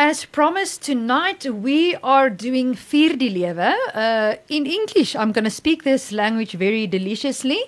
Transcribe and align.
As 0.00 0.24
promised, 0.26 0.82
tonight 0.82 1.44
we 1.44 1.96
are 2.04 2.30
doing 2.30 2.74
Vier 2.74 3.16
die 3.16 3.30
Lewe. 3.30 3.74
Uh, 3.92 4.36
in 4.48 4.64
English, 4.64 5.16
I'm 5.16 5.32
going 5.32 5.44
to 5.44 5.50
speak 5.50 5.82
this 5.82 6.12
language 6.12 6.52
very 6.52 6.86
deliciously. 6.86 7.60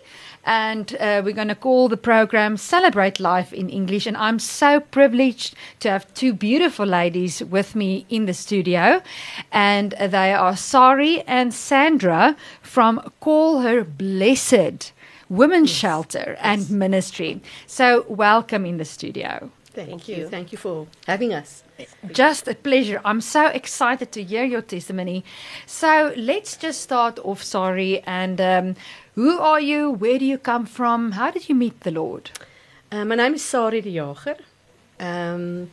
And 0.45 0.97
uh, 1.01 1.23
we're 1.25 1.35
going 1.35 1.49
to 1.49 1.57
call 1.57 1.89
the 1.89 1.97
program 1.97 2.57
Celebrate 2.57 3.19
Life 3.19 3.53
in 3.53 3.69
English. 3.69 4.07
And 4.07 4.17
I'm 4.17 4.39
so 4.39 4.79
privileged 4.79 5.57
to 5.81 5.91
have 5.91 6.15
two 6.15 6.33
beautiful 6.33 6.87
ladies 6.87 7.43
with 7.43 7.75
me 7.75 8.07
in 8.09 8.27
the 8.27 8.35
studio. 8.35 9.03
And 9.51 9.91
they 9.99 10.33
are 10.33 10.57
Sarie 10.57 11.25
and 11.27 11.53
Sandra 11.53 12.37
from 12.63 13.11
Call 13.19 13.63
Her 13.63 13.83
Blessed 13.83 14.93
Women's 15.29 15.71
yes. 15.71 15.79
Shelter 15.81 16.37
and 16.41 16.61
yes. 16.61 16.71
Ministry. 16.71 17.43
So, 17.67 18.05
welcome 18.09 18.65
in 18.65 18.77
the 18.77 18.85
studio. 18.85 19.51
Thank, 19.73 19.89
Thank 19.89 20.09
you. 20.09 20.17
you. 20.17 20.29
Thank 20.29 20.53
you 20.53 20.59
for 20.59 20.87
having 21.09 21.35
us. 21.35 21.65
Just 22.13 22.49
a 22.49 22.55
pleasure. 22.55 23.01
I'm 23.05 23.21
so 23.21 23.47
excited 23.47 24.13
to 24.13 24.23
hear 24.23 24.45
your 24.45 24.63
testimony. 24.63 25.25
So 25.67 26.13
let's 26.17 26.57
just 26.57 26.81
start 26.81 27.19
off, 27.25 27.43
Sarie. 27.43 28.03
And 28.07 28.41
um, 28.41 28.77
who 29.15 29.39
are 29.39 29.61
you? 29.61 29.91
Where 29.91 30.19
do 30.19 30.25
you 30.25 30.39
come 30.39 30.67
from? 30.67 31.13
How 31.13 31.31
did 31.31 31.49
you 31.49 31.55
meet 31.55 31.81
the 31.81 31.91
Lord? 31.91 32.31
Uh, 32.93 33.05
my 33.05 33.15
name 33.15 33.35
is 33.35 33.43
Sarie 33.43 33.83
de 33.83 33.93
Jager. 33.93 34.37
Um, 34.99 35.71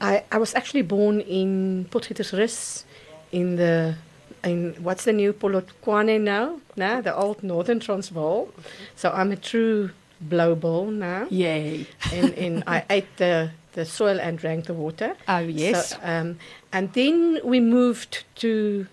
I, 0.00 0.24
I 0.32 0.38
was 0.38 0.54
actually 0.54 0.82
born 0.82 1.20
in 1.20 1.86
Potgietersrus 1.90 2.84
in 3.32 3.56
the 3.56 3.96
in 4.44 4.74
what's 4.82 5.04
the 5.04 5.12
new 5.12 5.32
Polokwane 5.32 6.20
now? 6.20 6.60
Nah, 6.76 7.00
the 7.00 7.14
old 7.14 7.42
Northern 7.42 7.80
Transvaal. 7.80 8.48
So 8.94 9.10
I'm 9.10 9.32
a 9.32 9.36
true 9.36 9.90
blow 10.20 10.90
now. 10.90 11.26
Yay! 11.30 11.86
and, 12.12 12.34
and 12.34 12.64
I 12.66 12.84
ate 12.90 13.16
the 13.16 13.50
the 13.76 13.84
soil 13.84 14.18
and 14.18 14.38
drank 14.38 14.64
the 14.64 14.74
water. 14.74 15.14
Oh 15.28 15.38
yes. 15.38 15.90
So, 15.90 15.98
um, 16.02 16.38
and 16.72 16.92
then 16.94 17.38
we 17.44 17.60
moved 17.60 18.24
to 18.36 18.86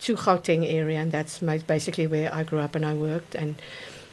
to 0.00 0.16
Gauteng 0.16 0.64
area, 0.64 1.00
and 1.00 1.12
that's 1.12 1.42
my, 1.42 1.58
basically 1.58 2.06
where 2.06 2.32
I 2.32 2.44
grew 2.44 2.60
up 2.60 2.74
and 2.76 2.86
I 2.86 2.94
worked. 2.94 3.34
And 3.34 3.56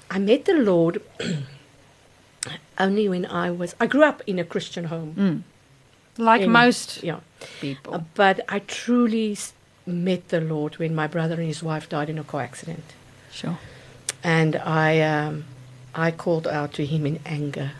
I 0.10 0.18
met 0.20 0.46
the 0.46 0.56
Lord 0.56 1.02
only 2.80 3.08
when 3.08 3.26
I 3.28 3.52
was. 3.52 3.76
I 3.80 3.86
grew 3.88 4.04
up 4.04 4.22
in 4.28 4.40
a 4.40 4.44
Christian 4.44 4.86
home, 4.86 5.14
mm. 5.16 5.42
like 6.18 6.42
in, 6.42 6.52
most 6.52 7.04
yeah 7.04 7.20
people. 7.62 7.94
Uh, 7.94 8.02
but 8.16 8.42
I 8.50 8.60
truly 8.60 9.38
met 9.86 10.30
the 10.30 10.42
Lord 10.42 10.80
when 10.80 10.96
my 10.96 11.08
brother 11.08 11.36
and 11.36 11.46
his 11.46 11.62
wife 11.62 11.88
died 11.88 12.10
in 12.10 12.18
a 12.18 12.24
car 12.24 12.42
accident. 12.42 12.94
Sure. 13.32 13.60
And 14.24 14.56
I 14.56 15.02
um, 15.02 15.46
I 15.94 16.10
called 16.10 16.48
out 16.48 16.74
to 16.74 16.86
him 16.86 17.06
in 17.06 17.20
anger 17.28 17.74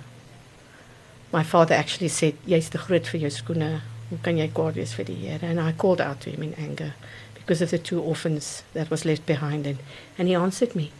my 1.36 1.44
father 1.44 1.76
actually 1.76 2.08
said, 2.08 2.34
"Jy's 2.48 2.70
te 2.70 2.78
groot 2.78 3.08
vir 3.12 3.26
jou 3.26 3.32
skoene. 3.38 3.82
Hoe 4.10 4.20
kan 4.24 4.38
jy 4.38 4.48
kwaad 4.48 4.78
wees 4.80 4.94
vir 4.98 5.06
die 5.06 5.20
Here?" 5.24 5.40
And 5.44 5.60
I 5.60 5.74
called 5.74 6.02
out 6.02 6.22
to 6.22 6.30
him 6.30 6.44
in 6.44 6.54
anger 6.56 6.94
because 7.34 7.62
of 7.62 7.72
the 7.72 7.78
two 7.78 8.02
orphans 8.02 8.64
that 8.74 8.90
was 8.90 9.06
left 9.06 9.26
behind 9.26 9.68
and 9.68 9.80
and 10.18 10.28
he 10.28 10.36
answered 10.36 10.76
me. 10.76 10.92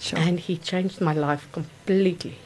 Sure. 0.00 0.18
And 0.18 0.38
he 0.40 0.56
changed 0.56 1.00
my 1.00 1.14
life 1.14 1.48
completely. 1.52 2.36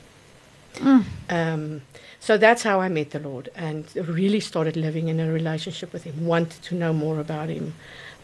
Mm. 0.77 1.05
Um, 1.29 1.83
so 2.19 2.39
that's 2.39 2.63
how 2.63 2.81
I 2.81 2.89
met 2.89 3.11
the 3.11 3.19
Lord 3.19 3.51
and 3.55 3.85
really 3.95 4.41
started 4.41 4.77
living 4.77 5.09
in 5.09 5.21
a 5.21 5.31
relationship 5.31 5.93
with 5.93 6.05
Him, 6.05 6.25
wanted 6.25 6.63
to 6.63 6.75
know 6.75 6.93
more 6.93 7.21
about 7.21 7.49
Him, 7.49 7.75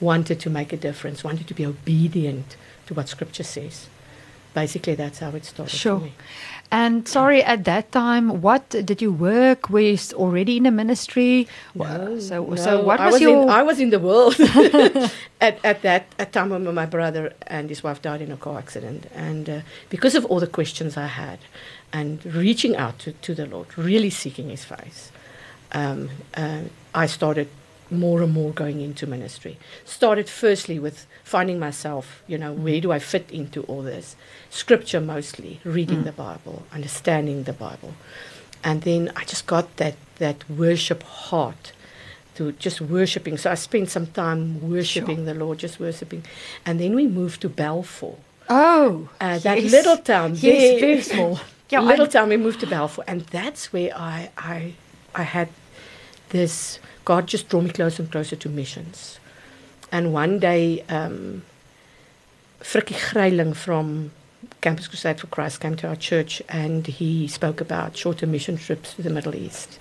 wanted 0.01 0.41
to 0.41 0.51
make 0.51 0.73
a 0.73 0.77
difference, 0.77 1.25
wanted 1.25 1.47
to 1.49 1.55
be 1.55 1.67
obedient 1.67 2.57
to 2.87 2.95
what 2.95 3.09
Scripture 3.09 3.43
says. 3.43 3.89
Basically, 4.55 4.95
that's 4.95 5.19
how 5.19 5.31
it 5.31 5.45
started 5.45 5.77
sure. 5.77 6.09
And 6.71 7.09
Sarie, 7.09 7.43
at 7.43 7.65
that 7.65 7.93
time, 7.93 8.43
what 8.43 8.69
did 8.69 9.01
you 9.01 9.11
work 9.11 9.71
with? 9.71 10.13
Already 10.13 10.59
in 10.59 10.65
the 10.65 10.71
ministry? 10.71 11.49
No, 11.75 12.19
so, 12.19 12.45
no. 12.45 12.57
so 12.57 12.83
what 12.83 13.01
was, 13.01 13.09
I 13.09 13.11
was 13.11 13.21
your? 13.21 13.43
In, 13.43 13.49
I 13.49 13.63
was 13.63 13.81
in 13.81 13.91
the 13.91 13.99
world 13.99 14.39
at 15.41 15.65
at 15.65 15.83
that 15.83 16.07
at 16.19 16.33
time 16.33 16.51
when 16.51 16.75
my 16.75 16.85
brother 16.85 17.33
and 17.47 17.71
his 17.71 17.83
wife 17.83 18.03
died 18.03 18.21
in 18.21 18.31
a 18.31 18.37
car 18.37 18.59
accident, 18.59 19.07
and 19.15 19.49
uh, 19.49 19.61
because 19.89 20.15
of 20.15 20.27
all 20.27 20.41
the 20.41 20.47
questions 20.47 20.99
I 20.99 21.07
had, 21.07 21.39
and 21.93 22.25
reaching 22.27 22.77
out 22.77 22.99
to, 23.01 23.13
to 23.13 23.35
the 23.35 23.47
Lord, 23.47 23.77
really 23.79 24.11
seeking 24.11 24.51
His 24.51 24.65
face, 24.65 25.11
um, 25.73 26.11
uh, 26.37 26.63
I 26.95 27.07
started 27.07 27.49
more 27.91 28.23
and 28.23 28.33
more 28.33 28.53
going 28.53 28.81
into 28.81 29.07
ministry. 29.07 29.59
Started 29.85 30.29
firstly 30.29 30.79
with 30.79 31.07
finding 31.25 31.59
myself, 31.59 32.23
you 32.27 32.39
know, 32.39 32.53
where 32.53 32.81
do 32.81 32.93
I 32.93 32.99
fit 32.99 33.31
into 33.31 33.63
all 33.65 33.83
this? 33.83 34.17
Scripture 34.51 35.01
mostly, 35.01 35.61
reading 35.65 36.03
mm. 36.03 36.05
the 36.05 36.13
Bible, 36.13 36.65
understanding 36.73 37.45
the 37.45 37.53
Bible. 37.53 37.95
And 38.65 38.83
then 38.83 39.13
I 39.17 39.25
just 39.25 39.47
got 39.47 39.77
that, 39.77 39.95
that 40.17 40.49
worship 40.51 41.03
heart 41.03 41.73
to 42.35 42.53
just 42.53 42.81
worshiping. 42.81 43.37
So 43.37 43.51
I 43.51 43.55
spent 43.55 43.91
some 43.91 44.07
time 44.07 44.61
worshiping 44.69 45.17
sure. 45.17 45.25
the 45.25 45.35
Lord, 45.35 45.59
just 45.59 45.81
worshiping. 45.81 46.25
And 46.65 46.81
then 46.81 46.95
we 46.95 47.07
moved 47.07 47.41
to 47.43 47.49
Balfour. 47.49 48.17
Oh, 48.49 49.09
uh, 49.21 49.39
that 49.41 49.63
yes. 49.63 49.73
little 49.73 49.99
town. 49.99 50.35
Yes, 50.37 50.81
very 50.81 51.03
small. 51.03 51.41
yeah, 51.69 51.81
little 51.81 52.07
I'm 52.07 52.11
town. 52.11 52.29
We 52.31 52.37
moved 52.37 52.61
to 52.61 52.67
Balfour, 52.67 53.05
and 53.07 53.23
that's 53.23 53.73
where 53.73 53.93
I, 53.95 54.31
I, 54.39 54.73
I 55.15 55.23
had 55.23 55.49
this 56.31 56.79
God 57.05 57.27
just 57.27 57.49
drew 57.49 57.63
me 57.63 57.71
closer 57.71 58.03
and 58.03 58.13
closer 58.13 58.37
to 58.37 58.49
missions. 58.49 59.19
And 59.91 60.13
one 60.13 60.39
day, 60.39 60.85
um, 60.89 61.43
Frikkie 62.61 63.13
Greiling 63.13 63.55
from 63.55 64.11
Campus 64.61 64.89
Crusade 64.89 65.21
for 65.21 65.27
Christ 65.29 65.61
came 65.61 65.77
to 65.77 65.89
our 65.89 65.97
church 65.97 66.43
and 66.49 66.87
he 66.87 67.27
spoke 67.29 67.61
about 67.61 67.97
shorter 67.97 68.27
mission 68.27 68.57
trips 68.57 68.95
to 68.95 69.03
the 69.03 69.11
Middle 69.11 69.35
East. 69.35 69.79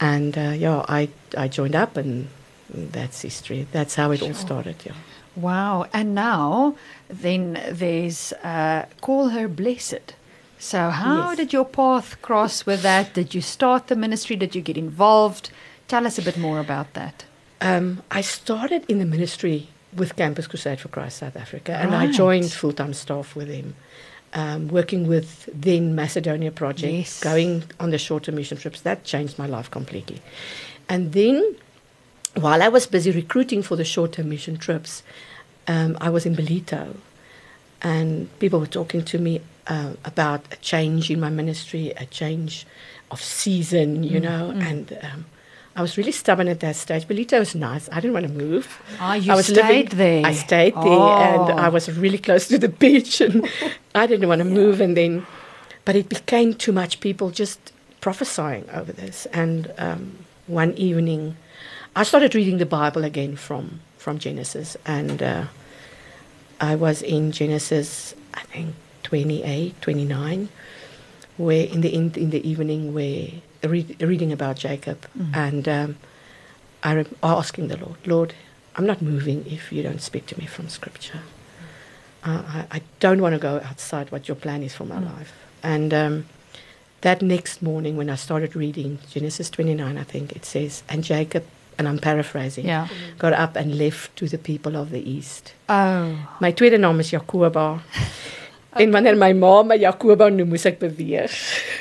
And 0.00 0.36
uh, 0.36 0.54
yeah, 0.56 0.84
I, 0.88 1.08
I 1.36 1.48
joined 1.48 1.76
up 1.76 1.96
and 1.96 2.28
that's 2.70 3.22
history. 3.22 3.66
That's 3.72 3.94
how 3.94 4.10
it 4.10 4.18
sure. 4.18 4.28
all 4.28 4.34
started. 4.34 4.76
Yeah. 4.84 4.92
Wow. 5.36 5.86
And 5.92 6.14
now, 6.14 6.76
then 7.08 7.62
there's 7.70 8.32
uh, 8.42 8.86
Call 9.00 9.28
Her 9.28 9.48
Blessed. 9.48 10.14
So, 10.58 10.90
how 10.90 11.28
yes. 11.28 11.36
did 11.36 11.52
your 11.52 11.64
path 11.64 12.20
cross 12.22 12.64
with 12.64 12.82
that? 12.82 13.14
Did 13.14 13.34
you 13.34 13.40
start 13.40 13.88
the 13.88 13.96
ministry? 13.96 14.36
Did 14.36 14.54
you 14.54 14.62
get 14.62 14.78
involved? 14.78 15.50
Tell 15.86 16.06
us 16.06 16.18
a 16.18 16.22
bit 16.22 16.38
more 16.38 16.60
about 16.60 16.94
that. 16.94 17.24
Um, 17.60 18.02
I 18.10 18.22
started 18.22 18.84
in 18.88 18.98
the 18.98 19.04
ministry 19.04 19.68
with 19.94 20.16
Campus 20.16 20.46
Crusade 20.46 20.80
for 20.80 20.88
Christ 20.88 21.18
South 21.18 21.36
Africa, 21.36 21.72
and. 21.72 21.94
I 21.94 22.10
joined 22.10 22.50
full 22.52 22.72
time 22.72 22.94
staff 22.94 23.36
with 23.36 23.48
him, 23.48 23.76
um, 24.34 24.68
working 24.68 25.06
with 25.06 25.48
then 25.52 25.94
Macedonia 25.94 26.50
Project, 26.50 26.92
yes. 26.92 27.20
going 27.20 27.64
on 27.78 27.90
the 27.90 27.98
shorter 27.98 28.32
mission 28.32 28.56
trips. 28.56 28.80
That 28.80 29.04
changed 29.04 29.38
my 29.38 29.46
life 29.46 29.70
completely. 29.70 30.22
And 30.88 31.12
then, 31.12 31.56
while 32.34 32.62
I 32.62 32.68
was 32.68 32.86
busy 32.86 33.10
recruiting 33.10 33.62
for 33.62 33.76
the 33.76 33.84
shorter 33.84 34.24
mission 34.24 34.56
trips, 34.56 35.02
um, 35.68 35.96
I 36.00 36.10
was 36.10 36.26
in 36.26 36.36
Ballito, 36.36 36.96
and 37.86 38.28
people 38.40 38.58
were 38.58 38.66
talking 38.80 39.04
to 39.04 39.16
me 39.16 39.40
uh, 39.68 39.92
about 40.04 40.40
a 40.52 40.56
change 40.56 41.08
in 41.08 41.20
my 41.20 41.30
ministry, 41.30 41.92
a 41.96 42.06
change 42.06 42.66
of 43.12 43.22
season, 43.22 44.02
you 44.02 44.18
mm, 44.18 44.24
know, 44.24 44.52
mm. 44.52 44.60
and 44.68 44.98
um, 45.02 45.24
I 45.76 45.82
was 45.82 45.96
really 45.96 46.10
stubborn 46.10 46.48
at 46.48 46.58
that 46.60 46.74
stage. 46.74 47.06
Ballito 47.06 47.38
was 47.38 47.54
nice. 47.54 47.88
I 47.92 48.00
didn't 48.00 48.14
want 48.14 48.26
to 48.26 48.32
move. 48.32 48.82
Ah, 48.98 49.14
you 49.14 49.30
I 49.30 49.36
was 49.36 49.46
stayed 49.46 49.92
living, 49.92 49.98
there. 49.98 50.26
I 50.26 50.32
stayed 50.32 50.74
there, 50.74 50.82
oh. 50.82 51.48
and 51.48 51.60
I 51.60 51.68
was 51.68 51.88
really 51.96 52.18
close 52.18 52.48
to 52.48 52.58
the 52.58 52.68
beach, 52.68 53.20
and 53.20 53.48
I 53.94 54.06
didn't 54.08 54.28
want 54.28 54.42
to 54.42 54.48
yeah. 54.48 54.54
move. 54.54 54.80
And 54.80 54.96
then, 54.96 55.24
but 55.84 55.94
it 55.94 56.08
became 56.08 56.54
too 56.54 56.72
much. 56.72 56.98
People 56.98 57.30
just 57.30 57.72
prophesying 58.00 58.68
over 58.72 58.90
this. 58.90 59.26
And 59.26 59.72
um, 59.78 60.18
one 60.48 60.72
evening, 60.74 61.36
I 61.94 62.02
started 62.02 62.34
reading 62.34 62.58
the 62.58 62.66
Bible 62.66 63.04
again 63.04 63.36
from 63.36 63.80
from 63.98 64.18
Genesis, 64.18 64.76
and 64.86 65.22
uh, 65.22 65.44
I 66.60 66.74
was 66.74 67.02
in 67.02 67.32
Genesis, 67.32 68.14
I 68.34 68.40
think 68.42 68.74
28, 69.02 69.80
29, 69.80 70.48
where 71.36 71.66
in 71.66 71.80
the 71.80 71.94
in, 71.94 72.12
in 72.14 72.30
the 72.30 72.48
evening 72.48 72.94
where 72.94 73.28
read, 73.62 74.00
reading 74.00 74.32
about 74.32 74.56
Jacob, 74.56 75.06
mm. 75.16 75.36
and 75.36 75.68
um, 75.68 75.96
I 76.82 76.92
re- 76.94 77.06
asking 77.22 77.68
the 77.68 77.76
Lord, 77.76 77.96
Lord, 78.06 78.34
I'm 78.76 78.86
not 78.86 79.02
moving 79.02 79.44
if 79.46 79.72
you 79.72 79.82
don't 79.82 80.00
speak 80.00 80.26
to 80.26 80.38
me 80.38 80.46
from 80.46 80.68
Scripture. 80.68 81.20
Uh, 82.24 82.42
I, 82.48 82.66
I, 82.78 82.82
don't 82.98 83.22
want 83.22 83.34
to 83.34 83.38
go 83.38 83.60
outside 83.64 84.10
what 84.10 84.26
your 84.26 84.34
plan 84.34 84.64
is 84.64 84.74
for 84.74 84.84
my 84.84 84.96
mm. 84.96 85.16
life. 85.16 85.32
And 85.62 85.94
um, 85.94 86.26
that 87.02 87.22
next 87.22 87.62
morning, 87.62 87.96
when 87.96 88.10
I 88.10 88.16
started 88.16 88.56
reading 88.56 88.98
Genesis 89.08 89.48
29, 89.50 89.96
I 89.96 90.02
think 90.02 90.34
it 90.34 90.44
says, 90.44 90.82
and 90.88 91.04
Jacob, 91.04 91.46
and 91.78 91.88
I'm 91.88 91.98
paraphrasing, 91.98 92.66
yeah. 92.66 92.88
got 93.18 93.32
up 93.32 93.56
and 93.56 93.78
left 93.78 94.16
to 94.16 94.28
the 94.28 94.38
people 94.38 94.76
of 94.76 94.90
the 94.90 95.00
east. 95.00 95.54
Oh. 95.68 96.16
My 96.40 96.52
tweede 96.52 96.80
naam 96.80 97.00
is 97.00 97.10
Jakoba. 97.12 97.80
en 98.76 98.92
wanneer 98.92 99.16
my 99.16 99.32
ma 99.32 99.62
my 99.62 99.78
Jakoba 99.78 100.30
noem, 100.30 100.48
moes 100.48 100.66
ek 100.66 100.80
beweeg. 100.80 101.30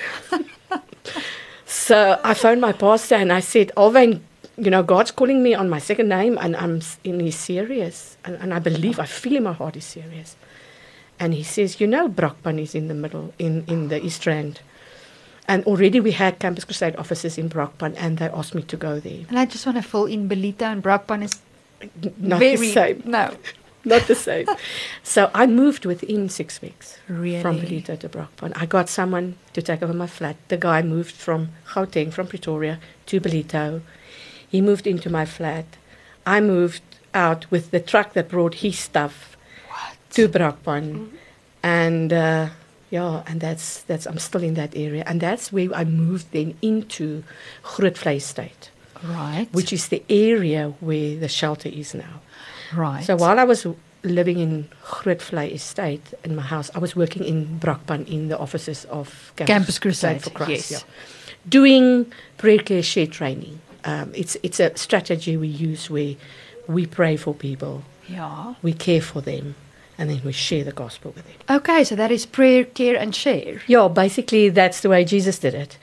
So 1.85 2.19
I 2.23 2.33
phoned 2.33 2.61
my 2.61 2.71
pastor 2.71 3.13
and 3.13 3.31
I 3.31 3.41
said, 3.41 3.71
Alvin, 3.77 4.23
you 4.57 4.71
know, 4.71 4.81
God's 4.81 5.11
calling 5.11 5.43
me 5.43 5.53
on 5.53 5.69
my 5.69 5.77
second 5.77 6.09
name 6.09 6.35
and 6.41 6.55
I'm 6.55 6.81
and 7.05 7.21
he's 7.21 7.37
serious. 7.37 8.17
And, 8.25 8.37
and 8.37 8.55
I 8.55 8.57
believe, 8.57 8.99
I 8.99 9.05
feel 9.05 9.35
in 9.35 9.43
my 9.43 9.53
heart 9.53 9.75
he's 9.75 9.85
serious. 9.85 10.35
And 11.19 11.35
he 11.35 11.43
says, 11.43 11.79
you 11.79 11.85
know, 11.85 12.09
Brakpan 12.09 12.59
is 12.59 12.73
in 12.73 12.87
the 12.87 12.95
middle, 12.95 13.35
in, 13.37 13.65
in 13.67 13.89
the 13.89 14.03
East 14.03 14.25
Rand. 14.25 14.61
And 15.47 15.63
already 15.65 15.99
we 15.99 16.11
had 16.11 16.39
Campus 16.39 16.65
Crusade 16.65 16.95
offices 16.95 17.37
in 17.37 17.49
Brakpan, 17.49 17.93
and 17.97 18.17
they 18.17 18.25
asked 18.29 18.55
me 18.55 18.63
to 18.63 18.77
go 18.77 18.99
there. 18.99 19.25
And 19.29 19.37
I 19.37 19.45
just 19.45 19.65
want 19.65 19.77
to 19.77 19.83
fill 19.83 20.05
in 20.05 20.27
Ballito 20.27 20.63
and 20.63 20.81
Brakpan 20.83 21.23
is 21.23 21.39
Not 22.17 22.39
very 22.39 22.55
the 22.57 22.71
same. 22.73 23.03
No, 23.05 23.35
Not 23.85 24.07
the 24.07 24.15
same. 24.15 24.47
so 25.03 25.29
I 25.35 25.45
moved 25.45 25.85
within 25.85 26.29
six 26.29 26.59
weeks 26.61 26.97
really. 27.07 27.41
from 27.43 27.59
Ballito 27.59 27.97
to 27.99 28.09
Brakpan. 28.09 28.53
I 28.55 28.65
got 28.65 28.89
someone 28.89 29.35
to 29.53 29.61
take 29.61 29.83
over 29.83 29.93
my 29.93 30.07
flat. 30.07 30.35
The 30.47 30.57
guy 30.57 30.81
moved 30.81 31.13
from 31.13 31.49
Gauteng, 31.67 32.11
from 32.11 32.25
Pretoria, 32.27 32.79
to 33.05 33.21
Ballito. 33.21 33.81
He 34.49 34.61
moved 34.61 34.87
into 34.87 35.09
my 35.11 35.25
flat. 35.25 35.65
I 36.25 36.41
moved 36.41 36.81
out 37.13 37.49
with 37.51 37.69
the 37.69 37.79
truck 37.79 38.13
that 38.13 38.29
brought 38.29 38.55
his 38.55 38.79
stuff 38.79 39.37
What? 39.69 39.95
to 40.11 40.27
Brakpan, 40.27 41.09
and 41.61 42.11
uh, 42.11 42.49
yeah, 42.95 43.29
and 43.29 43.37
that's 43.45 43.67
that's 43.89 44.05
I'm 44.11 44.19
still 44.29 44.43
in 44.49 44.55
that 44.61 44.71
area, 44.87 45.03
and 45.09 45.17
that's 45.27 45.45
where 45.55 45.69
I 45.81 45.83
moved 46.05 46.25
then 46.37 46.49
into 46.61 47.05
Grootvlei 47.63 48.15
Estate, 48.23 48.63
Right. 49.17 49.47
which 49.57 49.71
is 49.77 49.83
the 49.93 50.01
area 50.31 50.61
where 50.87 51.11
the 51.23 51.27
shelter 51.39 51.69
is 51.81 51.89
now. 52.05 52.15
right. 52.85 53.03
So 53.09 53.13
while 53.23 53.37
I 53.43 53.45
was 53.53 53.61
living 54.19 54.39
in 54.45 54.51
Grootvlei 54.97 55.47
Estate 55.59 56.05
in 56.23 56.31
my 56.35 56.45
house, 56.53 56.67
I 56.77 56.79
was 56.85 56.95
working 56.95 57.23
in 57.31 57.59
Brakpan 57.63 58.01
in 58.07 58.21
the 58.31 58.37
offices 58.45 58.85
of 58.99 59.07
Campus 59.35 59.77
Crusade, 59.79 60.21
for 60.23 60.31
Christ, 60.39 60.71
yes. 60.71 60.71
yeah. 60.71 60.83
doing 61.57 61.85
prayer 62.37 62.59
care 62.67 62.83
share 62.83 63.07
training. 63.19 63.55
Um, 63.91 64.07
it's 64.21 64.35
it's 64.47 64.59
a 64.59 64.69
strategy 64.85 65.33
we 65.37 65.47
use 65.69 65.83
where 65.95 66.13
we 66.75 66.81
pray 66.99 67.17
for 67.17 67.33
people, 67.47 67.75
yeah. 68.09 68.55
we 68.63 68.73
care 68.73 69.01
for 69.11 69.21
them, 69.21 69.45
and 69.97 70.09
then 70.09 70.21
we 70.23 70.31
share 70.31 70.63
the 70.63 70.71
gospel 70.71 71.11
with 71.15 71.25
them. 71.25 71.57
Okay, 71.57 71.83
so 71.83 71.95
that 71.95 72.11
is 72.11 72.25
prayer, 72.25 72.63
care, 72.63 72.95
and 72.95 73.15
share. 73.15 73.61
Yeah, 73.67 73.87
basically 73.87 74.49
that's 74.49 74.81
the 74.81 74.89
way 74.89 75.05
Jesus 75.05 75.39
did 75.39 75.53
it. 75.53 75.77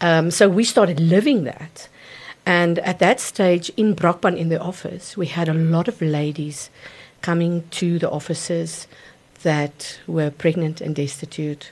Um, 0.00 0.30
so 0.30 0.48
we 0.48 0.64
started 0.64 0.98
living 0.98 1.44
that. 1.44 1.88
And 2.44 2.80
at 2.80 2.98
that 2.98 3.20
stage 3.20 3.70
in 3.76 3.94
Brakpan 3.94 4.36
in 4.36 4.48
the 4.48 4.60
office, 4.60 5.16
we 5.16 5.26
had 5.26 5.48
a 5.48 5.54
lot 5.54 5.86
of 5.86 6.02
ladies 6.02 6.70
coming 7.20 7.62
to 7.70 8.00
the 8.00 8.10
offices 8.10 8.88
that 9.44 10.00
were 10.08 10.30
pregnant 10.30 10.80
and 10.80 10.94
destitute, 10.96 11.70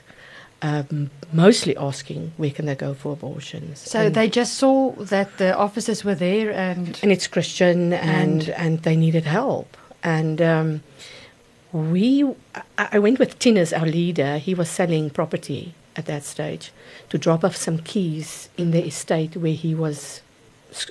um, 0.61 1.09
mostly 1.33 1.75
asking 1.75 2.31
where 2.37 2.51
can 2.51 2.65
they 2.65 2.75
go 2.75 2.93
for 2.93 3.13
abortions. 3.13 3.79
So 3.79 4.05
and, 4.05 4.15
they 4.15 4.29
just 4.29 4.53
saw 4.53 4.91
that 4.93 5.37
the 5.37 5.55
officers 5.55 6.05
were 6.05 6.15
there 6.15 6.51
and 6.51 6.97
and 7.03 7.11
it's 7.11 7.27
Christian 7.27 7.91
and, 7.93 8.49
and 8.49 8.79
they 8.83 8.95
needed 8.95 9.25
help. 9.25 9.75
And 10.03 10.41
um, 10.41 10.83
we, 11.73 12.29
I 12.77 12.99
went 12.99 13.19
with 13.19 13.39
Tinus, 13.39 13.71
our 13.71 13.85
leader. 13.85 14.37
He 14.37 14.53
was 14.53 14.69
selling 14.69 15.09
property 15.09 15.73
at 15.95 16.05
that 16.05 16.23
stage 16.23 16.71
to 17.09 17.17
drop 17.17 17.43
off 17.43 17.55
some 17.55 17.79
keys 17.79 18.49
in 18.57 18.71
the 18.71 18.85
estate 18.85 19.35
where 19.35 19.53
he 19.53 19.75
was 19.75 20.21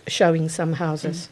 showing 0.07 0.49
some 0.49 0.75
houses. 0.75 1.29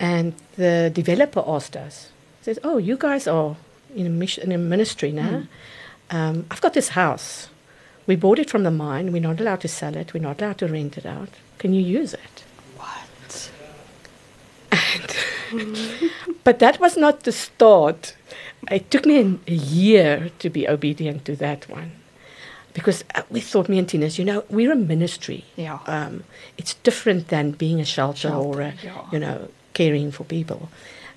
And 0.00 0.34
the 0.56 0.90
developer 0.92 1.42
asked 1.46 1.76
us, 1.76 2.10
says, 2.42 2.58
"Oh, 2.64 2.78
you 2.78 2.96
guys 2.96 3.26
are 3.26 3.56
in 3.94 4.06
a, 4.06 4.10
mission, 4.10 4.44
in 4.44 4.52
a 4.52 4.58
ministry 4.58 5.12
now. 5.12 5.44
Um, 6.10 6.46
I've 6.50 6.60
got 6.60 6.74
this 6.74 6.90
house. 6.90 7.48
We 8.06 8.16
bought 8.16 8.38
it 8.38 8.50
from 8.50 8.64
the 8.64 8.70
mine. 8.70 9.12
We're 9.12 9.22
not 9.22 9.40
allowed 9.40 9.60
to 9.62 9.68
sell 9.68 9.96
it. 9.96 10.12
We're 10.12 10.20
not 10.20 10.40
allowed 10.42 10.58
to 10.58 10.66
rent 10.66 10.98
it 10.98 11.06
out. 11.06 11.30
Can 11.58 11.72
you 11.72 11.82
use 11.82 12.14
it?" 12.14 12.44
what? 12.76 13.50
But 16.44 16.58
that 16.58 16.78
was 16.78 16.96
not 16.96 17.24
the 17.24 17.32
start. 17.32 18.14
It 18.70 18.90
took 18.90 19.06
me 19.06 19.18
an- 19.18 19.40
a 19.48 19.54
year 19.54 20.30
to 20.38 20.50
be 20.50 20.68
obedient 20.68 21.24
to 21.24 21.36
that 21.36 21.68
one. 21.68 21.92
Because 22.74 23.04
uh, 23.14 23.22
we 23.30 23.40
thought, 23.40 23.68
me 23.68 23.78
and 23.78 23.88
Tinus, 23.88 24.18
you 24.18 24.24
know, 24.24 24.44
we're 24.50 24.72
a 24.72 24.76
ministry. 24.76 25.44
Yeah. 25.56 25.78
Um, 25.86 26.24
it's 26.58 26.74
different 26.74 27.28
than 27.28 27.52
being 27.52 27.80
a 27.80 27.84
shelter, 27.84 28.30
or, 28.30 28.60
a, 28.60 28.74
yeah. 28.82 29.06
you 29.12 29.18
know, 29.18 29.48
caring 29.74 30.10
for 30.10 30.24
people. 30.24 30.68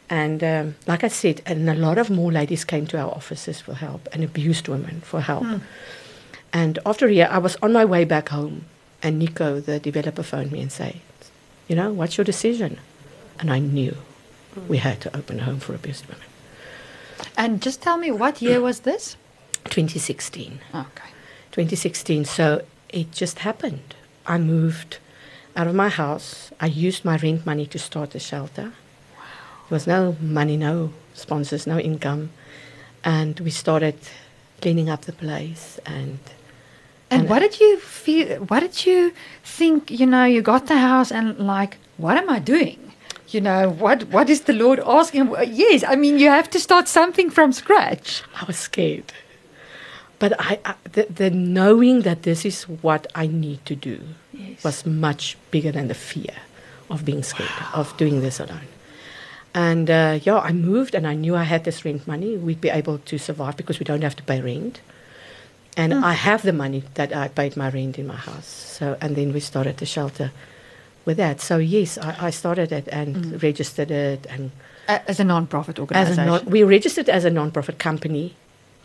And 0.09 0.43
um, 0.43 0.75
like 0.85 1.03
I 1.03 1.09
said, 1.09 1.41
and 1.45 1.69
a 1.69 1.75
lot 1.75 1.97
of 1.97 2.09
more 2.09 2.31
ladies 2.31 2.63
came 2.63 2.87
to 2.87 2.97
our 2.97 3.09
offices 3.09 3.59
for 3.59 3.73
help 3.73 4.07
and 4.13 4.23
abused 4.23 4.67
women 4.67 5.01
for 5.01 5.19
help. 5.19 5.43
Hmm. 5.43 5.57
And 6.53 6.79
after 6.85 7.07
a 7.07 7.11
year, 7.11 7.27
I 7.29 7.39
was 7.39 7.57
on 7.61 7.73
my 7.73 7.83
way 7.83 8.05
back 8.05 8.29
home, 8.29 8.65
and 9.03 9.19
Nico, 9.19 9.59
the 9.59 9.79
developer, 9.79 10.23
phoned 10.23 10.51
me 10.51 10.61
and 10.61 10.71
said, 10.71 11.01
you 11.67 11.75
know, 11.75 11.91
what's 11.91 12.17
your 12.17 12.23
decision? 12.23 12.79
And 13.39 13.51
I 13.51 13.59
knew 13.59 13.97
we 14.67 14.77
had 14.77 15.01
to 15.01 15.15
open 15.15 15.39
a 15.39 15.43
home 15.43 15.59
for 15.59 15.73
abused 15.75 16.05
women. 16.07 16.23
And 17.35 17.61
just 17.61 17.81
tell 17.81 17.97
me, 17.97 18.11
what 18.11 18.41
year 18.41 18.61
was 18.61 18.81
this? 18.81 19.15
2016. 19.65 20.59
Okay. 20.73 21.09
2016. 21.51 22.25
So 22.25 22.63
it 22.89 23.11
just 23.11 23.39
happened. 23.39 23.95
I 24.25 24.37
moved 24.37 24.97
out 25.55 25.67
of 25.67 25.75
my 25.75 25.89
house. 25.89 26.51
I 26.59 26.67
used 26.67 27.03
my 27.05 27.17
rent 27.17 27.45
money 27.45 27.65
to 27.67 27.79
start 27.79 28.11
the 28.11 28.19
shelter. 28.19 28.71
There 29.69 29.75
was 29.75 29.87
no 29.87 30.15
money, 30.21 30.57
no 30.57 30.93
sponsors, 31.13 31.67
no 31.67 31.79
income. 31.79 32.29
And 33.03 33.39
we 33.39 33.49
started 33.51 33.95
cleaning 34.61 34.89
up 34.89 35.01
the 35.05 35.13
place 35.13 35.79
and 35.85 36.19
And, 37.09 37.21
And- 37.21 37.29
what 37.29 37.39
did 37.39 37.59
you 37.61 37.77
feel? 37.79 38.43
What 38.49 38.59
did 38.59 38.85
you 38.85 39.13
think? 39.43 39.89
You 39.89 40.05
know, 40.05 40.25
you 40.25 40.41
got 40.41 40.67
the 40.67 40.77
house 40.77 41.09
and 41.09 41.39
like, 41.39 41.77
what 41.95 42.17
am 42.17 42.29
I 42.29 42.39
doing? 42.39 42.86
You 43.29 43.41
know, 43.41 43.69
what 43.69 44.03
what 44.03 44.29
is 44.29 44.41
the 44.41 44.53
Lord 44.53 44.79
asking? 44.85 45.35
Yes, 45.49 45.83
I 45.83 45.95
mean, 45.95 46.17
you 46.17 46.29
have 46.29 46.49
to 46.51 46.59
start 46.59 46.87
something 46.87 47.29
from 47.29 47.51
scratch. 47.51 48.23
I 48.39 48.45
was 48.45 48.57
scared. 48.57 49.11
But 50.19 50.33
I, 50.39 50.59
I 50.65 50.75
the, 50.93 51.07
the 51.09 51.29
knowing 51.29 52.01
that 52.01 52.23
this 52.23 52.45
is 52.45 52.63
what 52.63 53.05
I 53.13 53.27
need 53.27 53.65
to 53.65 53.75
do 53.75 54.01
Yes. 54.33 54.63
was 54.63 54.85
much 54.85 55.37
bigger 55.51 55.71
than 55.71 55.87
the 55.87 55.93
fear 55.95 56.35
of 56.89 57.03
being 57.03 57.21
scared 57.23 57.49
of 57.73 57.95
doing 57.97 58.21
this 58.21 58.39
alone. 58.39 58.67
And 59.53 59.89
uh, 59.89 60.19
yeah, 60.23 60.39
I 60.39 60.51
moved 60.53 60.93
and 60.95 61.05
I 61.07 61.13
knew 61.15 61.35
I 61.35 61.43
had 61.43 61.63
this 61.63 61.83
rent 61.83 62.07
money. 62.07 62.37
We'd 62.37 62.61
be 62.61 62.69
able 62.69 62.99
to 62.99 63.17
survive 63.17 63.57
because 63.57 63.79
we 63.79 63.83
don't 63.83 64.03
have 64.03 64.15
to 64.17 64.23
pay 64.23 64.39
rent. 64.41 64.79
And 65.75 65.93
I 65.93 66.13
have 66.13 66.41
the 66.43 66.53
money 66.53 66.83
that 66.95 67.15
I 67.15 67.27
paid 67.27 67.55
my 67.57 67.69
rent 67.69 67.99
in 67.99 68.07
my 68.07 68.15
house. 68.15 68.47
So 68.47 68.97
and 69.01 69.15
then 69.15 69.33
we 69.33 69.39
started 69.39 69.77
the 69.77 69.85
shelter 69.85 70.31
with 71.07 71.17
that. 71.17 71.41
So 71.41 71.57
yes, 71.57 71.97
I, 71.97 72.27
I 72.27 72.31
started 72.31 72.71
it 72.71 72.87
and 72.91 73.41
registered 73.41 73.89
it 73.89 74.27
and 74.29 74.51
As 74.87 75.19
a 75.19 75.23
non-profit 75.23 75.79
organization. 75.79 76.25
non, 76.27 76.45
we 76.45 76.63
registered 76.63 77.09
as 77.09 77.25
a 77.25 77.29
non-profit 77.29 77.77
company 77.79 78.25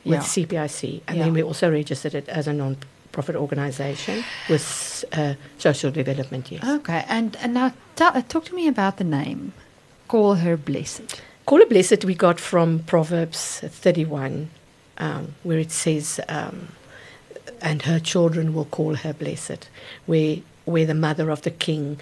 with 0.05 0.15
Yeah. 0.23 0.33
CIPC, 0.33 1.01
and 1.07 1.17
Yeah. 1.17 1.25
then 1.25 1.35
we 1.35 1.43
also 1.43 1.71
registered 1.71 2.15
it 2.15 2.29
as 2.29 2.47
a 2.49 2.53
non-profit 2.53 3.37
organization 3.37 4.25
with 4.49 4.65
uh, 5.13 5.35
social 5.59 5.91
development. 5.91 6.51
Yes. 6.51 6.65
okay, 6.79 7.05
and 7.09 7.37
and 7.43 7.53
now 7.55 7.69
uh, 8.01 8.23
talk 8.29 8.45
to 8.47 8.55
me 8.55 8.69
about 8.69 8.97
the 8.97 9.05
name. 9.05 9.53
Call 10.09 10.35
her 10.45 10.57
blessed. 10.57 11.23
Call 11.47 11.59
her 11.59 11.67
blessed 11.75 12.05
we 12.05 12.15
got 12.15 12.41
from 12.41 12.79
Proverbs 12.87 13.61
31, 13.83 14.49
um, 14.99 15.35
where 15.45 15.61
it 15.61 15.73
says, 15.73 16.21
um, 16.29 16.57
"And 17.61 17.83
her 17.83 18.01
children 18.01 18.47
will 18.55 18.69
call 18.77 18.95
her 19.05 19.13
blessed," 19.13 19.69
where 20.07 20.37
where 20.65 20.87
the 20.87 20.95
mother 20.95 21.31
of 21.31 21.43
the 21.43 21.51
king 21.51 21.99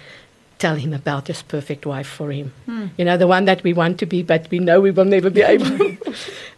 tell 0.61 0.75
him 0.75 0.93
about 0.93 1.25
this 1.25 1.41
perfect 1.41 1.87
wife 1.87 2.07
for 2.07 2.31
him. 2.31 2.53
You 2.95 3.05
know, 3.05 3.17
the 3.17 3.25
one 3.27 3.45
that 3.45 3.63
we 3.63 3.73
want 3.73 3.97
to 3.99 4.05
be, 4.05 4.21
but 4.21 4.47
we 4.51 4.59
know 4.59 4.79
we 4.79 4.91
will 4.91 5.05
never 5.05 5.31
be 5.31 5.41
able. 5.41 5.97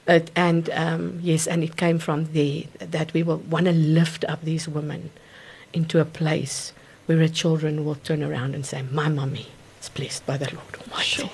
Uh, 0.08 0.20
and 0.36 0.70
um, 0.72 1.20
yes, 1.24 1.48
and 1.48 1.64
it 1.64 1.78
came 1.78 2.00
from 2.00 2.26
there 2.34 2.64
that 2.80 3.14
we 3.14 3.24
will 3.24 3.38
want 3.38 3.66
to 3.66 3.72
lift 3.72 4.26
up 4.26 4.42
these 4.42 4.68
women 4.68 5.12
into 5.72 6.02
a 6.02 6.06
place 6.06 6.74
where 7.06 7.20
her 7.20 7.30
children 7.30 7.86
will 7.86 7.96
turn 7.96 8.22
around 8.22 8.54
and 8.56 8.66
say, 8.66 8.84
"My 8.92 9.08
mummy 9.08 9.48
is 9.82 9.88
blessed 9.88 10.26
by 10.26 10.36
the 10.38 10.54
Lord 10.54 10.76
Almighty." 10.82 11.32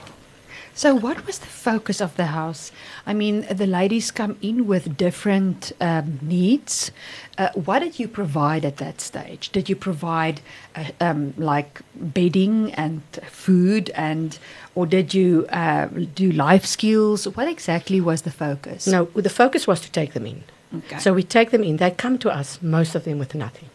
So, 0.79 0.95
what 0.95 1.27
was 1.27 1.39
the 1.39 1.45
focus 1.45 1.99
of 1.99 2.15
the 2.15 2.27
house? 2.27 2.71
I 3.05 3.13
mean, 3.13 3.45
the 3.51 3.67
ladies 3.67 4.11
come 4.11 4.37
in 4.41 4.65
with 4.65 4.95
different 4.95 5.73
um, 5.81 6.19
needs. 6.21 6.91
Uh, 7.37 7.49
what 7.53 7.79
did 7.79 7.99
you 7.99 8.07
provide 8.07 8.63
at 8.63 8.77
that 8.77 9.01
stage? 9.01 9.49
Did 9.49 9.67
you 9.67 9.75
provide 9.75 10.39
uh, 10.77 10.85
um, 11.01 11.33
like 11.35 11.81
bedding 11.95 12.73
and 12.75 13.01
food, 13.27 13.89
and 13.89 14.39
or 14.73 14.85
did 14.85 15.13
you 15.13 15.47
uh, 15.49 15.87
do 16.15 16.31
life 16.31 16.65
skills? 16.65 17.27
What 17.27 17.49
exactly 17.49 17.99
was 17.99 18.21
the 18.21 18.31
focus? 18.31 18.87
No, 18.87 19.03
the 19.15 19.29
focus 19.29 19.67
was 19.67 19.81
to 19.81 19.91
take 19.91 20.13
them 20.13 20.25
in. 20.25 20.45
Okay. 20.73 20.99
So 20.99 21.13
we 21.13 21.23
take 21.23 21.51
them 21.51 21.61
in. 21.61 21.75
They 21.75 21.91
come 21.91 22.17
to 22.19 22.29
us, 22.29 22.61
most 22.61 22.95
of 22.95 23.03
them 23.03 23.19
with 23.19 23.35
nothing, 23.35 23.69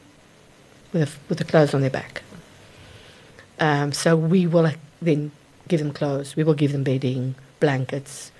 with 0.94 1.02
the, 1.04 1.18
with 1.28 1.37
the 1.37 1.44
clothes 1.44 1.75
on 1.75 1.82
their 1.82 1.90
back. 1.90 2.23
Um, 3.61 3.92
so 3.92 4.16
we 4.16 4.46
will 4.46 4.73
then 5.02 5.32
give 5.68 5.80
them 5.80 5.92
clothes. 5.92 6.37
We 6.37 6.44
will 6.44 6.54
give 6.54 6.73
them 6.73 6.83
bedding, 6.85 7.35
blankets, 7.61 8.30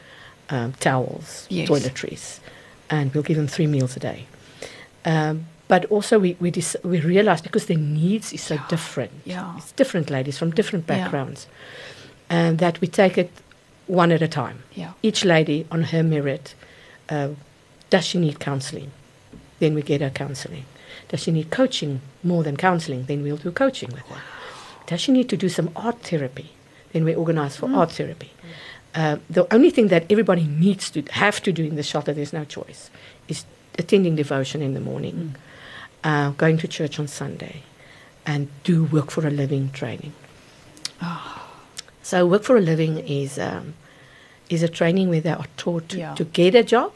um, 0.51 0.73
towels, 0.81 1.47
Yes. 1.51 1.69
toiletries, 1.69 2.41
and 2.91 3.13
we'll 3.15 3.23
give 3.23 3.37
them 3.37 3.47
three 3.49 3.67
meals 3.67 3.97
a 3.97 4.01
day. 4.01 4.27
Um, 5.05 5.47
but 5.69 5.85
also 5.87 6.19
we 6.19 6.37
we, 6.41 6.51
dis- 6.51 6.77
we 6.83 7.01
realize 7.01 7.41
because 7.41 7.67
their 7.67 7.79
needs 7.79 8.33
is 8.33 8.43
so 8.43 8.59
different. 8.69 9.13
Yeah. 9.25 9.57
It's 9.57 9.73
different 9.73 10.11
ladies 10.11 10.39
from 10.39 10.51
different 10.51 10.85
Yeah. 10.89 10.97
backgrounds, 10.99 11.47
and 12.29 12.59
that 12.59 12.81
we 12.81 12.89
take 12.89 13.17
it 13.19 13.31
one 13.87 14.11
at 14.13 14.23
a 14.23 14.29
time 14.29 14.63
yeah. 14.75 14.93
each 15.03 15.25
lady 15.27 15.67
on 15.71 15.83
her 15.85 16.03
merit, 16.03 16.55
uh, 17.11 17.29
does 17.91 18.05
she 18.07 18.19
need 18.19 18.41
counseling? 18.41 18.91
Then 19.59 19.75
we 19.75 19.83
get 19.83 20.01
her 20.01 20.11
counseling. 20.11 20.65
Does 21.09 21.21
she 21.21 21.31
need 21.31 21.51
coaching 21.51 22.01
more 22.23 22.43
than 22.43 22.57
counseling? 22.57 23.05
Then 23.05 23.23
we'll 23.23 23.37
do 23.37 23.51
coaching 23.53 23.91
with 23.91 24.07
her. 24.09 24.23
Does 24.87 25.01
she 25.03 25.13
need 25.13 25.29
to 25.29 25.37
do 25.37 25.49
some 25.51 25.71
art 25.77 26.01
therapy? 26.01 26.51
Then 26.95 27.05
we 27.05 27.15
organize 27.15 27.57
for 27.57 27.69
art 27.75 27.91
therapy. 27.93 28.31
Uh, 28.95 29.17
the 29.29 29.53
only 29.53 29.71
thing 29.71 29.89
that 29.89 30.05
everybody 30.09 30.45
needs 30.45 30.89
to 30.91 31.03
have 31.11 31.43
to 31.43 31.53
do 31.53 31.65
in 31.65 31.75
the 31.75 31.83
shelter, 31.83 32.15
there's 32.15 32.33
no 32.33 32.45
choice, 32.45 32.89
is 33.27 33.45
attending 33.77 34.15
devotion 34.15 34.63
in 34.63 34.75
the 34.75 34.81
morning, 34.81 35.35
uh, 36.05 36.31
going 36.43 36.57
to 36.59 36.69
church 36.69 37.01
on 37.01 37.09
Sunday, 37.09 37.57
and 38.25 38.49
do 38.63 38.85
work 38.85 39.11
for 39.11 39.27
a 39.27 39.31
living 39.31 39.71
training. 39.73 40.13
Oh. 41.03 41.51
So 42.03 42.25
work 42.25 42.45
for 42.45 42.57
a 42.57 42.61
living 42.61 42.99
is 42.99 43.39
um, 43.39 43.75
is 44.49 44.63
a 44.63 44.69
training 44.69 45.09
where 45.09 45.21
they 45.21 45.33
are 45.33 45.49
taught 45.57 45.89
to, 45.89 45.99
Yeah. 45.99 46.15
to 46.15 46.25
get 46.25 46.55
a 46.55 46.63
job 46.63 46.93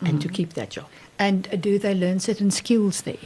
and 0.00 0.22
to 0.22 0.28
keep 0.28 0.54
that 0.54 0.70
job. 0.70 0.86
And 1.18 1.60
do 1.60 1.78
they 1.78 1.94
learn 1.94 2.20
certain 2.20 2.50
skills 2.50 3.02
there? 3.02 3.16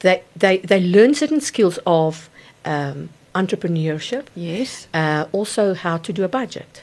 They 0.00 0.22
they, 0.36 0.58
they 0.58 0.80
learn 0.80 1.14
certain 1.14 1.40
skills 1.40 1.78
of 1.84 2.30
um, 2.64 3.08
entrepreneurship, 3.34 4.24
Yes. 4.34 4.86
uh, 4.94 5.24
also 5.32 5.74
how 5.74 5.96
to 5.98 6.12
do 6.12 6.24
a 6.24 6.28
budget, 6.28 6.82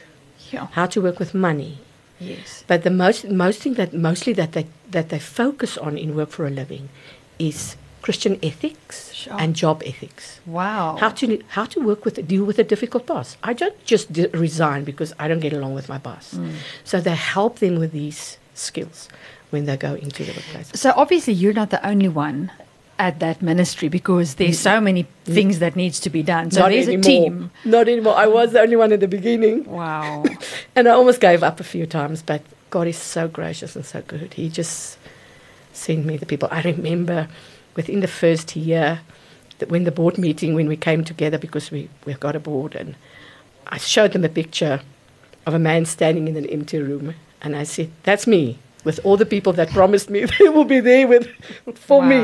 Yeah. 0.51 0.68
how 0.72 0.86
to 0.88 1.01
work 1.01 1.20
with 1.20 1.34
money. 1.34 1.77
Yes. 2.20 2.63
But 2.68 2.84
the 2.84 2.89
most 2.89 3.27
most 3.29 3.62
thing 3.62 3.75
that 3.75 3.94
mostly 3.94 4.34
that 4.34 4.51
they 4.51 4.65
that 4.91 5.08
they 5.10 5.20
focus 5.20 5.77
on 5.77 5.98
in 5.98 6.15
work 6.15 6.29
for 6.32 6.46
a 6.46 6.50
living 6.50 6.89
is 7.38 7.75
Christian 8.01 8.38
ethics 8.44 9.13
Sure. 9.13 9.39
and 9.39 9.56
job 9.56 9.82
ethics. 9.86 10.39
Wow. 10.46 10.98
How 11.00 11.10
to 11.20 11.25
how 11.50 11.65
to 11.65 11.79
work 11.79 12.03
with 12.06 12.15
deal 12.27 12.44
with 12.44 12.60
a 12.60 12.63
difficult 12.63 13.06
boss. 13.06 13.38
I 13.44 13.53
don't 13.53 13.75
just 13.86 14.12
d- 14.12 14.27
resign 14.34 14.84
because 14.84 15.13
I 15.20 15.27
don't 15.29 15.39
get 15.39 15.53
along 15.53 15.74
with 15.75 15.88
my 15.88 15.98
boss. 15.98 16.36
So 16.84 17.00
they 17.00 17.15
help 17.15 17.60
them 17.60 17.75
with 17.79 17.91
these 17.91 18.38
skills 18.53 19.08
when 19.51 19.63
they 19.65 19.77
go 19.77 19.94
into 19.96 20.24
the 20.25 20.34
workplace. 20.34 20.72
So 20.75 20.91
obviously 20.96 21.34
you're 21.34 21.53
not 21.62 21.70
the 21.70 21.82
only 21.88 22.10
one 22.10 22.51
at 23.00 23.20
that 23.22 23.41
ministry 23.41 23.88
because 23.88 24.36
there's 24.36 24.60
mm. 24.60 24.63
so 24.63 24.82
many 24.82 25.03
mm. 25.06 25.08
things 25.24 25.60
that 25.60 25.75
needs 25.75 26.00
to 26.01 26.10
be 26.10 26.22
done. 26.22 26.51
So 26.51 26.68
there's 26.70 26.88
a 26.88 26.98
team. 26.98 27.50
Not 27.65 27.88
anymore. 27.88 28.15
I 28.15 28.27
was 28.27 28.51
the 28.51 28.60
only 28.60 28.75
one 28.75 28.91
at 28.91 29.00
the 29.00 29.08
beginning. 29.08 29.63
Wow. 29.65 30.24
And 30.75 30.88
I 30.88 30.91
almost 30.91 31.20
gave 31.20 31.41
up 31.41 31.60
a 31.60 31.63
few 31.63 31.86
times, 31.86 32.22
but 32.22 32.41
God 32.70 32.88
is 32.88 32.98
so 32.98 33.27
gracious 33.27 33.75
and 33.75 33.86
so 33.86 34.01
good. 34.01 34.34
He 34.36 34.50
just 34.50 34.98
sent 35.74 36.06
me 36.06 36.18
the 36.18 36.25
people. 36.25 36.48
I 36.51 36.62
remember 36.62 37.27
within 37.75 38.01
the 38.01 38.08
first 38.08 38.56
year, 38.56 39.01
that 39.60 39.70
when 39.70 39.84
the 39.84 39.91
board 39.91 40.18
meeting, 40.18 40.56
when 40.56 40.68
we 40.68 40.75
came 40.75 41.03
together, 41.03 41.38
because 41.38 41.70
we, 41.70 41.89
we've 42.06 42.20
got 42.20 42.36
a 42.36 42.39
board, 42.39 42.75
and 42.75 42.96
I 43.68 43.77
showed 43.77 44.13
them 44.13 44.25
a 44.25 44.29
picture 44.29 44.82
of 45.46 45.53
a 45.53 45.60
man 45.60 45.86
standing 45.86 46.27
in 46.27 46.36
an 46.36 46.46
empty 46.48 46.79
room. 46.79 47.13
And 47.41 47.56
I 47.56 47.63
said, 47.63 47.91
That's 48.03 48.25
me, 48.25 48.60
with 48.84 49.00
all 49.03 49.18
the 49.18 49.25
people 49.25 49.53
that 49.53 49.70
promised 49.70 50.10
me 50.10 50.25
they 50.39 50.50
will 50.50 50.65
be 50.65 50.79
there 50.79 51.08
with, 51.08 51.29
for 51.75 52.01
me. 52.01 52.18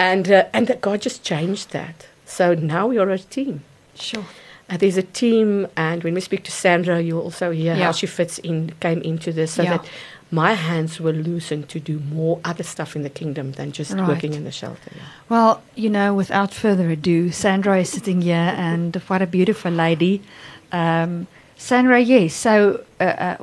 And, 0.00 0.30
uh, 0.30 0.44
and 0.56 0.66
that 0.66 0.80
God 0.80 0.98
just 1.02 1.22
changed 1.22 1.70
that. 1.72 1.96
So 2.26 2.54
now 2.54 2.86
we 2.90 2.96
are 2.98 3.10
a 3.10 3.18
team. 3.18 3.62
Sure. 3.94 4.24
Uh, 4.70 4.76
there's 4.76 4.96
a 4.96 5.02
team, 5.02 5.66
and 5.76 6.02
when 6.04 6.14
we 6.14 6.20
speak 6.20 6.42
to 6.44 6.52
Sandra, 6.52 7.00
you'll 7.06 7.22
also 7.28 7.50
hear 7.50 7.74
Yeah. 7.74 7.86
how 7.86 7.92
she 7.92 8.06
fits 8.06 8.38
in, 8.38 8.72
came 8.80 9.00
into 9.02 9.32
this, 9.32 9.50
so 9.52 9.62
Yeah. 9.64 9.70
that 9.78 9.84
my 10.30 10.52
hands 10.54 11.00
were 11.00 11.12
loosened 11.12 11.68
to 11.74 11.80
do 11.80 11.96
more 12.18 12.38
other 12.44 12.62
stuff 12.62 12.94
in 12.94 13.02
the 13.02 13.10
kingdom 13.20 13.46
than 13.58 13.72
just 13.72 13.92
Right. 13.92 14.06
working 14.08 14.32
in 14.34 14.44
the 14.44 14.52
shelter. 14.52 14.90
yeah. 14.94 15.02
Well, 15.28 15.60
you 15.74 15.90
know, 15.90 16.14
without 16.14 16.54
further 16.54 16.88
ado, 16.90 17.30
Sandra 17.32 17.80
is 17.80 17.88
sitting 17.90 18.22
here, 18.22 18.54
and 18.56 18.94
what 19.08 19.20
a 19.22 19.26
beautiful 19.26 19.72
lady. 19.72 20.22
Um, 20.70 21.26
Sandra, 21.56 21.98
yes. 22.14 22.32
So, 22.34 22.80
uh, 23.00 23.04
uh, 23.26 23.36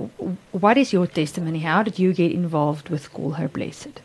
what 0.54 0.76
is 0.78 0.94
your 0.94 1.08
testimony? 1.08 1.60
How 1.60 1.84
did 1.84 2.00
you 2.00 2.14
get 2.14 2.32
involved 2.32 2.88
with 2.90 3.04
Call 3.14 3.32
Her 3.34 3.50
Blessed? 3.50 4.00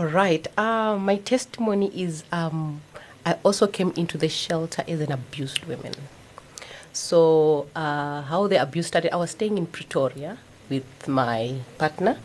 All 0.00 0.06
right. 0.06 0.46
Uh, 0.56 0.96
my 0.96 1.16
testimony 1.16 1.92
is 1.94 2.24
um, 2.32 2.80
I 3.26 3.36
also 3.42 3.66
came 3.66 3.92
into 3.98 4.16
the 4.16 4.30
shelter 4.30 4.82
as 4.88 4.98
an 4.98 5.12
abused 5.12 5.66
woman. 5.66 5.92
So, 6.94 7.66
uh, 7.76 8.22
how 8.22 8.46
the 8.46 8.62
abuse 8.62 8.86
started, 8.86 9.12
I 9.12 9.16
was 9.16 9.32
staying 9.32 9.58
in 9.58 9.66
Pretoria 9.66 10.38
with 10.70 11.06
my 11.06 11.56
partner, 11.76 12.16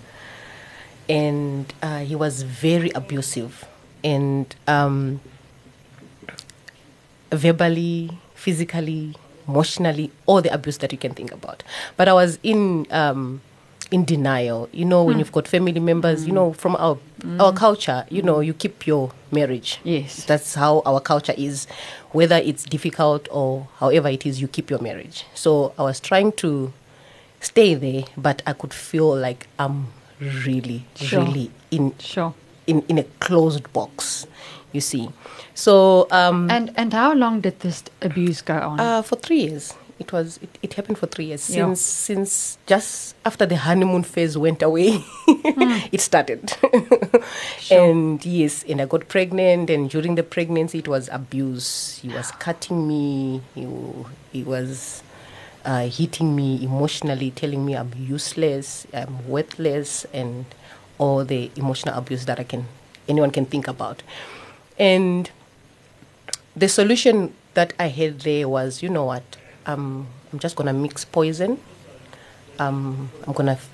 and 1.10 1.74
uh, 1.82 2.00
he 2.00 2.16
was 2.16 2.44
very 2.44 2.92
abusive 2.92 3.66
and 4.06 4.56
um, 4.70 5.20
verbally, 7.30 8.18
physically, 8.36 9.16
emotionally, 9.50 10.12
all 10.28 10.42
the 10.42 10.54
abuse 10.54 10.78
that 10.78 10.94
you 10.94 10.98
can 10.98 11.14
think 11.14 11.34
about. 11.34 11.62
But 11.98 12.08
I 12.08 12.14
was 12.14 12.40
in 12.42 12.88
um, 12.90 13.42
in 13.92 14.06
denial. 14.06 14.70
You 14.72 14.86
know, 14.86 15.04
when 15.04 15.20
you've 15.20 15.34
got 15.34 15.46
family 15.46 15.82
members, 15.82 16.26
you 16.26 16.32
know, 16.32 16.54
from 16.54 16.78
our 16.78 16.98
our 17.40 17.54
culture, 17.54 18.06
you 18.10 18.22
know, 18.22 18.40
you 18.40 18.54
keep 18.54 18.86
your 18.88 19.12
marriage. 19.32 19.80
Yes. 19.84 20.26
That's 20.26 20.56
how 20.56 20.82
our 20.86 21.00
culture 21.00 21.34
is. 21.38 21.68
Whether 22.12 22.36
it's 22.38 22.64
difficult 22.64 23.28
or 23.32 23.68
however 23.80 24.08
it 24.10 24.26
is, 24.26 24.40
you 24.42 24.48
keep 24.48 24.70
your 24.70 24.80
marriage. 24.80 25.26
So 25.34 25.74
I 25.78 25.84
was 25.84 26.00
trying 26.00 26.32
to 26.34 26.72
stay 27.42 27.74
there, 27.76 28.04
but 28.18 28.42
I 28.48 28.54
could 28.54 28.74
feel 28.74 29.16
like 29.16 29.48
I'm 29.60 29.88
really, 30.20 30.86
Sure. 30.96 31.24
really 31.24 31.52
in 31.72 31.94
Sure. 32.00 32.34
in 32.68 32.82
in 32.88 32.98
a 32.98 33.04
closed 33.20 33.72
box. 33.74 34.28
You 34.72 34.82
see, 34.82 35.10
so 35.54 36.08
um, 36.12 36.50
And 36.52 36.72
and 36.76 36.94
how 36.94 37.14
long 37.14 37.42
did 37.42 37.60
this 37.62 37.84
abuse 38.02 38.42
go 38.42 38.56
on? 38.60 38.80
uh, 38.80 39.02
for 39.02 39.16
three 39.16 39.42
years. 39.48 39.74
It 39.98 40.12
was 40.12 40.40
it, 40.42 40.50
it 40.62 40.74
happened 40.74 40.98
for 40.98 41.08
three 41.08 41.26
years 41.26 41.50
Yeah. 41.50 41.68
since 41.74 41.82
since 41.82 42.58
just 42.68 43.16
after 43.26 43.46
the 43.46 43.56
honeymoon 43.58 44.04
phase 44.04 44.38
went 44.38 44.62
away, 44.62 45.04
it 45.92 46.02
started. 46.02 46.52
And 47.72 48.24
yes, 48.26 48.64
and 48.68 48.82
I 48.82 48.86
got 48.86 49.08
pregnant, 49.08 49.70
and 49.70 49.90
during 49.90 50.16
the 50.16 50.24
pregnancy, 50.24 50.80
it 50.80 50.88
was 50.88 51.10
abuse. 51.12 52.00
He 52.02 52.10
was 52.10 52.32
cutting 52.32 52.88
me. 52.88 53.42
He 53.56 53.66
he 54.34 54.44
was 54.44 55.02
uh, 55.64 55.88
hitting 55.88 56.36
me 56.36 56.64
emotionally, 56.64 57.32
telling 57.32 57.66
me 57.66 57.76
I'm 57.76 57.92
useless, 57.98 58.86
I'm 58.94 59.28
worthless, 59.28 60.06
and 60.14 60.46
all 60.98 61.26
the 61.26 61.52
emotional 61.56 61.98
abuse 61.98 62.26
that 62.26 62.40
I 62.40 62.44
can 62.44 62.68
anyone 63.08 63.32
can 63.32 63.46
think 63.46 63.68
about. 63.68 64.04
And 64.78 65.32
the 66.56 66.68
solution 66.68 67.34
that 67.54 67.74
I 67.80 67.88
had 67.88 68.22
there 68.22 68.48
was, 68.50 68.84
you 68.84 68.90
know 68.90 69.06
what? 69.06 69.24
Um, 69.66 70.08
I'm 70.32 70.40
just 70.40 70.56
gonna 70.56 70.74
mix 70.74 71.06
poison. 71.06 71.60
Um, 72.60 73.10
I'm 73.28 73.34
gonna 73.34 73.54
f- 73.54 73.70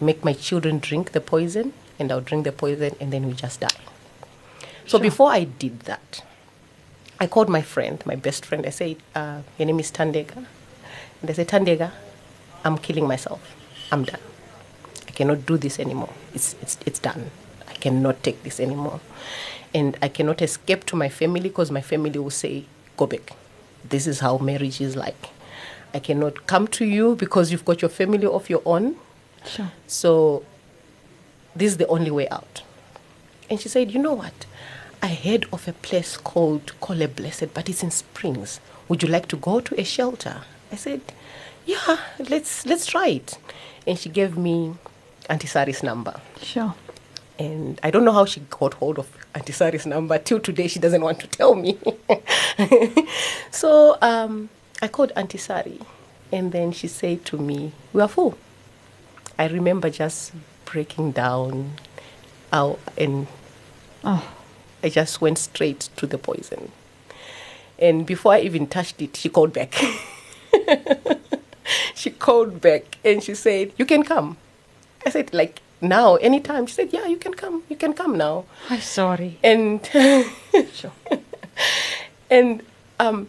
make 0.00 0.24
my 0.24 0.32
children 0.32 0.78
drink 0.78 1.12
the 1.12 1.20
poison, 1.20 1.72
and 1.98 2.10
I'll 2.10 2.20
drink 2.20 2.44
the 2.44 2.52
poison, 2.52 2.96
and 3.00 3.12
then 3.12 3.26
we 3.26 3.32
just 3.32 3.60
die. 3.60 3.68
So 4.86 4.98
before 4.98 5.30
I 5.30 5.44
did 5.44 5.80
that, 5.80 6.22
I 7.20 7.26
called 7.26 7.48
my 7.48 7.62
friend, 7.62 8.02
my 8.04 8.16
best 8.16 8.44
friend. 8.44 8.66
I 8.66 8.70
said, 8.70 8.96
uh, 9.14 9.42
"Your 9.58 9.66
name 9.66 9.78
is 9.80 9.90
Tandega," 9.92 10.44
and 11.20 11.30
I 11.30 11.32
said, 11.32 11.48
"Tandega, 11.48 11.92
I'm 12.64 12.76
killing 12.78 13.06
myself. 13.06 13.54
I'm 13.92 14.04
done. 14.04 14.20
I 15.08 15.12
cannot 15.12 15.46
do 15.46 15.56
this 15.56 15.78
anymore. 15.78 16.12
It's 16.34 16.56
it's 16.62 16.76
it's 16.84 16.98
done. 16.98 17.30
I 17.68 17.74
cannot 17.74 18.22
take 18.22 18.42
this 18.42 18.58
anymore, 18.58 19.00
and 19.72 19.96
I 20.02 20.08
cannot 20.08 20.42
escape 20.42 20.84
to 20.86 20.96
my 20.96 21.08
family 21.08 21.48
because 21.48 21.70
my 21.70 21.80
family 21.82 22.18
will 22.18 22.30
say, 22.34 22.64
"Go 22.96 23.06
back. 23.06 23.32
This 23.88 24.06
is 24.06 24.20
how 24.20 24.38
marriage 24.38 24.80
is 24.80 24.96
like." 24.96 25.30
I 25.94 25.98
cannot 25.98 26.46
come 26.46 26.68
to 26.68 26.84
you 26.84 27.16
because 27.16 27.52
you've 27.52 27.64
got 27.64 27.82
your 27.82 27.88
family 27.90 28.26
of 28.26 28.48
your 28.48 28.62
own. 28.64 28.96
sure. 29.44 29.70
So 29.86 30.44
this 31.54 31.72
is 31.72 31.76
the 31.76 31.86
only 31.88 32.10
way 32.10 32.28
out. 32.30 32.62
And 33.50 33.60
she 33.60 33.68
said, 33.68 33.92
You 33.92 34.00
know 34.00 34.14
what? 34.14 34.46
I 35.02 35.08
heard 35.08 35.46
of 35.52 35.68
a 35.68 35.72
place 35.72 36.16
called 36.16 36.72
Call 36.80 37.06
Blessed, 37.08 37.52
but 37.52 37.68
it's 37.68 37.82
in 37.82 37.90
Springs. 37.90 38.60
Would 38.88 39.02
you 39.02 39.08
like 39.08 39.28
to 39.28 39.36
go 39.36 39.60
to 39.60 39.80
a 39.80 39.84
shelter? 39.84 40.42
I 40.70 40.76
said, 40.76 41.00
Yeah, 41.66 41.98
let's 42.30 42.64
let's 42.64 42.86
try 42.86 43.08
it. 43.08 43.38
And 43.86 43.98
she 43.98 44.08
gave 44.08 44.38
me 44.38 44.74
Auntie 45.28 45.48
Sarie's 45.48 45.82
number. 45.82 46.20
Sure. 46.40 46.74
And 47.38 47.80
I 47.82 47.90
don't 47.90 48.04
know 48.04 48.12
how 48.12 48.24
she 48.24 48.40
got 48.40 48.74
hold 48.74 48.98
of 48.98 49.08
Auntie 49.34 49.52
Sarie's 49.52 49.86
number. 49.86 50.18
Till 50.18 50.38
today, 50.40 50.68
she 50.68 50.78
doesn't 50.78 51.02
want 51.02 51.20
to 51.20 51.26
tell 51.26 51.54
me. 51.54 51.78
so 53.50 53.98
um, 54.02 54.48
I 54.80 54.88
called 54.88 55.12
Auntie 55.16 55.38
Sarie, 55.38 55.80
and 56.30 56.52
then 56.52 56.72
she 56.72 56.88
said 56.88 57.24
to 57.26 57.38
me, 57.38 57.72
"We 57.92 58.02
are 58.02 58.08
full." 58.08 58.36
I 59.38 59.48
remember 59.48 59.90
just 59.90 60.32
breaking 60.66 61.12
down, 61.12 61.72
out, 62.52 62.78
and 62.96 63.26
Oh, 64.04 64.34
I 64.82 64.88
just 64.88 65.20
went 65.20 65.38
straight 65.38 65.88
to 65.96 66.06
the 66.06 66.18
poison. 66.18 66.72
And 67.78 68.04
before 68.04 68.32
I 68.32 68.40
even 68.40 68.66
touched 68.66 69.00
it, 69.00 69.16
she 69.16 69.28
called 69.28 69.52
back. 69.52 69.74
she 71.94 72.10
called 72.10 72.60
back 72.60 72.98
and 73.04 73.22
she 73.22 73.34
said, 73.34 73.72
You 73.76 73.86
can 73.86 74.02
come. 74.02 74.38
I 75.06 75.10
said, 75.10 75.32
Like 75.32 75.62
now, 75.82 76.16
anytime. 76.16 76.66
She 76.66 76.74
said, 76.74 76.92
Yeah, 76.92 77.06
you 77.06 77.16
can 77.16 77.34
come. 77.34 77.62
You 77.68 77.76
can 77.76 77.92
come 77.92 78.16
now. 78.16 78.44
I'm 78.70 78.80
sorry. 78.80 79.38
And 79.42 79.84
Sure. 80.72 80.92
and 82.30 82.62
um, 82.98 83.28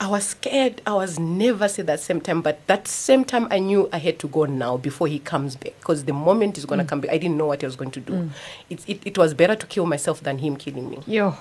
I 0.00 0.08
was 0.08 0.26
scared. 0.26 0.82
I 0.86 0.92
was 0.94 1.18
never 1.18 1.66
said 1.68 1.86
that 1.86 2.00
same 2.00 2.20
time, 2.20 2.42
but 2.42 2.66
that 2.66 2.86
same 2.86 3.24
time 3.24 3.48
I 3.50 3.58
knew 3.58 3.88
I 3.92 3.98
had 3.98 4.18
to 4.20 4.28
go 4.28 4.44
now 4.44 4.76
before 4.76 5.06
he 5.08 5.18
comes 5.18 5.56
back. 5.56 5.74
Because 5.80 6.04
the 6.04 6.12
moment 6.12 6.56
he's 6.56 6.66
gonna 6.66 6.84
come 6.84 7.00
back, 7.00 7.10
I 7.10 7.18
didn't 7.18 7.36
know 7.36 7.46
what 7.46 7.62
he 7.62 7.66
was 7.66 7.76
going 7.76 7.90
to 7.92 8.00
do. 8.00 8.30
It, 8.70 8.88
it, 8.88 9.00
it 9.04 9.18
was 9.18 9.34
better 9.34 9.54
to 9.56 9.66
kill 9.66 9.86
myself 9.86 10.20
than 10.20 10.38
him 10.38 10.56
killing 10.56 10.90
me. 10.90 10.98
Yeah. 11.06 11.36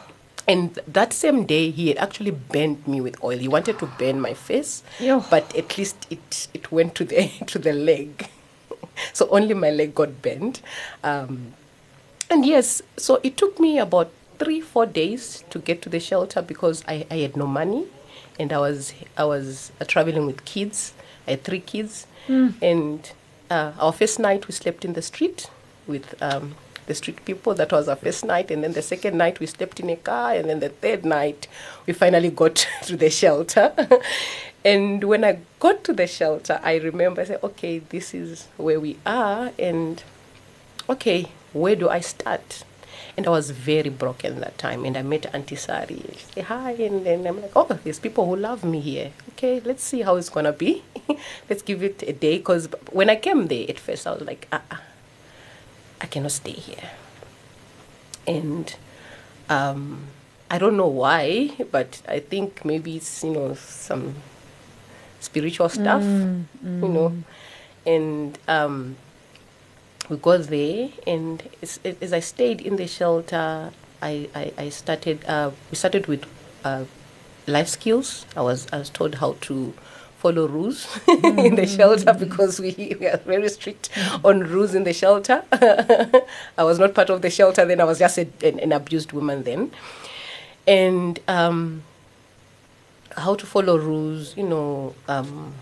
And 0.47 0.77
that 0.87 1.13
same 1.13 1.45
day, 1.45 1.71
he 1.71 1.87
had 1.87 1.97
actually 1.97 2.31
burned 2.31 2.85
me 2.85 2.99
with 2.99 3.21
oil. 3.23 3.37
He 3.37 3.47
wanted 3.47 3.79
to 3.79 3.85
burn 3.85 4.19
my 4.19 4.33
face, 4.33 4.83
Yo. 4.99 5.23
but 5.29 5.55
at 5.55 5.77
least 5.77 6.05
it 6.09 6.47
it 6.53 6.69
went 6.71 6.95
to 6.95 7.05
the 7.05 7.29
to 7.47 7.59
the 7.59 7.71
leg. 7.73 8.29
so 9.13 9.27
only 9.29 9.53
my 9.53 9.69
leg 9.69 9.95
got 9.95 10.21
bent. 10.21 10.61
Um, 11.03 11.53
and 12.29 12.45
yes, 12.45 12.81
so 12.97 13.19
it 13.23 13.37
took 13.37 13.59
me 13.59 13.77
about 13.77 14.11
three 14.39 14.59
four 14.61 14.85
days 14.85 15.43
to 15.49 15.59
get 15.59 15.81
to 15.83 15.89
the 15.89 15.99
shelter 15.99 16.41
because 16.41 16.83
I, 16.87 17.05
I 17.11 17.17
had 17.17 17.37
no 17.37 17.45
money, 17.47 17.85
and 18.39 18.51
I 18.51 18.59
was 18.59 18.93
I 19.17 19.25
was 19.25 19.71
uh, 19.79 19.85
traveling 19.85 20.25
with 20.25 20.43
kids. 20.45 20.93
I 21.27 21.31
had 21.31 21.43
three 21.43 21.59
kids, 21.59 22.07
and 22.61 23.11
uh, 23.49 23.73
our 23.79 23.93
first 23.93 24.19
night 24.19 24.47
we 24.47 24.53
slept 24.53 24.83
in 24.83 24.93
the 24.93 25.01
street 25.01 25.49
with 25.87 26.21
um, 26.21 26.55
the 26.87 26.95
street 26.95 27.23
people. 27.25 27.53
That 27.53 27.71
was 27.71 27.87
our 27.87 27.95
first 27.95 28.25
night, 28.25 28.51
and 28.51 28.63
then 28.63 28.73
the 28.73 28.81
second 28.81 29.17
night 29.17 29.39
we 29.39 29.45
slept 29.45 29.79
in 29.79 29.89
a 29.89 29.95
car, 29.95 30.33
and 30.33 30.49
then 30.49 30.59
the 30.59 30.69
third 30.69 31.05
night 31.05 31.47
we 31.85 31.93
finally 31.93 32.29
got 32.29 32.67
to 32.83 32.97
the 32.97 33.09
shelter. 33.09 33.73
and 34.65 35.03
when 35.03 35.23
I 35.23 35.39
got 35.59 35.83
to 35.85 35.93
the 35.93 36.07
shelter, 36.07 36.59
I 36.63 36.75
remember 36.77 37.21
I 37.21 37.25
said, 37.25 37.43
"Okay, 37.43 37.79
this 37.79 38.13
is 38.13 38.47
where 38.57 38.79
we 38.79 38.97
are," 39.05 39.51
and 39.59 40.03
okay, 40.89 41.31
where 41.53 41.75
do 41.75 41.89
I 41.89 41.99
start? 41.99 42.63
And 43.15 43.27
I 43.27 43.29
was 43.29 43.51
very 43.51 43.89
broken 43.89 44.39
that 44.39 44.57
time. 44.57 44.85
And 44.85 44.97
I 44.97 45.03
met 45.03 45.33
Auntie 45.33 45.55
Sarie. 45.55 46.17
She 46.17 46.25
said, 46.33 46.43
hi. 46.45 46.71
And 46.71 47.05
then 47.05 47.27
I'm 47.27 47.41
like, 47.41 47.51
oh, 47.55 47.79
there's 47.83 47.99
people 47.99 48.25
who 48.25 48.35
love 48.35 48.63
me 48.63 48.79
here. 48.79 49.11
Okay, 49.33 49.59
let's 49.59 49.83
see 49.83 50.01
how 50.01 50.15
it's 50.15 50.29
going 50.29 50.45
to 50.45 50.51
be. 50.51 50.83
let's 51.49 51.61
give 51.61 51.83
it 51.83 52.03
a 52.03 52.13
day. 52.13 52.37
Because 52.37 52.67
when 52.91 53.09
I 53.09 53.15
came 53.15 53.47
there 53.47 53.65
at 53.69 53.77
first, 53.77 54.07
I 54.07 54.13
was 54.13 54.23
like, 54.23 54.47
uh-uh, 54.51 54.77
I 56.01 56.05
cannot 56.07 56.31
stay 56.31 56.53
here. 56.53 56.89
And 58.25 58.75
um, 59.47 60.07
I 60.49 60.57
don't 60.57 60.77
know 60.77 60.87
why, 60.87 61.51
but 61.71 62.01
I 62.07 62.19
think 62.19 62.65
maybe 62.65 62.97
it's, 62.97 63.23
you 63.23 63.31
know, 63.31 63.53
some 63.53 64.15
spiritual 65.23 65.69
stuff, 65.69 66.03
you 66.03 66.87
know. 66.87 67.13
And 67.85 68.37
um, 68.47 68.95
we 70.09 70.17
got 70.17 70.43
there, 70.43 70.89
and 71.07 71.43
as, 71.61 71.79
as 71.83 72.13
I 72.13 72.19
stayed 72.19 72.61
in 72.61 72.75
the 72.75 72.87
shelter, 72.87 73.71
I, 74.01 74.29
I, 74.35 74.51
I 74.57 74.69
started, 74.69 75.23
uh, 75.25 75.51
we 75.71 75.75
started 75.75 76.07
with 76.07 76.25
uh, 76.63 76.85
life 77.47 77.67
skills. 77.69 78.25
I 78.35 78.41
was, 78.41 78.67
I 78.71 78.79
was 78.79 78.89
told 78.89 79.15
how 79.15 79.35
to 79.41 79.73
follow 80.17 80.47
rules 80.47 80.87
in 81.07 81.55
the 81.55 81.67
shelter 81.67 82.13
because 82.13 82.59
we, 82.59 82.95
we 82.99 83.07
are 83.07 83.17
very 83.17 83.49
strict 83.49 83.89
on 84.23 84.39
rules 84.41 84.73
in 84.73 84.83
the 84.85 84.93
shelter. 84.93 85.43
I 85.51 86.63
was 86.63 86.79
not 86.79 86.93
part 86.93 87.09
of 87.09 87.21
the 87.21 87.29
shelter 87.29 87.65
then, 87.65 87.81
I 87.81 87.83
was 87.83 87.99
just 87.99 88.17
a, 88.17 88.27
an, 88.41 88.59
an 88.59 88.71
abused 88.71 89.11
woman 89.11 89.43
then. 89.43 89.71
And 90.65 91.19
um, 91.27 91.83
how 93.17 93.35
to 93.35 93.45
follow 93.45 93.77
rules, 93.77 94.35
you 94.37 94.43
know, 94.43 94.93
um, 95.07 95.53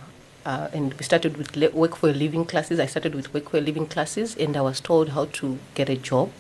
uh, 0.46 0.70
and 0.74 0.93
we 0.96 1.03
started 1.03 1.38
with 1.38 1.55
le- 1.55 1.70
work 1.72 1.96
for 1.96 2.10
a 2.10 2.13
living 2.13 2.46
classes. 2.46 2.79
I 2.79 2.86
started 2.86 3.13
with 3.15 3.34
work 3.34 3.50
for 3.50 3.58
a 3.58 3.62
living 3.62 3.86
classes, 3.88 4.36
and 4.38 4.58
I 4.58 4.62
was 4.62 4.79
told 4.79 5.10
how 5.10 5.25
to 5.25 5.60
get 5.75 5.89
a 5.89 5.96
job, 5.96 6.31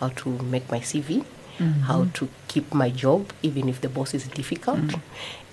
how 0.00 0.08
to 0.08 0.28
make 0.30 0.70
my 0.70 0.80
CV, 0.80 1.24
how 1.84 2.06
to 2.14 2.28
keep 2.48 2.74
my 2.74 2.90
job 2.90 3.32
even 3.42 3.66
if 3.68 3.80
the 3.80 3.88
boss 3.88 4.12
is 4.12 4.28
difficult, 4.28 4.78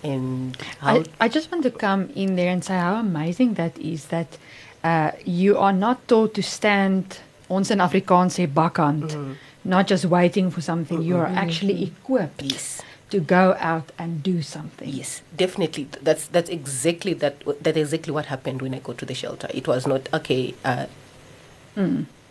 and 0.03 0.57
how 0.79 0.97
I, 0.97 1.05
I 1.21 1.27
just 1.29 1.49
want 1.49 1.63
to 1.63 1.71
come 1.71 2.09
in 2.13 2.35
there 2.35 2.51
and 2.51 2.63
say 2.63 2.73
how 2.75 2.95
amazing 2.95 3.53
that 3.53 3.77
is 3.77 4.07
that 4.07 4.37
uh, 4.83 5.11
you 5.23 5.57
are 5.57 5.71
not 5.71 6.05
taught 6.09 6.33
to 6.33 6.43
stand 6.43 7.19
ons 7.49 7.71
in 7.71 7.79
Afrikaans 7.79 8.35
sê 8.35 8.47
bakkant, 8.47 9.15
not 9.63 9.87
just 9.87 10.03
waiting 10.05 10.51
for 10.51 10.59
something. 10.59 11.01
You 11.01 11.17
are 11.17 11.27
actually 11.27 11.83
equipped 11.83 12.43
yes. 12.43 12.81
To 13.13 13.19
go 13.19 13.55
out 13.59 13.91
and 13.99 14.23
do 14.23 14.41
something. 14.41 14.89
Yes, 14.89 15.21
definitely. 15.37 15.85
That's 16.01 16.25
that's 16.25 16.49
exactly 16.49 17.13
that. 17.21 17.43
That 17.61 17.77
exactly 17.77 18.11
what 18.11 18.25
happened 18.25 18.59
when 18.63 18.73
I 18.73 18.79
got 18.79 18.97
to 18.97 19.05
the 19.05 19.13
shelter. 19.13 19.47
It 19.53 19.67
was 19.67 19.85
not 19.85 20.09
okay. 20.11 20.55
Uh, 20.65 20.87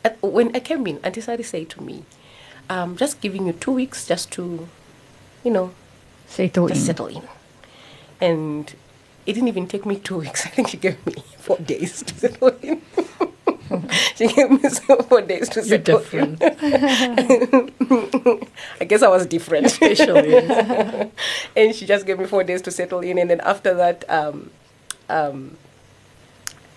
at- 0.04 0.18
when 0.20 0.50
I 0.56 0.60
came 0.60 0.84
in, 0.88 0.98
Auntie 1.04 1.20
Sarie 1.20 1.44
said 1.44 1.68
to 1.70 1.82
me, 1.84 2.02
"I'm 2.68 2.96
"Just 2.96 3.20
giving 3.20 3.46
you 3.46 3.52
two 3.52 3.70
weeks, 3.78 4.06
just 4.08 4.32
to, 4.32 4.66
you 5.44 5.52
know, 5.52 5.70
Settle 6.26 6.66
in. 6.66 6.74
settle 6.74 7.06
in." 7.06 7.22
And 8.20 8.74
it 9.24 9.34
didn't 9.34 9.48
even 9.54 9.68
take 9.68 9.86
me 9.86 9.96
two 10.02 10.18
weeks. 10.18 10.46
I 10.46 10.50
think 10.50 10.66
she 10.68 10.78
gave 10.78 10.98
me 11.06 11.14
four 11.38 11.58
days 11.58 12.02
to 12.02 12.14
settle 12.18 12.48
in. 12.60 12.82
she 14.16 14.26
gave 14.28 14.50
me 14.50 14.58
four 15.08 15.22
days 15.22 15.48
to 15.50 15.60
You're 15.60 15.78
settle 15.78 15.98
different. 15.98 16.42
in. 16.42 18.48
I 18.80 18.84
guess 18.84 19.02
I 19.02 19.08
was 19.08 19.26
different. 19.26 19.70
Special, 19.70 20.24
yes. 20.24 21.10
and 21.56 21.74
she 21.74 21.86
just 21.86 22.06
gave 22.06 22.18
me 22.18 22.26
four 22.26 22.44
days 22.44 22.62
to 22.62 22.70
settle 22.70 23.00
in, 23.00 23.18
and 23.18 23.30
then 23.30 23.40
after 23.40 23.74
that, 23.74 24.08
um, 24.10 24.50
um, 25.08 25.56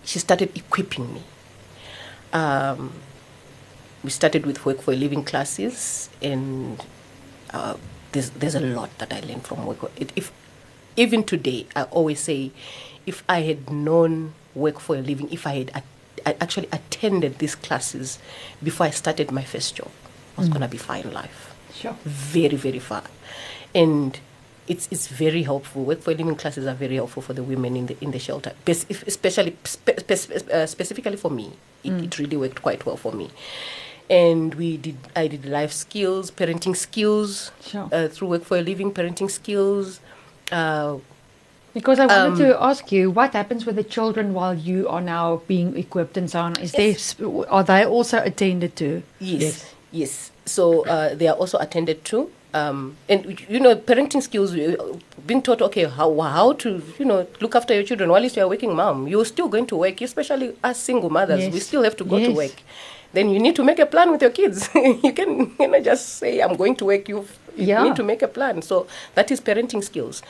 she 0.03 0.19
started 0.19 0.55
equipping 0.55 1.13
me. 1.13 1.23
Um, 2.33 2.93
we 4.03 4.09
started 4.09 4.45
with 4.45 4.65
work 4.65 4.81
for 4.81 4.93
a 4.93 4.95
living 4.95 5.23
classes, 5.23 6.09
and 6.21 6.83
uh, 7.51 7.75
there's 8.11 8.29
there's 8.31 8.55
a 8.55 8.59
lot 8.59 8.95
that 8.99 9.13
I 9.13 9.19
learned 9.21 9.43
from 9.43 9.65
work. 9.65 9.91
It, 9.97 10.11
if 10.15 10.31
even 10.95 11.23
today, 11.23 11.67
I 11.75 11.83
always 11.83 12.19
say, 12.19 12.51
if 13.05 13.23
I 13.27 13.41
had 13.41 13.69
known 13.69 14.33
work 14.53 14.79
for 14.79 14.95
a 14.95 15.01
living, 15.01 15.29
if 15.31 15.45
I 15.45 15.55
had 15.65 15.71
I 16.25 16.35
actually 16.41 16.67
attended 16.71 17.37
these 17.39 17.55
classes 17.55 18.19
before 18.63 18.87
I 18.87 18.89
started 18.91 19.31
my 19.31 19.43
first 19.43 19.75
job, 19.75 19.91
I 20.37 20.41
was 20.41 20.49
gonna 20.49 20.67
be 20.67 20.77
fine 20.77 21.11
life. 21.13 21.53
Sure. 21.73 21.95
very 22.05 22.55
very 22.57 22.79
far. 22.79 23.03
And 23.73 24.17
it's 24.67 24.87
it's 24.91 25.07
very 25.07 25.43
helpful. 25.43 25.83
Work 25.83 26.01
for 26.01 26.11
living 26.13 26.35
classes 26.35 26.65
are 26.65 26.73
very 26.73 26.95
helpful 26.95 27.21
for 27.21 27.33
the 27.33 27.43
women 27.43 27.75
in 27.75 27.85
the 27.87 27.95
in 28.01 28.11
the 28.11 28.19
shelter. 28.19 28.53
Especially 28.67 29.55
spe- 29.65 29.99
spe- 30.07 30.49
uh, 30.51 30.65
specifically 30.65 31.17
for 31.17 31.29
me. 31.29 31.51
It, 31.83 31.91
it 32.05 32.17
really 32.19 32.37
worked 32.37 32.61
quite 32.61 32.85
well 32.85 32.97
for 32.97 33.11
me. 33.11 33.29
And 34.09 34.55
we 34.55 34.77
did 34.77 34.97
i 35.15 35.27
did 35.27 35.45
life 35.45 35.71
skills 35.71 36.31
parenting 36.31 36.75
skills 36.75 37.51
Sure. 37.65 37.89
uh, 37.91 38.07
through 38.07 38.29
work 38.29 38.43
for 38.43 38.57
a 38.57 38.61
living 38.61 38.91
parenting 38.91 39.29
skills 39.29 39.99
uh, 40.51 40.97
Because 41.75 41.99
I 41.99 42.05
wanted 42.07 42.31
Um, 42.31 42.37
to 42.37 42.63
ask 42.63 42.89
you, 42.95 43.11
what 43.11 43.33
happens 43.33 43.65
with 43.65 43.75
the 43.75 43.83
children 43.83 44.33
while 44.33 44.53
you 44.55 44.87
are 44.87 45.01
now 45.01 45.41
being 45.45 45.75
equipped 45.77 46.15
and 46.15 46.31
so 46.31 46.39
on? 46.39 46.53
Is 46.65 46.71
there 46.71 46.95
sp- 46.95 47.43
are 47.51 47.63
they 47.65 47.83
also 47.85 48.17
attended 48.23 48.77
to? 48.77 49.03
Yes, 49.19 49.41
Yes. 49.43 49.65
yes. 49.91 50.31
So 50.45 50.85
uh, 50.87 51.15
they 51.19 51.27
are 51.27 51.35
also 51.35 51.57
attended 51.59 52.05
to. 52.05 52.31
Um, 52.53 52.95
and 53.09 53.19
you 53.49 53.59
know, 53.59 53.75
parenting 53.75 54.23
skills, 54.23 54.55
uh, 54.55 54.77
being 55.27 55.41
taught, 55.41 55.61
okay, 55.67 55.83
how 55.83 56.09
how 56.21 56.53
to 56.63 56.69
you 56.97 57.03
know 57.03 57.27
look 57.41 57.53
after 57.59 57.73
your 57.73 57.83
children 57.83 58.09
while 58.09 58.23
you're 58.23 58.45
a 58.45 58.47
working 58.47 58.73
mom. 58.73 59.07
You're 59.11 59.25
still 59.35 59.49
going 59.49 59.67
to 59.67 59.75
work, 59.75 59.99
especially 59.99 60.55
as 60.63 60.77
single 60.79 61.09
mothers. 61.09 61.43
We 61.51 61.59
still 61.59 61.83
have 61.83 61.97
to 61.97 62.05
go 62.05 62.17
to 62.23 62.31
work. 62.31 62.55
Then 63.11 63.29
you 63.35 63.39
need 63.39 63.55
to 63.59 63.63
make 63.63 63.79
a 63.79 63.85
plan 63.85 64.11
with 64.11 64.21
your 64.21 64.31
kids. 64.31 64.69
you 65.03 65.11
can 65.11 65.51
you 65.59 65.67
know 65.67 65.81
just 65.81 66.19
say 66.23 66.39
I'm 66.39 66.55
going 66.55 66.75
to 66.77 66.85
work. 66.85 67.09
You 67.09 67.25
Yeah. 67.57 67.83
need 67.83 67.95
to 67.97 68.03
make 68.03 68.21
a 68.23 68.31
plan. 68.37 68.61
So 68.61 68.87
that 69.15 69.27
is 69.31 69.41
parenting 69.41 69.83
skills. 69.83 70.21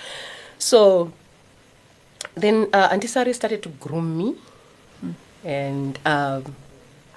So 0.57 1.11
then 2.33 2.67
uh, 2.73 2.89
Auntie 2.91 3.07
Sarie 3.07 3.33
started 3.33 3.61
to 3.63 3.69
groom 3.69 4.17
me, 4.17 4.35
and 5.43 5.99
um, 6.05 6.55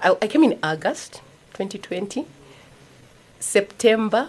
I, 0.03 0.16
I 0.21 0.27
came 0.27 0.44
in 0.44 0.59
August 0.62 1.23
2020. 1.55 2.27
September, 3.40 4.29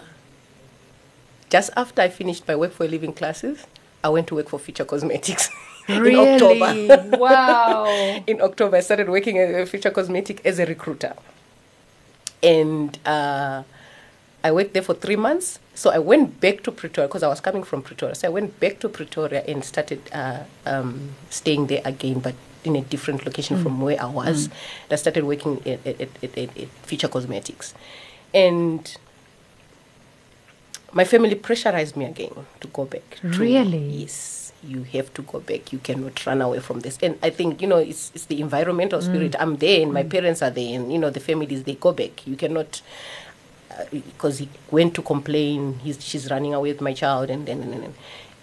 just 1.48 1.70
after 1.76 2.02
I 2.02 2.08
finished 2.08 2.46
my 2.46 2.54
work 2.54 2.72
for 2.72 2.84
a 2.84 2.88
living 2.88 3.12
classes, 3.12 3.66
I 4.02 4.08
went 4.08 4.28
to 4.28 4.36
work 4.36 4.48
for 4.48 4.58
Future 4.58 4.84
Cosmetics 4.84 5.50
in 5.88 6.16
October. 6.16 6.72
Really? 6.72 7.10
wow. 7.18 8.22
in 8.26 8.40
October, 8.40 8.76
I 8.76 8.80
started 8.80 9.08
working 9.08 9.38
at 9.38 9.68
Future 9.68 9.90
Cosmetic 9.90 10.44
as 10.44 10.58
a 10.58 10.66
recruiter. 10.66 11.14
And 12.42 12.98
uh, 13.04 13.64
I 14.42 14.52
worked 14.52 14.72
there 14.72 14.82
for 14.82 14.94
three 14.94 15.16
months. 15.16 15.58
So 15.80 15.88
I 15.88 15.98
went 15.98 16.40
back 16.40 16.62
to 16.64 16.70
Pretoria 16.72 17.08
because 17.08 17.22
I 17.22 17.28
was 17.28 17.40
coming 17.40 17.62
from 17.62 17.80
Pretoria. 17.80 18.14
So 18.14 18.28
I 18.28 18.30
went 18.30 18.60
back 18.60 18.80
to 18.80 18.88
Pretoria 18.90 19.42
and 19.48 19.64
started 19.64 20.02
uh, 20.12 20.40
um, 20.66 21.12
staying 21.30 21.68
there 21.68 21.80
again, 21.86 22.18
but 22.20 22.34
in 22.64 22.76
a 22.76 22.82
different 22.82 23.24
location 23.24 23.56
from 23.62 23.80
where 23.80 23.98
I 23.98 24.04
was. 24.04 24.44
And 24.44 24.92
I 24.92 24.96
started 24.96 25.24
working 25.24 25.62
at, 25.66 25.80
at, 25.86 25.98
at, 26.22 26.36
at, 26.36 26.50
Future 26.82 27.08
Cosmetics. 27.08 27.72
And 28.34 28.94
my 30.92 31.04
family 31.04 31.34
pressurized 31.34 31.96
me 31.96 32.04
again 32.04 32.34
to 32.60 32.66
go 32.68 32.84
back. 32.84 33.16
to- 33.22 33.28
Really? 33.28 33.78
Yes, 34.02 34.52
you 34.62 34.82
have 34.82 35.14
to 35.14 35.22
go 35.22 35.40
back. 35.40 35.72
You 35.72 35.78
cannot 35.78 36.26
run 36.26 36.42
away 36.42 36.58
from 36.60 36.80
this. 36.80 36.98
And 37.02 37.18
I 37.22 37.30
think, 37.30 37.62
you 37.62 37.66
know, 37.66 37.78
it's, 37.78 38.12
it's 38.14 38.26
the 38.26 38.42
environmental 38.42 39.00
spirit. 39.00 39.34
I'm 39.40 39.56
there 39.56 39.80
and 39.80 39.94
my 39.94 40.02
parents 40.02 40.42
are 40.42 40.50
there 40.50 40.78
and, 40.78 40.92
you 40.92 40.98
know, 40.98 41.08
the 41.08 41.20
families, 41.20 41.64
they 41.64 41.76
go 41.76 41.94
back. 41.94 42.26
You 42.26 42.36
cannot, 42.36 42.82
because 43.90 44.38
he 44.38 44.48
went 44.70 44.94
to 44.94 45.02
complain, 45.02 45.78
he's, 45.82 46.02
she's 46.04 46.30
running 46.30 46.54
away 46.54 46.72
with 46.72 46.80
my 46.80 46.92
child 46.92 47.30
and 47.30 47.46
then, 47.46 47.62
and 47.62 47.72
then, 47.72 47.94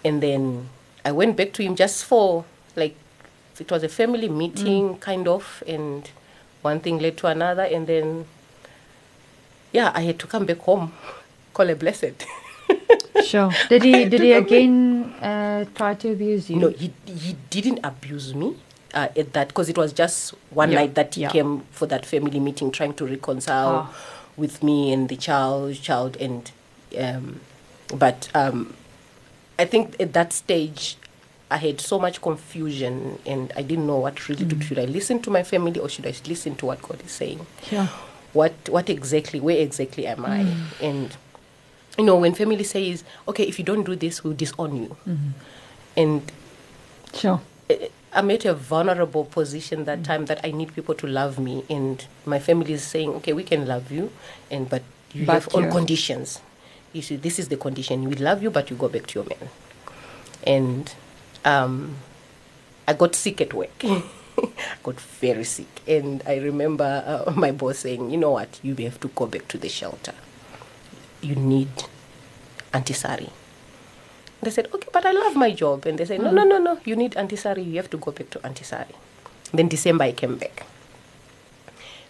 and 0.04 0.22
then 0.22 0.68
I 1.04 1.12
went 1.12 1.36
back 1.36 1.52
to 1.54 1.62
him 1.62 1.76
just 1.76 2.04
for 2.04 2.44
like 2.76 2.94
it 3.60 3.70
was 3.70 3.82
a 3.82 3.88
family 3.88 4.28
meeting 4.28 4.98
kind 4.98 5.26
of 5.26 5.62
and 5.66 6.08
one 6.62 6.80
thing 6.80 6.98
led 6.98 7.16
to 7.18 7.26
another 7.26 7.62
and 7.62 7.86
then 7.86 8.26
yeah, 9.72 9.92
I 9.94 10.00
had 10.02 10.18
to 10.20 10.26
come 10.26 10.46
back 10.46 10.58
home. 10.58 10.92
Call 11.54 11.68
a 11.70 11.74
blessed. 11.74 12.24
Sure. 13.24 13.50
Did 13.68 13.82
he 13.82 14.04
did 14.04 14.20
he 14.20 14.32
again 14.44 15.04
uh, 15.20 15.64
try 15.74 15.94
to 15.94 16.12
abuse 16.12 16.48
you? 16.48 16.56
No, 16.56 16.68
he 16.68 16.92
he 17.04 17.36
didn't 17.50 17.80
abuse 17.82 18.32
me 18.34 18.56
uh, 18.94 19.08
at 19.16 19.32
that 19.32 19.48
because 19.48 19.68
it 19.68 19.76
was 19.76 19.92
just 19.92 20.34
one 20.50 20.70
Yeah, 20.70 20.80
night 20.80 20.94
that 20.94 21.14
he 21.16 21.22
yeah. 21.22 21.30
came 21.30 21.60
for 21.72 21.86
that 21.86 22.06
family 22.06 22.38
meeting, 22.38 22.70
trying 22.70 22.94
to 22.94 23.04
reconcile 23.06 23.88
Ah. 23.90 23.94
With 24.38 24.62
me 24.62 24.92
and 24.92 25.08
the 25.08 25.16
child, 25.16 25.74
child, 25.82 26.16
and 26.16 26.50
um, 26.98 27.40
but 27.94 28.28
um, 28.34 28.74
I 29.58 29.64
think 29.66 29.96
at 30.00 30.12
that 30.14 30.32
stage. 30.32 30.96
I 31.50 31.56
had 31.56 31.80
so 31.80 31.98
much 31.98 32.20
confusion 32.20 33.18
and 33.24 33.54
I 33.56 33.62
didn't 33.62 33.86
know 33.86 33.96
what 33.96 34.28
really 34.28 34.44
to 34.44 34.54
do. 34.54 34.60
Should 34.60 34.78
I 34.78 34.84
listen 34.84 35.22
to 35.22 35.30
my 35.30 35.42
family 35.42 35.80
or 35.80 35.88
should 35.88 36.06
I 36.06 36.12
listen 36.26 36.56
to 36.56 36.66
what 36.66 36.82
God 36.82 37.00
is 37.02 37.10
saying? 37.10 37.46
Yeah. 37.70 37.86
what 38.34 38.52
what 38.68 38.90
exactly 38.90 39.40
where 39.40 39.56
exactly 39.56 40.06
am 40.06 40.26
i 40.26 40.40
and 40.82 41.16
you 41.96 42.04
know 42.04 42.16
when 42.16 42.34
family 42.34 42.64
says 42.64 43.02
okay 43.26 43.44
if 43.44 43.58
you 43.58 43.64
don't 43.64 43.84
do 43.84 43.96
this 43.96 44.22
we'll 44.22 44.34
disown 44.34 44.76
you 44.76 44.96
and 45.96 46.20
Sure. 47.14 47.40
eh, 47.70 47.88
i'm 48.12 48.30
at 48.30 48.44
a 48.44 48.54
vulnerable 48.54 49.24
position 49.24 49.84
that 49.84 50.02
time 50.04 50.26
that 50.26 50.40
i 50.44 50.50
need 50.50 50.74
people 50.74 50.94
to 50.94 51.06
love 51.06 51.38
me 51.38 51.64
and 51.68 52.06
my 52.24 52.38
family 52.38 52.72
is 52.72 52.82
saying 52.82 53.10
okay 53.10 53.32
we 53.32 53.44
can 53.44 53.66
love 53.66 53.90
you 53.92 54.10
and 54.50 54.68
but 54.68 54.82
you 55.12 55.26
But 55.26 55.32
have 55.44 55.54
on 55.54 55.70
conditions 55.70 56.40
you 56.92 57.02
see 57.02 57.16
this 57.16 57.38
is 57.38 57.48
the 57.48 57.56
condition 57.56 58.08
we 58.08 58.14
love 58.16 58.42
you 58.42 58.50
but 58.50 58.70
you 58.70 58.76
go 58.76 58.88
back 58.88 59.06
to 59.08 59.20
your 59.20 59.28
man 59.28 59.48
and 60.46 60.94
um 61.44 61.96
I 62.88 62.94
got 62.94 63.14
sick 63.14 63.42
at 63.42 63.52
work. 63.52 63.78
got 64.82 64.98
very 65.20 65.44
sick. 65.44 65.66
And 65.86 66.22
I 66.26 66.36
remember 66.38 67.04
uh, 67.26 67.30
my 67.32 67.52
boss 67.52 67.80
saying, 67.80 68.08
you 68.08 68.16
know 68.16 68.30
what, 68.30 68.58
you 68.62 68.74
have 68.76 68.98
to 69.00 69.08
go 69.08 69.26
back 69.26 69.46
to 69.48 69.58
the 69.58 69.68
shelter. 69.68 70.14
You 71.20 71.34
need 71.36 71.68
Auntie 72.72 72.94
Sarie. 72.94 73.28
I 74.46 74.50
said, 74.50 74.68
okay, 74.72 74.88
but 74.92 75.04
I 75.04 75.12
love 75.12 75.34
my 75.36 75.50
job. 75.50 75.84
And 75.86 75.98
they 75.98 76.04
said, 76.04 76.20
no, 76.20 76.30
no, 76.30 76.42
mm-hmm. 76.42 76.64
no, 76.64 76.74
no, 76.74 76.80
you 76.84 76.94
need 76.94 77.16
Auntie 77.16 77.36
Sarie. 77.36 77.64
You 77.64 77.76
have 77.76 77.90
to 77.90 77.96
go 77.96 78.12
back 78.12 78.30
to 78.30 78.46
Auntie 78.46 78.64
Sarie. 78.64 78.94
Then 79.52 79.68
December 79.68 80.04
I 80.04 80.12
came 80.12 80.36
back. 80.36 80.64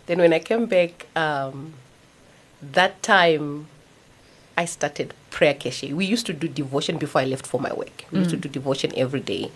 Then 0.07 0.19
when 0.19 0.33
I 0.33 0.38
came 0.38 0.67
back, 0.67 1.07
um, 1.17 1.75
that 2.61 3.03
time 3.03 3.69
I 4.57 4.64
started 4.64 5.14
prayer 5.31 5.55
care 5.55 5.71
share. 5.71 5.95
We 5.95 6.05
used 6.05 6.27
to 6.27 6.33
do 6.33 6.49
devotion 6.49 6.99
before 6.99 7.21
I 7.21 7.25
left 7.25 7.47
for 7.47 7.61
my 7.61 7.73
work. 7.73 8.05
We 8.11 8.19
used 8.19 8.31
to 8.31 8.37
mm. 8.37 8.41
do 8.41 8.49
devotion 8.49 8.93
every 8.97 9.21
day. 9.21 9.53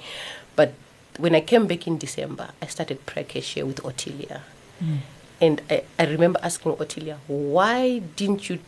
But 0.55 0.75
when 1.19 1.35
I 1.35 1.41
came 1.41 1.67
back 1.67 1.87
in 1.87 1.99
December, 1.99 2.51
I 2.61 2.67
started 2.67 3.05
prayer 3.05 3.25
care 3.25 3.43
share 3.43 3.67
with 3.67 3.83
Otilia. 3.83 4.43
Mm. 4.83 4.99
And 5.41 5.63
I, 5.69 5.83
I 5.99 6.05
remember 6.05 6.39
asking 6.43 6.73
Otilia, 6.75 7.17
why 7.27 7.99
didn't 7.99 8.49
you, 8.49 8.61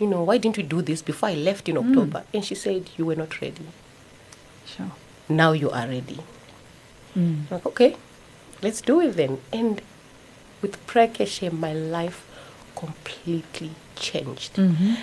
you 0.00 0.06
know, 0.06 0.22
why 0.22 0.38
didn't 0.38 0.56
you 0.56 0.62
do 0.62 0.80
this 0.82 1.02
before 1.02 1.28
I 1.28 1.34
left 1.34 1.68
in 1.68 1.76
hmm. 1.76 1.88
October? 1.88 2.24
And 2.32 2.44
she 2.44 2.54
said, 2.54 2.90
you 2.96 3.04
were 3.04 3.16
not 3.16 3.40
ready. 3.40 3.66
Sure. 4.64 4.90
Now 5.28 5.52
you 5.52 5.70
are 5.70 5.86
ready. 5.86 6.18
Hmm. 7.14 7.20
I'm 7.20 7.46
like, 7.50 7.66
okay, 7.66 7.96
let's 8.62 8.80
do 8.80 9.00
it 9.00 9.12
then. 9.16 9.38
And 9.52 9.82
with 10.62 10.84
prayer 10.86 11.08
care 11.08 11.26
share, 11.26 11.50
my 11.50 11.72
life 11.72 12.26
completely 12.74 13.72
changed. 13.96 14.54
Mm-hmm. 14.54 14.94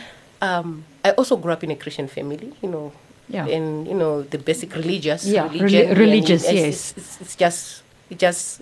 Um, 0.42 0.86
I 1.06 1.12
also 1.12 1.38
grew 1.38 1.52
up 1.52 1.64
in 1.64 1.72
a 1.72 1.76
Christian 1.76 2.08
family, 2.08 2.54
you 2.62 2.70
know, 2.70 2.92
Yeah. 3.30 3.46
and 3.46 3.88
you 3.88 3.94
know 3.94 4.24
the 4.24 4.38
basic 4.38 4.74
religious 4.76 5.26
Yeah, 5.26 5.52
religion. 5.52 5.90
reli- 5.90 5.98
religious, 5.98 6.44
it's, 6.44 6.54
yes. 6.54 6.94
It's, 6.98 7.22
it's, 7.22 7.36
just, 7.36 7.84
it 8.10 8.20
just, 8.20 8.62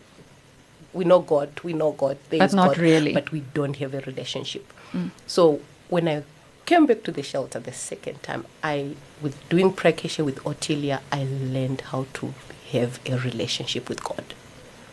we 0.94 1.06
know 1.06 1.20
God, 1.20 1.50
we 1.64 1.74
know 1.74 1.92
God, 1.92 2.18
there 2.30 2.40
But 2.40 2.54
not 2.54 2.68
God, 2.70 2.78
really. 2.78 3.14
but 3.14 3.32
we 3.32 3.42
don't 3.54 3.76
have 3.78 3.94
a 3.94 4.00
relationship. 4.02 4.66
Mm. 4.94 5.12
So 5.28 5.60
when 5.90 6.08
I 6.08 6.24
came 6.66 6.86
back 6.86 7.04
to 7.04 7.12
the 7.12 7.22
shelter 7.24 7.60
the 7.60 7.72
second 7.72 8.24
time, 8.24 8.46
I, 8.64 8.96
with 9.22 9.38
doing 9.50 9.72
prayer 9.74 9.94
with 10.20 10.38
Otilia, 10.44 11.02
I 11.12 11.24
learned 11.26 11.82
how 11.82 12.08
to 12.14 12.34
have 12.72 13.00
a 13.06 13.18
relationship 13.20 13.88
with 13.90 14.04
God, 14.04 14.24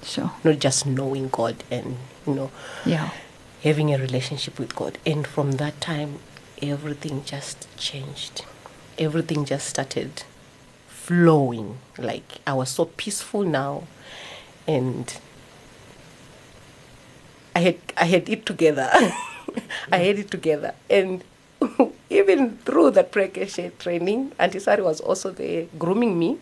Sure. 0.02 0.32
not 0.44 0.58
just 0.58 0.84
knowing 0.86 1.28
God 1.28 1.64
and 1.70 1.96
you 2.26 2.34
know 2.34 2.50
Yeah. 2.84 3.10
having 3.62 3.94
a 3.94 3.98
relationship 3.98 4.58
with 4.58 4.74
God. 4.76 4.98
And 5.06 5.26
from 5.26 5.52
that 5.52 5.80
time, 5.80 6.18
everything 6.60 7.24
just 7.24 7.66
changed. 7.78 8.44
Everything 8.98 9.44
just 9.46 9.66
started 9.68 10.24
flowing. 10.88 11.78
Like 11.96 12.40
I 12.46 12.52
was 12.52 12.68
so 12.70 12.84
peaceful 12.84 13.42
now, 13.44 13.84
and 14.66 15.12
I 17.56 17.60
had 17.60 17.78
I 17.96 18.04
had 18.04 18.28
it 18.28 18.44
together. 18.46 18.90
I 19.90 19.98
had 19.98 20.18
it 20.18 20.30
together, 20.30 20.74
and 20.90 21.24
even 22.10 22.58
through 22.58 22.90
that 22.92 23.12
precaution 23.12 23.72
training, 23.78 24.32
Auntie 24.38 24.58
Sarie 24.58 24.82
was 24.82 25.00
also 25.00 25.30
there 25.30 25.66
grooming 25.78 26.18
me. 26.18 26.38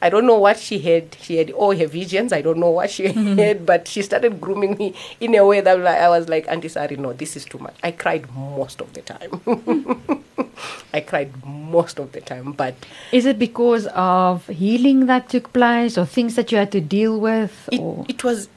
I 0.00 0.10
don't 0.10 0.26
know 0.26 0.38
what 0.38 0.58
she 0.58 0.78
had. 0.78 1.16
She 1.20 1.38
had 1.38 1.50
all 1.50 1.76
her 1.76 1.86
visions. 1.88 2.32
I 2.32 2.40
don't 2.40 2.58
know 2.58 2.70
what 2.70 2.88
she 2.88 3.06
mm-hmm. 3.06 3.36
had, 3.36 3.66
but 3.66 3.88
she 3.88 4.02
started 4.02 4.40
grooming 4.40 4.76
me 4.76 4.94
in 5.18 5.34
a 5.34 5.44
way 5.44 5.60
that 5.60 5.84
I 5.84 6.08
was 6.08 6.28
like, 6.28 6.46
Auntie 6.46 6.68
Sarie, 6.68 6.96
no, 6.96 7.12
this 7.12 7.36
is 7.36 7.44
too 7.44 7.58
much. 7.58 7.74
I 7.82 7.90
cried 7.90 8.32
most 8.32 8.80
of 8.80 8.92
the 8.92 9.02
time. 9.02 10.24
I 10.94 11.00
cried 11.00 11.44
most 11.44 11.98
of 11.98 12.12
the 12.12 12.20
time, 12.20 12.52
but 12.52 12.74
Is 13.10 13.26
it 13.26 13.38
because 13.40 13.88
of 13.88 14.46
healing 14.46 15.06
that 15.06 15.28
took 15.28 15.52
place 15.52 15.98
or 15.98 16.06
things 16.06 16.36
that 16.36 16.52
you 16.52 16.58
had 16.58 16.70
to 16.72 16.80
deal 16.80 17.18
with? 17.18 17.68
it, 17.72 17.80
it 18.08 18.22
was 18.22 18.48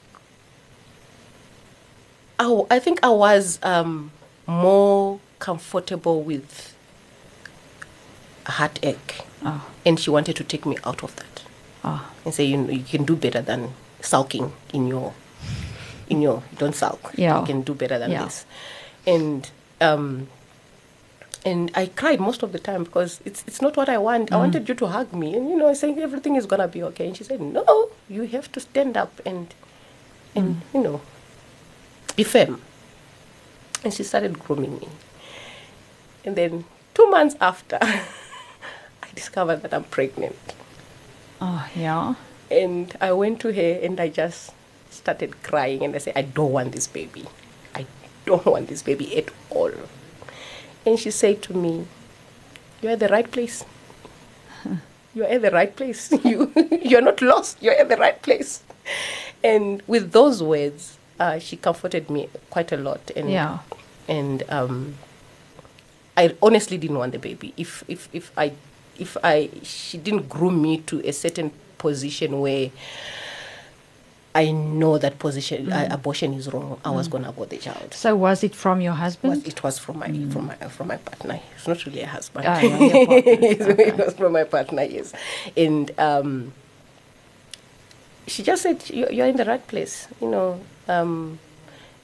I, 2.41 2.75
I 2.75 2.80
think 2.80 2.99
I 3.04 3.10
was 3.10 3.60
um, 3.62 4.12
more 4.47 5.19
comfortable 5.38 6.23
with 6.23 6.75
a 8.47 8.51
heartache, 8.54 9.21
oh, 9.45 9.63
and 9.86 9.99
she 9.99 10.10
wanted 10.10 10.36
to 10.38 10.43
take 10.43 10.65
me 10.65 10.75
out 10.84 11.04
of 11.04 11.15
that 11.17 11.43
oh, 11.84 12.12
and 12.25 12.34
say, 12.34 12.43
you 12.45 12.58
know, 12.58 12.71
you 12.71 12.84
can 12.84 13.04
do 13.06 13.15
better 13.15 13.41
than 13.41 13.73
sulking 14.01 14.54
in 14.73 14.88
your, 14.88 15.13
in 16.10 16.21
your, 16.23 16.41
don't 16.58 16.73
sulk. 16.75 17.12
Yeah. 17.15 17.39
You 17.39 17.45
can 17.45 17.62
do 17.62 17.75
better 17.75 17.99
than 17.99 18.10
Yeah. 18.10 18.23
this, 18.25 18.45
and 19.06 19.47
um, 19.80 20.27
and 21.45 21.69
I 21.75 21.86
cried 21.88 22.19
most 22.19 22.41
of 22.41 22.54
the 22.54 22.60
time 22.60 22.84
because 22.86 23.21
it's 23.23 23.43
it's 23.45 23.62
not 23.62 23.77
what 23.77 23.88
I 23.88 23.99
want. 23.99 24.32
I 24.34 24.38
wanted 24.38 24.67
you 24.67 24.73
to 24.75 24.88
hug 24.88 25.13
me, 25.13 25.36
and 25.36 25.47
you 25.49 25.58
know, 25.58 25.71
saying 25.75 25.99
everything 25.99 26.36
is 26.38 26.47
gonna 26.47 26.67
be 26.67 26.82
okay. 26.89 27.06
And 27.08 27.15
she 27.15 27.23
said, 27.23 27.39
no, 27.39 27.89
you 28.10 28.23
have 28.23 28.51
to 28.54 28.60
stand 28.60 28.97
up 28.97 29.21
and 29.25 29.54
and 30.36 30.62
you 30.73 30.82
know, 30.82 31.01
be 32.15 32.24
firm. 32.24 32.62
And 33.84 33.93
she 33.93 34.04
started 34.04 34.39
grooming 34.39 34.80
me. 34.80 34.88
And 36.24 36.36
then 36.36 36.65
two 36.93 37.10
months 37.10 37.36
after, 37.41 37.78
I 37.82 39.08
discovered 39.15 39.62
that 39.63 39.74
I'm 39.74 39.86
pregnant. 39.86 40.36
oh, 41.41 41.67
yeah. 41.76 42.15
And 42.50 42.95
I 43.00 43.13
went 43.13 43.39
to 43.41 43.54
her 43.54 43.80
and 43.82 44.00
I 44.00 44.10
just 44.10 44.52
started 44.89 45.41
crying 45.41 45.84
and 45.84 45.95
I 45.95 46.00
said, 46.00 46.13
I 46.17 46.21
don't 46.24 46.52
want 46.52 46.74
this 46.74 46.86
baby. 46.88 47.26
I 47.74 47.86
don't 48.26 48.45
want 48.45 48.67
this 48.67 48.84
baby 48.84 49.17
at 49.17 49.30
all. 49.50 49.71
And 50.86 51.00
she 51.00 51.12
said 51.12 51.41
to 51.43 51.54
me, 51.56 51.88
You're 52.82 52.91
at 52.91 53.00
the 53.00 53.08
right 53.08 53.30
place. 53.32 53.63
You're 55.15 55.28
at 55.28 55.41
the 55.41 55.52
right 55.52 55.74
place. 55.76 56.12
You, 56.26 56.52
you're 56.84 57.02
not 57.02 57.21
lost. 57.21 57.62
You're 57.62 57.76
at 57.76 57.88
the 57.89 57.97
right 57.97 58.21
place. 58.21 58.63
And 59.43 59.82
with 59.88 60.12
those 60.12 60.43
words, 60.43 60.97
uh, 61.21 61.38
she 61.39 61.55
comforted 61.55 62.10
me 62.10 62.27
quite 62.49 62.71
a 62.71 62.77
lot. 62.77 63.12
And, 63.15 63.29
Yeah. 63.29 63.60
And 64.07 64.43
um, 64.49 64.95
I 66.17 66.36
honestly 66.41 66.77
didn't 66.77 66.97
want 66.97 67.12
the 67.13 67.19
baby. 67.19 67.53
If 67.55 67.84
if 67.88 68.10
if 68.12 68.31
I 68.36 68.51
if 68.97 69.15
I 69.23 69.49
she 69.63 69.97
didn't 69.97 70.27
groom 70.27 70.62
me 70.62 70.79
to 70.89 70.99
a 71.07 71.13
certain 71.13 71.51
position 71.77 72.41
where 72.41 72.71
I 74.34 74.51
know 74.51 74.97
that 74.97 75.19
position 75.19 75.71
uh, 75.71 75.88
abortion 75.91 76.34
is 76.34 76.51
wrong, 76.51 76.79
I 76.84 76.89
was 76.89 77.07
gonna 77.07 77.29
abort 77.29 77.49
the 77.51 77.57
child. 77.57 77.93
So 77.93 78.15
was 78.15 78.43
it 78.43 78.55
from 78.55 78.81
your 78.81 78.93
Was, 78.93 78.99
husband? 78.99 79.47
it 79.47 79.62
was 79.63 79.77
from 79.77 79.99
my 79.99 80.07
from 80.34 80.47
my 80.47 80.55
from 80.55 80.88
my 80.88 80.97
partner. 80.97 81.39
It's 81.55 81.67
not 81.67 81.86
really 81.86 82.01
a 82.01 82.07
husband. 82.07 82.45
Ah, 82.47 82.60
yeah, 82.60 82.77
partner. 83.05 83.21
it 83.91 83.97
was 83.97 84.13
from 84.15 84.31
my 84.34 84.43
partner. 84.43 84.84
Yes, 84.84 85.13
and 85.55 85.91
um, 85.99 86.53
she 88.27 88.41
just 88.43 88.63
said 88.63 88.84
you're 88.89 89.27
in 89.27 89.38
the 89.38 89.45
right 89.45 89.65
place. 89.67 90.07
You 90.19 90.29
know, 90.29 90.60
um, 90.91 91.39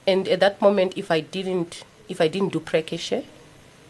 and 0.06 0.26
at 0.28 0.40
that 0.40 0.60
moment, 0.62 0.94
if 0.96 1.10
I 1.10 1.20
didn't 1.20 1.84
if 2.08 2.20
I 2.20 2.28
didn't 2.28 2.52
do 2.52 2.60
prayer 2.60 2.82
care 2.82 2.98
share, 2.98 3.24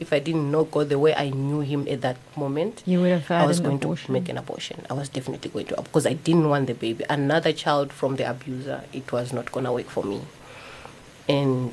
if 0.00 0.12
I 0.12 0.18
didn't 0.18 0.50
know 0.50 0.64
God 0.64 0.88
the 0.88 0.98
way 0.98 1.14
I 1.14 1.30
knew 1.30 1.60
Him 1.60 1.86
at 1.88 2.00
that 2.00 2.16
moment, 2.36 2.82
You 2.84 3.00
would 3.02 3.12
have 3.12 3.30
I 3.30 3.46
was 3.46 3.60
going 3.60 3.76
abortion. 3.76 4.06
to 4.06 4.12
make 4.12 4.28
an 4.28 4.36
abortion. 4.38 4.84
I 4.90 4.94
was 4.94 5.08
definitely 5.08 5.50
going 5.50 5.66
to 5.66 5.76
because 5.76 6.06
I 6.06 6.14
didn't 6.14 6.48
want 6.48 6.66
the 6.66 6.74
baby. 6.74 7.04
Another 7.08 7.52
child 7.52 7.92
from 7.92 8.16
the 8.16 8.28
abuser. 8.28 8.82
It 8.92 9.10
was 9.12 9.32
not 9.32 9.52
gonna 9.52 9.72
work 9.72 9.86
for 9.86 10.02
me, 10.02 10.20
and 11.28 11.72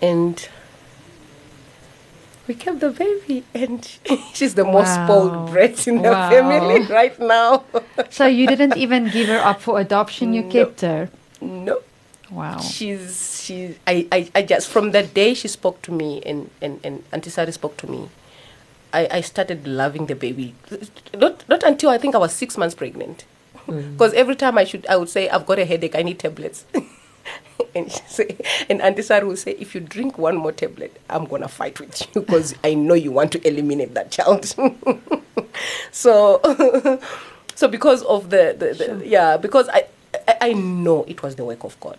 and 0.00 0.48
we 2.46 2.54
kept 2.54 2.80
the 2.80 2.90
baby, 2.90 3.44
and 3.54 3.84
she's 4.32 4.54
the 4.54 4.64
most 4.64 4.94
spoiled 5.04 5.50
brat 5.50 5.86
in 5.86 6.00
the 6.00 6.12
Wow. 6.12 6.30
family 6.30 6.80
right 6.98 7.18
now. 7.20 7.64
So 8.08 8.24
you 8.26 8.46
didn't 8.46 8.76
even 8.78 9.10
give 9.10 9.28
her 9.28 9.38
up 9.44 9.60
for 9.60 9.78
adoption. 9.78 10.32
You 10.32 10.42
No. 10.48 10.50
kept 10.50 10.80
her. 10.80 11.10
No, 11.40 11.80
Wow. 12.30 12.58
she's 12.58 13.42
she. 13.42 13.76
I, 13.86 14.06
I, 14.12 14.30
I 14.34 14.42
just 14.42 14.68
from 14.68 14.90
the 14.90 15.02
day 15.02 15.34
she 15.34 15.48
spoke 15.48 15.80
to 15.82 15.92
me, 15.92 16.20
and 16.26 16.50
and 16.60 16.80
and 16.84 17.04
Auntie 17.12 17.30
Sarie 17.30 17.52
spoke 17.52 17.76
to 17.78 17.86
me, 17.86 18.08
I, 18.92 19.08
I 19.10 19.20
started 19.22 19.66
loving 19.66 20.06
the 20.06 20.14
baby. 20.14 20.54
Not 21.14 21.48
not 21.48 21.62
until 21.62 21.90
I 21.90 21.98
think 21.98 22.14
I 22.14 22.18
was 22.18 22.32
six 22.32 22.56
months 22.58 22.74
pregnant. 22.74 23.24
Mm. 23.66 23.92
Because 23.98 24.14
every 24.14 24.36
time 24.36 24.58
I 24.58 24.64
should, 24.64 24.86
I 24.86 24.96
would 24.96 25.08
say, 25.08 25.28
I've 25.28 25.46
got 25.46 25.58
a 25.58 25.64
headache. 25.64 25.94
I 25.94 26.02
need 26.02 26.18
tablets. 26.18 26.64
and 27.74 27.90
she 27.92 28.00
say, 28.06 28.36
and 28.68 28.80
Auntie 28.82 29.02
Sarie 29.02 29.26
will 29.26 29.36
say, 29.36 29.52
if 29.52 29.74
you 29.74 29.80
drink 29.80 30.16
one 30.18 30.36
more 30.36 30.52
tablet, 30.52 31.00
I'm 31.10 31.24
gonna 31.26 31.48
fight 31.48 31.78
with 31.80 32.00
you 32.00 32.20
because 32.22 32.54
I 32.64 32.74
know 32.74 32.94
you 32.94 33.12
want 33.12 33.32
to 33.32 33.46
eliminate 33.46 33.94
that 33.94 34.10
child. 34.10 34.46
so, 35.92 36.40
so 37.54 37.68
because 37.68 38.02
of 38.04 38.30
the, 38.30 38.54
the, 38.58 38.74
the 38.98 39.06
yeah, 39.06 39.36
because 39.36 39.68
I, 39.68 39.84
I 40.28 40.36
I 40.48 40.52
know 40.52 41.04
it 41.08 41.22
was 41.22 41.34
the 41.36 41.44
work 41.44 41.64
of 41.64 41.78
God. 41.80 41.98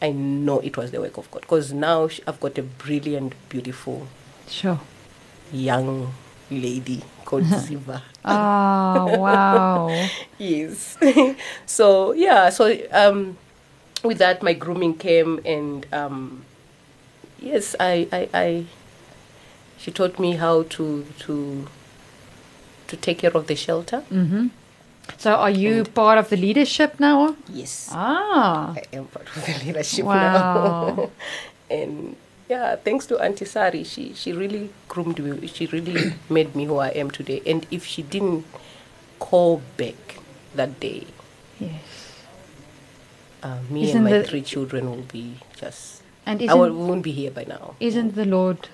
I 0.00 0.10
know 0.12 0.58
it 0.60 0.76
was 0.76 0.90
the 0.90 1.00
work 1.00 1.16
of 1.18 1.30
God 1.30 1.40
because 1.42 1.72
now 1.72 2.08
I've 2.26 2.40
got 2.40 2.56
a 2.58 2.62
brilliant, 2.62 3.32
beautiful 3.48 4.06
Sure. 4.48 4.78
young 5.52 6.12
lady 6.50 7.02
called 7.24 7.44
Ziva. 7.64 8.02
Oh, 8.24 9.18
wow. 9.18 10.08
yes. 10.38 10.96
so 11.66 12.12
yeah, 12.12 12.50
so 12.50 12.64
um, 12.92 13.36
with 14.02 14.18
that, 14.18 14.42
my 14.42 14.52
grooming 14.52 14.94
came, 14.96 15.40
and 15.44 15.86
um, 15.92 16.44
yes, 17.40 17.74
I, 17.80 18.06
I, 18.12 18.28
I, 18.34 18.64
she 19.78 19.90
taught 19.90 20.18
me 20.18 20.32
how 20.36 20.62
to 20.76 21.04
to 21.20 21.66
to 22.88 22.96
take 22.96 23.18
care 23.18 23.32
of 23.34 23.46
the 23.46 23.56
shelter. 23.56 24.00
hmm 24.00 24.48
So 25.18 25.34
are 25.34 25.50
you 25.50 25.84
part 25.84 26.18
of 26.18 26.28
the 26.28 26.36
leadership 26.36 26.98
now? 27.00 27.36
Yes, 27.52 27.88
Ah. 27.92 28.74
I 28.76 28.82
am 28.96 29.06
part 29.06 29.26
of 29.28 29.44
the 29.46 29.54
leadership 29.64 30.04
Wow. 30.04 30.14
now, 30.16 31.10
and 31.70 32.16
yeah, 32.48 32.76
thanks 32.76 33.06
to 33.06 33.18
Auntie 33.20 33.44
Sarie, 33.46 33.84
she 33.84 34.12
she 34.14 34.32
really 34.32 34.68
groomed 34.88 35.18
me. 35.24 35.46
She 35.48 35.66
really 35.66 36.12
made 36.28 36.54
me 36.54 36.64
who 36.66 36.76
I 36.78 36.88
am 36.90 37.10
today. 37.10 37.40
And 37.46 37.66
if 37.70 37.84
she 37.86 38.02
didn't 38.02 38.44
call 39.18 39.62
back 39.76 40.20
that 40.54 40.78
day, 40.80 41.06
Yes. 41.58 42.20
uh, 43.42 43.58
me 43.70 43.84
Isn't 43.84 43.96
and 43.96 44.04
my 44.04 44.12
the- 44.18 44.24
three 44.24 44.42
children 44.42 44.90
will 44.90 45.06
be 45.08 45.36
just. 45.56 46.02
And 46.26 46.40
I 46.48 46.54
will, 46.54 46.72
won't 46.72 47.02
be 47.04 47.12
here 47.12 47.30
by 47.30 47.44
now. 47.44 47.76
isn't 47.80 48.14
the 48.16 48.24
Lord 48.24 48.68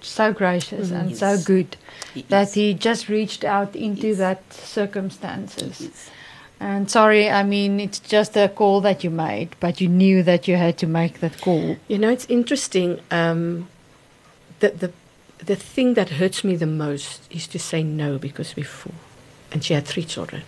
so 0.00 0.32
gracious 0.32 0.90
and 0.90 1.16
so 1.16 1.38
good 1.44 1.76
He 2.14 2.22
that 2.28 2.48
is. 2.48 2.54
He 2.54 2.74
just 2.74 3.08
reached 3.08 3.44
out 3.44 3.76
into 3.76 4.08
Yes. 4.08 4.18
that 4.18 4.52
circumstances? 4.52 5.80
Yes. 5.80 6.10
And 6.62 6.90
Sarie, 6.90 7.30
I 7.30 7.42
mean, 7.42 7.80
it's 7.80 7.98
just 7.98 8.36
a 8.36 8.48
call 8.48 8.82
that 8.82 9.02
you 9.02 9.08
made, 9.10 9.56
but 9.60 9.80
you 9.80 9.88
knew 9.88 10.22
that 10.22 10.46
you 10.46 10.56
had 10.56 10.76
to 10.78 10.86
make 10.86 11.20
that 11.20 11.40
call. 11.40 11.76
You 11.88 11.98
know, 11.98 12.10
it's 12.10 12.26
interesting. 12.28 13.00
Um, 13.10 13.68
the, 14.58 14.68
the, 14.68 14.92
the 15.38 15.56
thing 15.56 15.94
that 15.94 16.10
hurts 16.10 16.44
me 16.44 16.56
the 16.56 16.66
most 16.66 17.22
is 17.30 17.46
to 17.48 17.58
say 17.58 17.82
no 17.82 18.18
because 18.18 18.56
we're. 18.56 18.66
And 19.52 19.64
she 19.64 19.72
had 19.74 19.86
three 19.86 20.04
children. 20.04 20.42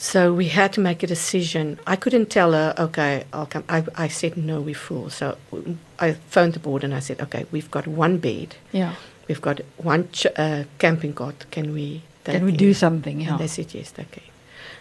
So 0.00 0.32
we 0.32 0.48
had 0.48 0.72
to 0.72 0.80
make 0.80 1.02
a 1.02 1.06
decision. 1.06 1.78
I 1.86 1.94
couldn't 1.94 2.30
tell 2.30 2.52
her, 2.52 2.74
okay, 2.78 3.24
I'll 3.34 3.44
come. 3.44 3.64
I, 3.68 3.84
I 3.96 4.08
said, 4.08 4.34
no, 4.38 4.58
we're 4.62 4.74
full. 4.74 5.10
So 5.10 5.36
mm, 5.52 5.76
I 5.98 6.12
phoned 6.30 6.54
the 6.54 6.58
board 6.58 6.84
and 6.84 6.94
I 6.94 7.00
said, 7.00 7.20
okay, 7.20 7.44
we've 7.52 7.70
got 7.70 7.86
one 7.86 8.16
bed. 8.16 8.56
Yeah. 8.72 8.94
We've 9.28 9.42
got 9.42 9.60
one 9.76 10.08
ch- 10.10 10.26
uh, 10.38 10.64
camping 10.78 11.12
cot. 11.12 11.44
Can 11.50 11.74
we? 11.74 12.02
Can 12.24 12.46
we 12.46 12.52
do 12.52 12.72
something? 12.72 13.20
Yeah. 13.20 13.32
And 13.32 13.40
they 13.40 13.46
said 13.46 13.74
yes, 13.74 13.92
okay. 13.98 14.22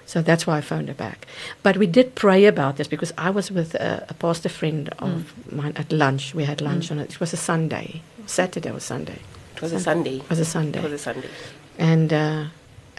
So 0.05 0.21
that's 0.21 0.47
why 0.47 0.57
I 0.57 0.61
phoned 0.61 0.87
her 0.87 0.93
back. 0.93 1.27
But 1.63 1.75
we 1.77 1.85
did 1.85 2.15
pray 2.15 2.45
about 2.45 2.77
this 2.77 2.87
because 2.87 3.11
I 3.17 3.29
was 3.29 3.51
with 3.51 3.75
a, 3.75 4.05
a 4.09 4.13
pastor 4.13 4.49
friend 4.49 4.87
of 4.99 5.33
mine 5.51 5.73
at 5.75 5.91
lunch. 5.91 6.33
We 6.33 6.45
had 6.45 6.61
lunch 6.61 6.91
on 6.91 6.99
it. 6.99 7.11
It 7.11 7.19
was 7.19 7.33
a 7.33 7.37
Sunday, 7.37 8.01
Saturday 8.25 8.71
or 8.71 8.79
Sunday. 8.79 9.19
It 9.55 9.61
was 9.61 9.73
a 9.73 9.79
Sunday. 9.79 10.17
It 10.17 10.29
was 10.29 10.39
a 10.39 10.45
Sunday. 10.45 10.79
It 10.79 10.83
was 10.83 10.93
a 10.93 10.97
Sunday. 10.97 11.29
and 11.77 12.13
uh, 12.13 12.45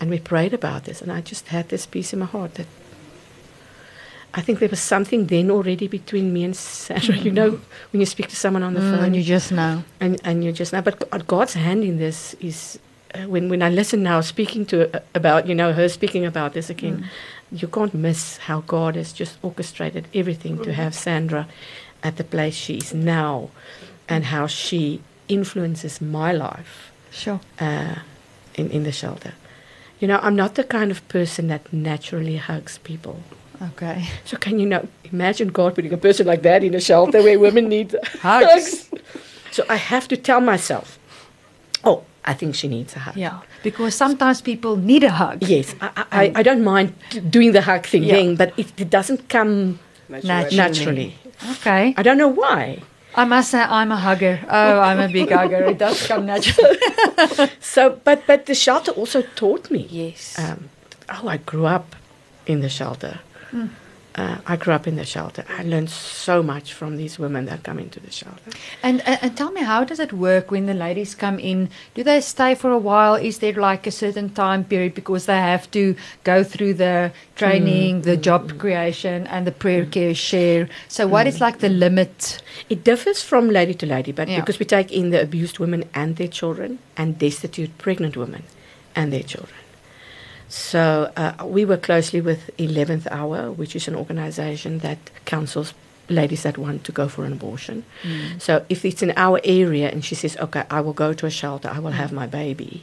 and 0.01 0.11
we 0.11 0.19
prayed 0.19 0.55
about 0.55 0.85
this. 0.85 1.03
And 1.03 1.13
I 1.13 1.21
just 1.21 1.49
had 1.49 1.69
this 1.69 1.87
peace 1.87 2.13
in 2.13 2.19
my 2.21 2.27
heart 2.27 2.55
that 2.55 2.67
I 4.33 4.41
think 4.43 4.61
there 4.61 4.69
was 4.69 4.81
something 4.81 5.27
then 5.27 5.51
already 5.51 5.89
between 5.89 6.33
me 6.33 6.45
and 6.45 6.55
Sandra. 6.57 7.17
You 7.17 7.33
know, 7.33 7.61
when 7.93 8.01
you 8.01 8.07
speak 8.07 8.29
to 8.29 8.37
someone 8.37 8.63
on 8.63 8.75
the 8.75 8.81
Mm, 8.81 8.91
phone, 8.91 9.05
and 9.05 9.17
you 9.17 9.23
just 9.25 9.51
know. 9.53 9.83
and 10.01 10.21
and 10.25 10.45
you 10.45 10.53
just 10.53 10.73
know. 10.73 10.83
But 10.83 11.27
God's 11.27 11.55
hand 11.55 11.83
in 11.85 11.99
this 11.99 12.35
is 12.41 12.79
uh, 13.15 13.27
when 13.33 13.49
when 13.51 13.61
I 13.63 13.69
listen 13.71 14.03
now, 14.03 14.21
speaking 14.23 14.67
to 14.67 14.77
uh, 14.97 15.01
about 15.15 15.49
you 15.49 15.55
know 15.55 15.73
her 15.73 15.89
speaking 15.89 16.25
about 16.27 16.53
this 16.53 16.71
again, 16.71 17.09
you 17.51 17.67
can't 17.69 17.93
miss 17.93 18.37
how 18.47 18.61
God 18.67 18.95
has 18.97 19.13
just 19.13 19.37
orchestrated 19.43 20.05
everything 20.15 20.59
to 20.63 20.73
have 20.73 20.95
Sandra 20.95 21.47
at 22.03 22.17
the 22.17 22.25
place 22.25 22.55
she 22.55 22.75
is 22.77 22.95
now, 22.95 23.51
and 24.09 24.25
how 24.27 24.47
she 24.47 25.01
influences 25.29 26.01
my 26.01 26.33
life 26.33 26.93
Sure. 27.11 27.41
uh, 27.59 27.95
in 28.55 28.71
in 28.71 28.85
the 28.85 28.93
shelter. 28.93 29.33
You 30.01 30.09
know, 30.09 30.19
I'm 30.23 30.35
not 30.35 30.55
the 30.55 30.65
kind 30.65 30.91
of 30.91 31.07
person 31.09 31.49
that 31.49 31.71
naturally 31.73 32.37
hugs 32.39 32.79
people. 32.79 33.17
Okay. 33.63 34.07
So 34.25 34.37
can 34.39 34.59
you 34.59 34.67
know 34.67 34.89
imagine 35.13 35.49
God 35.49 35.75
putting 35.75 35.93
a 35.93 35.99
person 35.99 36.27
like 36.27 36.43
that 36.43 36.65
in 36.65 36.75
a 36.75 36.81
shelter 36.81 37.23
where 37.23 37.39
women 37.39 37.69
need 37.69 37.95
Hugs. 38.23 38.91
So 39.53 39.65
I 39.69 39.77
have 39.77 40.09
to 40.09 40.17
tell 40.17 40.41
myself, 40.41 40.99
oh, 41.85 42.03
I 42.25 42.33
think 42.35 42.55
she 42.55 42.69
needs 42.69 42.97
a 42.97 43.01
hug. 43.01 43.17
Yeah. 43.17 43.41
Because 43.63 43.95
sometimes 43.95 44.41
people 44.41 44.77
need 44.77 45.05
a 45.05 45.11
hug. 45.11 45.43
Yes, 45.43 45.75
I, 45.81 45.91
I, 45.97 46.05
I, 46.13 46.33
I 46.37 46.43
don't 46.43 46.65
mind 46.65 46.95
doing 47.29 47.53
the 47.53 47.61
hug 47.63 47.85
thing 47.85 48.05
Yeah. 48.05 48.15
then, 48.17 48.37
but 48.37 48.53
it, 48.59 48.73
it 48.81 48.89
doesn't 48.91 49.29
come 49.29 49.79
Naturally. 50.09 50.57
naturally. 50.57 51.15
Okay. 51.53 51.95
I 51.97 52.03
don't 52.03 52.17
know 52.19 52.29
why. 52.29 52.81
I 53.15 53.25
must 53.25 53.51
say 53.51 53.61
I'm 53.61 53.91
a 53.93 53.97
hugger. 53.97 54.41
Oh, 54.49 54.81
I'm 54.81 55.01
a 55.01 55.09
big 55.09 55.31
hugger. 55.31 55.65
It 55.65 55.79
does 55.79 56.07
come 56.07 56.27
naturally. 56.27 56.79
So, 57.61 58.01
but 58.05 58.27
but 58.27 58.47
the 58.47 58.55
shelter 58.55 58.93
also 58.93 59.23
taught 59.37 59.71
me. 59.71 59.87
Yes. 59.91 60.39
Um, 60.39 60.71
oh, 61.09 61.29
I 61.29 61.37
grew 61.39 61.67
up 61.67 61.95
in 62.47 62.61
the 62.61 62.69
shelter. 62.69 63.21
Uh, 64.17 64.39
I 64.45 64.57
grew 64.57 64.75
up 64.75 64.89
in 64.89 64.97
the 64.97 65.05
shelter. 65.05 65.45
I 65.57 65.63
learned 65.63 65.91
so 65.91 66.43
much 66.43 66.73
from 66.75 66.97
these 66.97 67.17
women 67.19 67.45
that 67.47 67.63
come 67.63 67.79
into 67.79 68.01
the 68.01 68.11
shelter. 68.11 68.51
And, 68.83 69.01
and 69.07 69.19
and 69.23 69.37
tell 69.37 69.53
me, 69.53 69.63
how 69.63 69.85
does 69.85 70.01
it 70.01 70.13
work 70.13 70.51
when 70.51 70.67
the 70.67 70.75
ladies 70.75 71.15
come 71.15 71.39
in? 71.39 71.69
Do 71.95 72.03
they 72.03 72.21
stay 72.21 72.57
for 72.57 72.71
a 72.73 72.79
while? 72.79 73.15
Is 73.15 73.39
there 73.39 73.53
like 73.53 73.87
a 73.87 73.93
certain 73.93 74.31
time 74.31 74.65
period 74.65 74.95
because 74.95 75.27
they 75.27 75.37
have 75.37 75.71
to 75.71 75.95
go 76.25 76.43
through 76.43 76.75
the 76.75 77.13
training, 77.37 78.01
mm. 78.01 78.05
the 78.05 78.17
mm. 78.17 78.21
job 78.21 78.59
creation, 78.59 79.27
and 79.29 79.47
the 79.47 79.53
prayer 79.53 79.85
mm. 79.85 79.93
care 79.93 80.15
share? 80.15 80.69
So, 80.89 81.07
what 81.07 81.27
is 81.27 81.41
like 81.41 81.59
the 81.61 81.69
limit? 81.69 82.43
It 82.69 82.83
differs 82.83 83.23
from 83.23 83.49
lady 83.49 83.75
to 83.75 83.87
lady, 83.87 84.13
but 84.13 84.29
Yeah. 84.29 84.41
because 84.41 84.59
we 84.59 84.67
take 84.67 84.91
in 84.91 85.11
the 85.11 85.23
abused 85.23 85.59
women 85.61 85.85
and 85.95 86.17
their 86.17 86.29
children, 86.29 86.79
and 86.97 87.19
destitute 87.19 87.79
pregnant 87.79 88.17
women 88.17 88.43
and 88.97 89.13
their 89.13 89.23
children. 89.23 89.60
So 90.51 91.13
uh, 91.17 91.47
we 91.47 91.65
work 91.65 91.83
closely 91.83 92.21
with 92.21 92.51
11th 92.59 93.07
Hour, 93.11 93.53
which 93.53 93.75
is 93.77 93.87
an 93.89 93.95
organization 93.95 94.81
that 94.81 94.99
counsels 95.25 95.75
ladies 96.09 96.43
that 96.43 96.59
want 96.59 96.83
to 96.85 96.93
go 96.93 97.09
for 97.09 97.25
an 97.25 97.33
abortion. 97.33 97.85
So 98.39 98.65
if 98.69 98.85
it's 98.85 99.01
in 99.01 99.13
our 99.17 99.41
area 99.45 99.89
and 99.89 100.05
she 100.05 100.17
says, 100.17 100.37
okay, 100.39 100.65
I 100.69 100.81
will 100.81 100.93
go 100.93 101.13
to 101.13 101.27
a 101.27 101.31
shelter, 101.31 101.71
I 101.71 101.79
will 101.79 101.93
have 101.93 102.11
my 102.13 102.27
baby, 102.27 102.83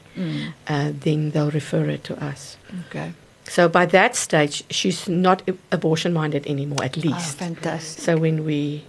uh, 0.68 0.94
then 0.94 1.32
they'll 1.32 1.52
refer 1.52 1.90
it 1.90 2.06
to 2.06 2.24
us. 2.24 2.56
Okay. 2.88 3.12
So 3.44 3.68
by 3.70 3.86
that 3.88 4.16
stage, 4.16 4.64
she's 4.70 5.08
not 5.08 5.42
abortion 5.72 6.14
minded 6.14 6.48
anymore, 6.48 6.84
at 6.84 6.96
least. 6.96 7.08
Oh, 7.08 7.18
least. 7.18 7.38
fantastic. 7.38 8.04
So 8.04 8.18
when 8.18 8.46
we 8.46 8.84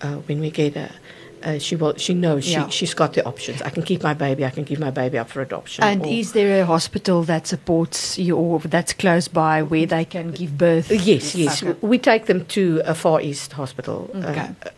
uh, 0.00 0.16
when 0.26 0.40
we 0.40 0.50
get 0.50 0.74
her, 0.74 0.90
uh, 1.44 1.58
she 1.58 1.76
will 1.76 1.94
she 1.96 2.14
knows 2.14 2.46
Yeah. 2.48 2.68
she 2.68 2.78
she's 2.78 2.94
got 2.94 3.12
the 3.12 3.24
options. 3.26 3.62
I 3.62 3.70
can 3.70 3.82
keep 3.82 4.02
my 4.02 4.14
baby. 4.14 4.44
I 4.44 4.50
can 4.50 4.64
give 4.64 4.80
my 4.80 4.90
baby 4.90 5.18
up 5.18 5.28
for 5.28 5.40
adoption. 5.42 5.84
And 5.84 6.02
or- 6.02 6.08
is 6.20 6.32
there 6.32 6.62
a 6.62 6.66
hospital 6.66 7.22
that 7.24 7.46
supports 7.46 8.18
you 8.18 8.36
or 8.36 8.58
that's 8.60 8.92
close 8.92 9.28
by 9.28 9.62
where 9.62 9.86
they 9.86 10.04
can 10.04 10.30
give 10.32 10.56
birth? 10.58 10.90
Uh, 10.90 10.94
yes, 10.94 11.34
yes. 11.34 11.62
Okay. 11.62 11.78
We 11.80 11.98
take 11.98 12.24
them 12.26 12.44
to 12.46 12.82
a 12.84 12.94
Far 12.94 13.20
East 13.20 13.52
hospital. 13.52 14.10
Uh, 14.14 14.18
Okay. 14.30 14.48
uh, 14.66 14.70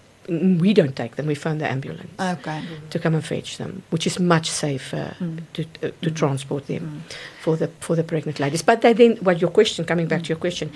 we 0.65 0.75
don't 0.75 0.97
take 0.97 1.15
them. 1.15 1.27
We 1.27 1.37
phone 1.37 1.59
the 1.59 1.71
ambulance 1.71 2.11
Okay. 2.21 2.61
to 2.91 2.99
come 2.99 3.15
and 3.15 3.25
fetch 3.25 3.59
them, 3.59 3.83
which 3.91 4.07
is 4.07 4.19
much 4.19 4.51
safer 4.51 5.15
Mm. 5.21 5.39
to 5.55 5.63
uh, 5.63 5.91
to 6.03 6.11
transport 6.11 6.67
them 6.67 7.05
for 7.41 7.57
the 7.57 7.69
for 7.81 7.95
the 7.97 8.03
pregnant 8.03 8.39
ladies. 8.41 8.63
But 8.65 8.81
they 8.81 8.93
then, 8.95 9.19
well, 9.23 9.37
your 9.37 9.53
question, 9.53 9.85
coming 9.85 10.09
back 10.09 10.23
to 10.25 10.29
your 10.29 10.41
question, 10.41 10.71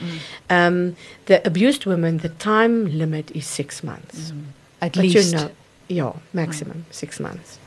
um, 0.48 0.94
the 1.26 1.44
abused 1.44 1.84
women, 1.86 2.18
the 2.18 2.28
time 2.38 2.74
limit 2.98 3.30
is 3.34 3.44
six 3.46 3.82
months. 3.82 4.32
At 4.80 4.92
But 4.94 5.02
least. 5.02 5.32
you 5.32 5.38
know, 5.38 5.50
yeah, 5.90 6.12
maximum 6.32 6.84
six 6.90 7.18
months. 7.20 7.58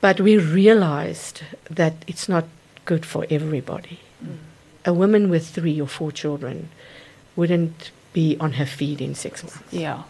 But 0.00 0.20
we 0.20 0.36
realized 0.38 1.42
that 1.70 1.94
it's 2.06 2.28
not 2.28 2.44
good 2.84 3.04
for 3.06 3.26
everybody. 3.30 4.00
A 4.84 4.92
woman 4.92 5.30
with 5.30 5.48
three 5.48 5.80
or 5.80 5.86
four 5.86 6.12
children 6.12 6.68
wouldn't 7.36 7.90
be 8.12 8.36
on 8.40 8.52
her 8.52 8.66
feet 8.66 9.00
in 9.00 9.14
six 9.14 9.42
months. 9.42 9.72
Yeah. 9.72 10.02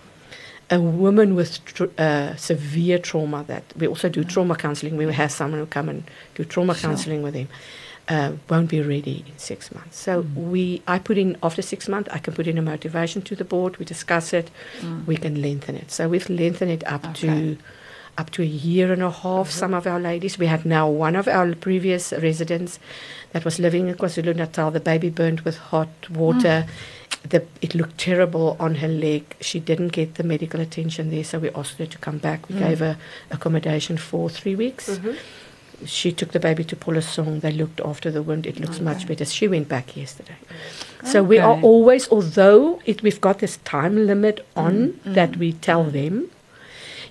a 0.71 0.81
woman 0.81 1.35
with 1.35 1.63
tr- 1.67 1.93
uh, 1.99 2.35
severe 2.37 2.99
trauma 2.99 3.45
that 3.47 3.65
we 3.77 3.87
also 3.87 4.09
do 4.09 4.25
trauma 4.25 4.55
counseling. 4.57 4.97
We 4.97 5.13
have 5.13 5.31
someone 5.31 5.61
who 5.61 5.67
come 5.67 5.91
and 5.91 6.03
do 6.35 6.43
trauma 6.45 6.75
Sure. 6.75 6.89
counseling 6.91 7.23
with 7.23 7.35
him. 7.35 7.49
Uh, 8.07 8.33
won't 8.51 8.69
be 8.69 8.83
ready 8.83 9.25
in 9.27 9.39
six 9.39 9.73
months. 9.73 9.99
So 9.99 10.23
Mm. 10.25 10.35
we, 10.51 10.83
I 10.87 10.99
put 10.99 11.17
in 11.17 11.39
after 11.43 11.63
six 11.63 11.89
months, 11.89 12.11
I 12.13 12.19
can 12.19 12.35
put 12.35 12.47
in 12.47 12.59
a 12.59 12.63
motivation 12.63 13.23
to 13.23 13.35
the 13.35 13.45
board. 13.47 13.79
We 13.79 13.87
discuss 13.87 14.35
it. 14.35 14.51
Mm. 14.83 15.07
We 15.07 15.17
can 15.17 15.41
lengthen 15.41 15.75
it. 15.75 15.91
So 15.91 16.07
we've 16.09 16.29
lengthened 16.29 16.71
it 16.71 16.85
up 16.87 17.05
Okay. 17.07 17.15
to 17.29 17.57
up 18.19 18.29
to 18.31 18.43
a 18.43 18.45
year 18.45 18.93
and 18.93 19.03
a 19.03 19.11
half. 19.11 19.51
Some 19.51 19.73
of 19.73 19.87
our 19.87 19.99
ladies. 19.99 20.39
We 20.39 20.47
had 20.49 20.67
now 20.67 20.87
one 20.89 21.17
of 21.17 21.27
our 21.27 21.55
previous 21.55 22.13
residents 22.13 22.79
that 23.33 23.43
was 23.45 23.59
living 23.59 23.89
in 23.89 23.95
KwaZulu 23.95 24.37
Natal. 24.37 24.71
The 24.71 24.81
baby 24.81 25.09
burned 25.09 25.41
with 25.41 25.57
hot 25.57 25.89
water. 26.11 26.67
The, 27.27 27.43
it 27.63 27.75
looked 27.75 27.97
terrible 27.97 28.55
on 28.61 28.75
her 28.77 28.89
leg. 28.89 29.35
She 29.41 29.59
didn't 29.61 29.93
get 29.93 30.17
the 30.17 30.23
medical 30.25 30.61
attention 30.61 31.11
there, 31.11 31.25
so 31.25 31.39
we 31.39 31.49
asked 31.53 31.79
her 31.79 31.87
to 31.87 31.99
come 31.99 32.19
back. 32.19 32.49
We 32.51 32.57
Mm. 32.57 32.69
gave 32.69 32.79
her 32.81 32.97
accommodation 33.31 33.97
for 33.97 34.29
three 34.29 34.55
weeks. 34.55 34.91
Mhm. 34.91 35.17
She 35.87 36.13
took 36.13 36.33
the 36.33 36.41
baby 36.41 36.65
to 36.65 36.77
Pholosong. 36.77 37.41
They 37.41 37.53
looked 37.53 37.81
after 37.81 38.11
the 38.11 38.23
wound. 38.23 38.47
It 38.47 38.59
looks 38.61 38.81
much 38.81 39.07
better. 39.07 39.25
She 39.25 39.49
went 39.49 39.69
back 39.69 39.97
yesterday. 39.97 40.37
So 41.05 41.23
we 41.23 41.39
are 41.39 41.61
always, 41.61 42.09
although 42.09 42.81
it, 42.87 43.03
we've 43.03 43.21
got 43.21 43.39
this 43.41 43.59
time 43.65 44.07
limit 44.07 44.45
on 44.57 44.75
Mm, 45.05 45.15
that 45.15 45.33
mm, 45.33 45.39
we 45.39 45.53
tell 45.53 45.85
them. 45.85 46.31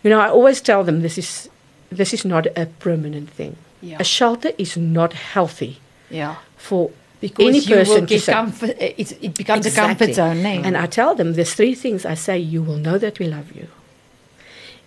You 0.03 0.09
know, 0.09 0.19
I 0.19 0.29
always 0.29 0.61
tell 0.61 0.83
them 0.83 1.01
this 1.01 1.17
is 1.17 1.49
this 1.91 2.13
is 2.13 2.25
not 2.25 2.47
a 2.57 2.65
permanent 2.79 3.29
thing. 3.29 3.55
Yeah. 3.81 3.97
A 3.99 4.03
shelter 4.03 4.51
is 4.57 4.75
not 4.77 5.13
healthy 5.13 5.77
yeah. 6.09 6.35
for 6.57 6.89
Because 7.21 7.45
any 7.47 7.61
person 7.65 8.07
to 8.07 8.19
say. 8.19 8.33
comfort, 8.33 8.75
it's, 8.79 9.11
it 9.21 9.33
becomes 9.35 9.65
a 9.65 9.71
comfort 9.71 10.13
zone. 10.15 10.45
eh? 10.45 10.61
And 10.65 10.75
I 10.75 10.87
tell 10.87 11.13
them 11.15 11.33
there's 11.33 11.53
three 11.53 11.75
things 11.75 12.03
I 12.05 12.15
say 12.15 12.39
you 12.39 12.63
will 12.63 12.77
know 12.77 12.97
that 12.97 13.19
we 13.19 13.27
love 13.27 13.51
you. 13.51 13.67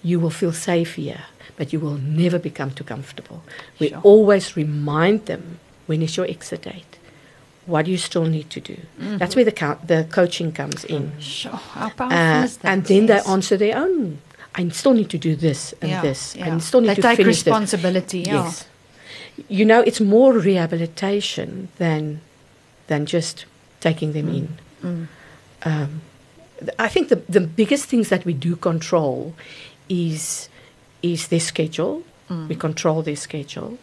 You 0.03 0.19
will 0.21 0.31
feel 0.31 0.53
safe 0.53 0.95
here, 0.97 1.23
but 1.57 1.73
you 1.73 1.81
will 1.81 1.99
never 1.99 2.39
become 2.39 2.71
too 2.71 2.85
comfortable. 2.85 3.43
We 3.79 3.89
Sure. 3.89 4.01
always 4.03 4.57
remind 4.57 5.27
them 5.27 5.59
when 5.87 6.03
is 6.03 6.17
your 6.17 6.27
exit 6.29 6.63
date? 6.63 6.99
What 7.67 7.87
do 7.87 7.91
you 7.91 7.99
still 7.99 8.25
need 8.27 8.49
to 8.51 8.61
do? 8.61 8.75
Mm-hmm. 8.75 9.17
That's 9.19 9.35
where 9.37 9.45
the 9.45 9.53
co- 9.53 9.79
the 9.87 10.05
coaching 10.11 10.53
comes 10.53 10.85
in. 10.85 11.13
Sure. 11.21 11.53
How 11.75 11.89
powerful 11.91 12.17
Uh, 12.19 12.45
is 12.45 12.57
that? 12.59 12.71
and 12.73 12.85
then 12.85 13.07
Yes. 13.07 13.25
they 13.25 13.33
answer 13.33 13.57
their 13.57 13.77
own. 13.77 14.19
I 14.59 14.69
still 14.71 14.95
need 14.95 15.11
to 15.11 15.19
do 15.19 15.37
this 15.37 15.75
and 15.83 15.91
Yeah, 15.91 16.03
this. 16.03 16.35
yeah. 16.37 16.55
I 16.55 16.59
still 16.61 16.81
need 16.81 16.91
they 16.91 16.95
to 16.97 17.03
take 17.03 17.17
finish 17.17 17.37
this. 17.43 17.47
responsibility. 17.47 18.19
Yeah. 18.21 18.45
Yes. 18.45 18.65
You 19.49 19.65
know, 19.67 19.81
it's 19.83 20.01
more 20.01 20.33
rehabilitation 20.81 21.69
than 21.79 22.21
than 22.87 23.07
just 23.07 23.47
taking 23.81 24.13
them 24.13 24.29
in. 24.29 24.49
Mm. 24.83 25.07
Um, 25.65 26.01
th- 26.61 26.71
I 26.79 26.89
think 26.89 27.09
the 27.09 27.21
the 27.29 27.41
biggest 27.41 27.85
things 27.89 28.09
that 28.09 28.25
we 28.25 28.33
do 28.33 28.57
control 28.57 29.35
is 29.89 30.49
is 31.13 31.29
their 31.29 31.41
schedule. 31.41 32.03
Mm. 32.31 32.49
We 32.49 32.55
control 32.57 33.03
their 33.03 33.17
schedule, 33.17 33.79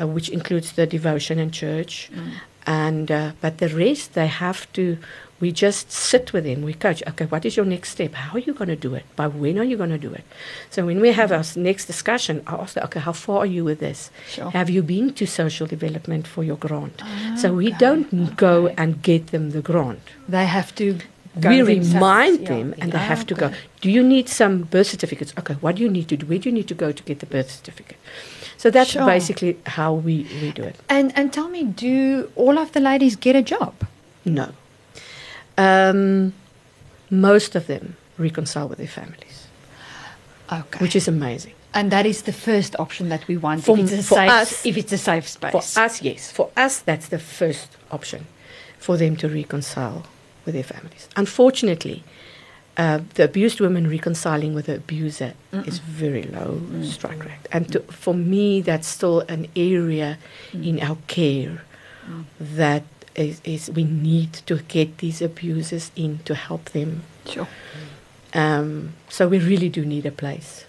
uh, 0.00 0.06
which 0.06 0.28
includes 0.28 0.72
the 0.72 0.86
devotion 0.86 1.38
and 1.38 1.52
church, 1.52 2.10
Mm. 2.12 2.30
and 2.66 3.10
uh, 3.10 3.30
but 3.40 3.58
the 3.58 3.68
rest 3.68 4.14
they 4.14 4.26
have 4.28 4.70
to. 4.72 4.98
We 5.38 5.52
just 5.52 5.92
sit 5.92 6.32
with 6.32 6.44
them. 6.44 6.62
We 6.62 6.72
coach. 6.72 7.02
Okay, 7.06 7.26
what 7.26 7.44
is 7.44 7.56
your 7.58 7.66
next 7.66 7.90
step? 7.90 8.14
How 8.14 8.36
are 8.36 8.40
you 8.40 8.54
going 8.54 8.70
to 8.70 8.88
do 8.88 8.94
it? 8.94 9.04
By 9.16 9.26
when 9.26 9.58
are 9.58 9.64
you 9.64 9.76
going 9.76 9.90
to 9.90 9.98
do 10.08 10.10
it? 10.14 10.24
So 10.70 10.86
when 10.86 10.98
we 10.98 11.12
have 11.12 11.30
our 11.30 11.44
next 11.56 11.84
discussion, 11.84 12.42
I 12.46 12.54
ask 12.54 12.72
them, 12.72 12.84
okay, 12.84 13.00
how 13.00 13.12
far 13.12 13.40
are 13.40 13.46
you 13.56 13.62
with 13.62 13.78
this? 13.78 14.10
Sure. 14.30 14.50
Have 14.52 14.70
you 14.70 14.82
been 14.82 15.12
to 15.12 15.26
social 15.26 15.66
development 15.66 16.26
for 16.26 16.42
your 16.42 16.56
grant? 16.56 17.02
Ah, 17.04 17.36
so 17.36 17.52
we 17.52 17.68
okay, 17.68 17.76
don't 17.78 18.08
n- 18.14 18.32
go 18.36 18.68
and 18.78 19.02
get 19.02 19.26
them 19.26 19.50
the 19.50 19.60
grant. 19.60 20.00
They 20.26 20.46
have 20.46 20.74
to. 20.76 20.98
We 21.36 21.60
remind 21.62 22.46
them 22.46 22.74
and 22.78 22.92
they 22.92 22.98
Yeah, 22.98 23.04
have 23.12 23.26
to 23.26 23.34
go. 23.34 23.52
Do 23.82 23.90
you 23.90 24.02
need 24.02 24.28
some 24.28 24.62
birth 24.62 24.86
certificates? 24.86 25.34
Okay, 25.38 25.54
what 25.60 25.76
do 25.76 25.82
you 25.82 25.90
need 25.90 26.08
to 26.08 26.16
do? 26.16 26.24
Where 26.26 26.38
do 26.38 26.48
you 26.48 26.54
need 26.54 26.68
to 26.68 26.74
go 26.74 26.92
to 26.92 27.02
get 27.02 27.18
the 27.20 27.26
birth 27.26 27.50
certificate? 27.50 27.98
So 28.56 28.70
that's 28.70 28.90
Sure. 28.90 29.04
basically 29.06 29.58
how 29.66 29.92
we, 29.92 30.26
we 30.40 30.50
do 30.52 30.62
it. 30.62 30.76
And 30.88 31.12
and 31.18 31.32
tell 31.32 31.48
me, 31.48 31.64
do 31.64 32.30
all 32.36 32.56
of 32.58 32.72
the 32.72 32.80
ladies 32.80 33.16
get 33.16 33.36
a 33.36 33.42
job? 33.42 33.74
No. 34.24 34.48
Um, 35.58 36.32
most 37.10 37.54
of 37.54 37.66
them 37.66 37.96
reconcile 38.18 38.68
with 38.68 38.78
their 38.78 38.88
families, 38.88 39.46
Okay. 40.52 40.78
which 40.78 40.96
is 40.96 41.08
amazing. 41.08 41.52
and 41.74 41.90
that 41.90 42.06
is 42.06 42.22
the 42.22 42.32
first 42.32 42.74
option 42.78 43.10
that 43.10 43.28
we 43.28 43.36
want. 43.36 43.62
For- 43.62 43.76
if 43.76 43.82
it's 43.84 43.92
a 43.92 44.02
safe, 44.02 44.30
us- 44.30 44.64
if 44.64 44.76
it's 44.78 44.92
a 44.92 44.98
safe 44.98 45.28
space. 45.28 45.52
For 45.52 45.80
us, 45.84 46.00
yes. 46.00 46.30
For 46.32 46.48
us, 46.56 46.78
that's 46.78 47.08
the 47.08 47.18
first 47.18 47.68
option 47.90 48.24
for 48.78 48.96
them 48.96 49.14
to 49.16 49.28
reconcile 49.28 50.06
with 50.46 50.54
their 50.54 50.64
families. 50.64 51.08
Unfortunately, 51.16 52.02
uh, 52.76 53.00
the 53.14 53.24
abused 53.24 53.60
woman 53.60 53.88
reconciling 53.90 54.54
with 54.54 54.66
the 54.66 54.76
abuser 54.76 55.34
is 55.64 55.78
very 55.78 56.24
low 56.24 56.60
strike 56.82 57.24
rate. 57.24 57.48
And 57.50 57.72
to, 57.72 57.80
for 57.80 58.14
me, 58.14 58.60
that's 58.60 58.86
still 58.86 59.20
an 59.28 59.48
area 59.56 60.18
in 60.52 60.80
our 60.80 60.98
care 61.06 61.62
that 62.38 62.84
is, 63.14 63.40
is 63.44 63.70
we 63.70 63.84
need 63.84 64.34
to 64.34 64.58
get 64.58 64.98
these 64.98 65.22
abusers 65.22 65.90
in 65.96 66.18
to 66.26 66.34
help 66.34 66.66
them. 66.66 67.02
Sure. 67.26 67.48
Um, 68.34 68.92
so 69.08 69.26
we 69.26 69.38
really 69.38 69.70
do 69.70 69.84
need 69.84 70.04
a 70.04 70.10
place, 70.10 70.66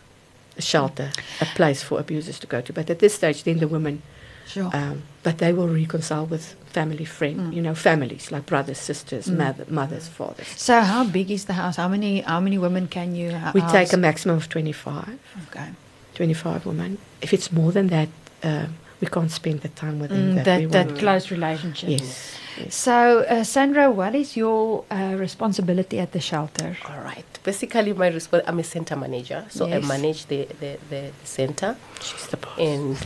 a 0.57 0.61
shelter, 0.61 1.11
a 1.41 1.45
place 1.45 1.83
for 1.83 1.99
abusers 1.99 2.39
to 2.39 2.47
go 2.47 2.61
to. 2.61 2.71
But 2.71 2.89
at 2.89 2.99
this 2.99 3.15
stage, 3.15 3.43
then 3.43 3.59
the 3.59 3.67
women 3.67 4.01
Sure. 4.47 4.69
um, 4.73 5.03
but 5.23 5.37
they 5.37 5.51
will 5.53 5.67
reconcile 5.67 6.25
with 6.25 6.55
family, 6.73 7.05
friend, 7.05 7.39
Mm. 7.39 7.53
you 7.55 7.61
know, 7.61 7.75
families 7.75 8.31
like 8.31 8.45
brothers, 8.45 8.77
sisters, 8.77 9.25
Mm. 9.27 9.37
mother, 9.37 9.65
mothers, 9.69 10.07
fathers. 10.07 10.47
so 10.55 10.73
how 10.81 11.03
big 11.03 11.29
is 11.31 11.45
the 11.45 11.53
house? 11.53 11.75
How 11.81 11.87
many 11.89 12.21
how 12.21 12.39
many 12.39 12.57
women 12.57 12.87
can 12.87 13.15
you 13.15 13.31
ha- 13.31 13.51
We 13.53 13.61
house? 13.61 13.71
take 13.71 13.93
a 13.93 13.97
maximum 13.97 14.37
of 14.37 14.47
25, 14.49 15.17
Okay. 15.49 15.69
25 16.15 16.65
women. 16.65 16.97
If 17.21 17.33
it's 17.33 17.51
more 17.51 17.71
than 17.71 17.87
that, 17.87 18.09
um, 18.43 18.75
we 19.01 19.07
can't 19.07 19.31
spend 19.31 19.61
the 19.61 19.69
time 19.69 19.99
with 19.99 20.09
them 20.11 20.31
Mm, 20.31 20.35
that, 20.43 20.71
that 20.71 20.71
that 20.89 20.99
close 20.99 21.29
relationship. 21.31 21.89
Yes. 21.89 22.31
Yes. 22.59 22.75
So, 22.75 23.19
uh, 23.29 23.43
Sandra, 23.43 23.89
what 23.89 24.15
is 24.15 24.35
your 24.37 24.83
uh, 24.91 25.15
responsibility 25.17 25.99
at 25.99 26.11
the 26.11 26.19
shelter? 26.19 26.77
All 26.89 26.99
right. 26.99 27.25
Basically, 27.43 27.93
my 27.93 28.07
response. 28.07 28.43
I'm 28.47 28.59
a 28.59 28.63
center 28.63 28.95
manager, 28.95 29.45
so 29.49 29.65
I 29.67 29.79
manage 29.79 30.25
the, 30.27 30.47
the, 30.59 30.77
the 30.89 31.11
center, 31.23 31.77
She's 32.01 32.27
the 32.27 32.37
boss. 32.37 32.57
and 32.59 32.97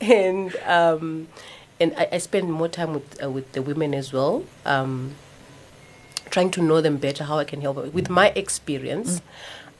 and 0.00 0.56
um, 0.66 1.28
and 1.80 1.94
I, 1.96 2.08
I 2.12 2.18
spend 2.18 2.52
more 2.52 2.68
time 2.68 2.94
with 2.94 3.22
uh, 3.22 3.30
with 3.30 3.52
the 3.52 3.62
women 3.62 3.94
as 3.94 4.12
well, 4.12 4.44
um, 4.64 5.14
trying 6.30 6.50
to 6.52 6.62
know 6.62 6.80
them 6.80 6.96
better, 6.96 7.24
how 7.24 7.38
I 7.38 7.44
can 7.44 7.60
help 7.60 7.76
with 7.92 8.10
my 8.10 8.30
experience. 8.34 9.20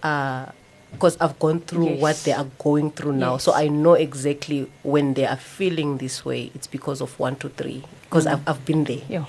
Uh, 0.02 0.46
because 0.94 1.16
I've 1.20 1.38
gone 1.38 1.60
through 1.60 1.96
what 1.96 2.16
they 2.24 2.32
are 2.32 2.46
going 2.58 2.90
through 2.92 3.12
now, 3.12 3.36
so 3.36 3.52
I 3.52 3.68
know 3.68 3.94
exactly 3.94 4.70
when 4.82 5.14
they 5.14 5.26
are 5.26 5.36
feeling 5.36 5.98
this 5.98 6.24
way. 6.24 6.50
It's 6.54 6.66
because 6.66 7.00
of 7.00 7.18
one, 7.18 7.36
two, 7.36 7.50
three. 7.50 7.82
Because 8.04 8.26
I've 8.26 8.46
I've 8.48 8.64
been 8.64 8.84
there. 8.84 9.02
Yeah. 9.08 9.26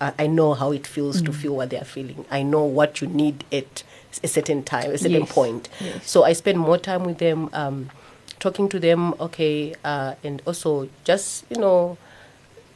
I 0.00 0.12
I 0.18 0.26
know 0.28 0.54
how 0.54 0.72
it 0.72 0.86
feels 0.86 1.20
to 1.22 1.32
feel 1.32 1.56
what 1.56 1.70
they 1.70 1.78
are 1.78 1.84
feeling. 1.84 2.24
I 2.30 2.42
know 2.42 2.64
what 2.64 3.00
you 3.00 3.08
need 3.08 3.44
at 3.52 3.82
a 4.22 4.28
certain 4.28 4.62
time, 4.62 4.90
a 4.92 4.98
certain 4.98 5.22
Yes. 5.26 5.32
point. 5.32 5.68
Yes. 5.80 6.08
So 6.08 6.24
I 6.24 6.32
spend 6.34 6.58
more 6.58 6.78
time 6.78 7.04
with 7.04 7.18
them, 7.18 7.50
um, 7.52 7.90
talking 8.38 8.68
to 8.70 8.78
them. 8.78 9.14
Okay, 9.20 9.74
uh, 9.84 10.14
and 10.22 10.40
also 10.46 10.88
just 11.04 11.44
you 11.50 11.58
know, 11.58 11.98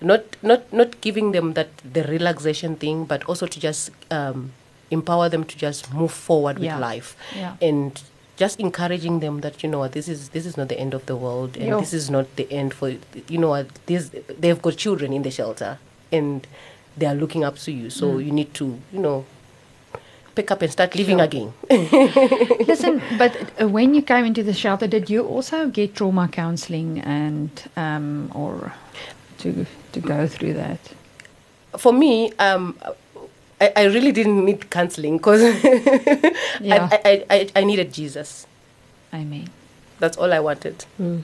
not 0.00 0.22
not 0.42 0.70
not 0.72 1.00
giving 1.00 1.30
them 1.32 1.54
that 1.54 1.68
the 1.94 2.02
relaxation 2.04 2.76
thing, 2.76 3.04
but 3.04 3.22
also 3.24 3.46
to 3.46 3.60
just 3.60 3.90
um, 4.10 4.52
empower 4.90 5.28
them 5.28 5.44
to 5.44 5.56
just 5.56 5.92
move 5.94 6.10
forward 6.12 6.58
with 6.58 6.74
life, 6.80 7.16
Yeah. 7.36 7.54
and 7.62 8.02
just 8.44 8.58
encouraging 8.66 9.20
them 9.24 9.34
that 9.44 9.62
you 9.62 9.68
know 9.72 9.78
what 9.84 9.92
this 9.98 10.08
is 10.14 10.20
this 10.36 10.44
is 10.50 10.54
not 10.60 10.66
the 10.74 10.78
end 10.84 10.92
of 10.98 11.02
the 11.10 11.16
world, 11.24 11.50
and 11.56 11.68
Yo. 11.68 11.78
this 11.82 11.92
is 12.00 12.06
not 12.16 12.26
the 12.40 12.46
end 12.60 12.70
for 12.78 12.88
you 13.34 13.38
know 13.42 13.50
what 13.56 13.66
this 13.90 14.10
they've 14.42 14.62
got 14.66 14.74
children 14.84 15.12
in 15.18 15.22
the 15.26 15.30
shelter 15.38 15.72
and 16.18 16.46
they 16.98 17.06
are 17.12 17.14
looking 17.22 17.42
up 17.48 17.56
to 17.66 17.70
you, 17.80 17.88
so 17.90 18.04
you 18.26 18.32
need 18.40 18.50
to 18.60 18.64
you 18.92 19.00
know 19.06 19.24
pick 20.34 20.50
up 20.50 20.60
and 20.62 20.72
start 20.72 20.94
living 21.00 21.18
Sure. 21.18 21.28
again. 21.28 21.48
Listen, 22.72 22.94
but 23.22 23.32
uh, 23.60 23.68
when 23.76 23.94
you 23.96 24.02
came 24.12 24.24
into 24.30 24.42
the 24.42 24.54
shelter, 24.64 24.86
did 24.96 25.08
you 25.14 25.20
also 25.34 25.68
get 25.78 25.94
trauma 25.94 26.26
counseling 26.28 27.00
and 27.00 27.50
um, 27.76 28.30
or 28.34 28.72
to 29.38 29.66
to 29.92 30.00
go 30.00 30.26
through 30.34 30.54
that? 30.64 30.80
for 31.84 31.92
me, 32.04 32.14
um, 32.38 32.64
I, 33.62 33.72
I 33.76 33.84
really 33.94 34.12
didn't 34.12 34.44
need 34.44 34.70
counseling 34.70 35.16
because 35.18 35.42
Yeah. 36.60 36.88
I, 36.90 36.98
I, 37.04 37.24
I, 37.30 37.38
I 37.60 37.64
needed 37.64 37.92
Jesus. 37.92 38.46
Amen. 39.14 39.48
That's 40.00 40.16
all 40.16 40.32
I 40.32 40.40
wanted. 40.40 40.84
Mm. 41.00 41.22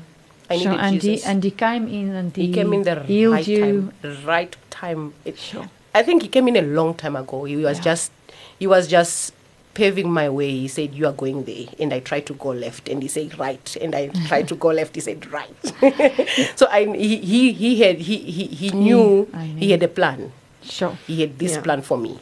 I 0.50 0.58
Sure, 0.58 0.72
and 0.72 1.00
Jesus. 1.00 1.24
he 1.24 1.30
and 1.30 1.44
he 1.44 1.50
came 1.50 1.88
in 1.88 2.14
and 2.14 2.34
he, 2.34 2.46
he 2.46 2.52
came 2.54 2.72
in 2.72 2.82
the 2.84 3.02
healed 3.02 3.34
right 3.34 3.46
you. 3.48 3.60
time. 4.02 4.24
Right 4.24 4.56
time. 4.70 5.12
It, 5.24 5.36
Sure. 5.38 5.68
I 5.94 6.02
think 6.02 6.22
he 6.22 6.28
came 6.28 6.46
in 6.48 6.56
a 6.56 6.62
long 6.62 6.94
time 6.94 7.16
ago. 7.16 7.44
He 7.44 7.56
was 7.56 7.78
Yeah. 7.78 7.84
just 7.90 8.12
he 8.58 8.66
was 8.66 8.86
just 8.88 9.34
paving 9.74 10.10
my 10.10 10.28
way. 10.28 10.50
He 10.50 10.68
said, 10.68 10.94
"You 10.94 11.06
are 11.06 11.12
going 11.12 11.44
there," 11.44 11.66
and 11.78 11.92
I 11.92 12.00
tried 12.00 12.24
to 12.26 12.34
go 12.34 12.50
left, 12.50 12.88
and 12.88 13.02
he 13.02 13.08
said 13.08 13.38
right, 13.38 13.66
and 13.80 13.94
I 13.94 14.08
tried 14.28 14.48
to 14.48 14.56
go 14.56 14.68
left. 14.68 14.94
He 14.94 15.02
said 15.02 15.26
right. 15.30 15.54
so 16.56 16.66
I 16.70 16.84
he 16.96 17.16
he, 17.18 17.52
he 17.52 17.70
had 17.82 17.98
he 17.98 18.16
he, 18.18 18.44
he 18.46 18.68
knew 18.70 19.28
I 19.34 19.44
he 19.58 19.70
had 19.72 19.82
a 19.82 19.88
plan. 19.88 20.32
Sure. 20.70 20.96
He 21.06 21.20
had 21.20 21.38
this 21.38 21.52
Yeah. 21.52 21.62
plan 21.62 21.82
for 21.82 21.98
me. 21.98 22.18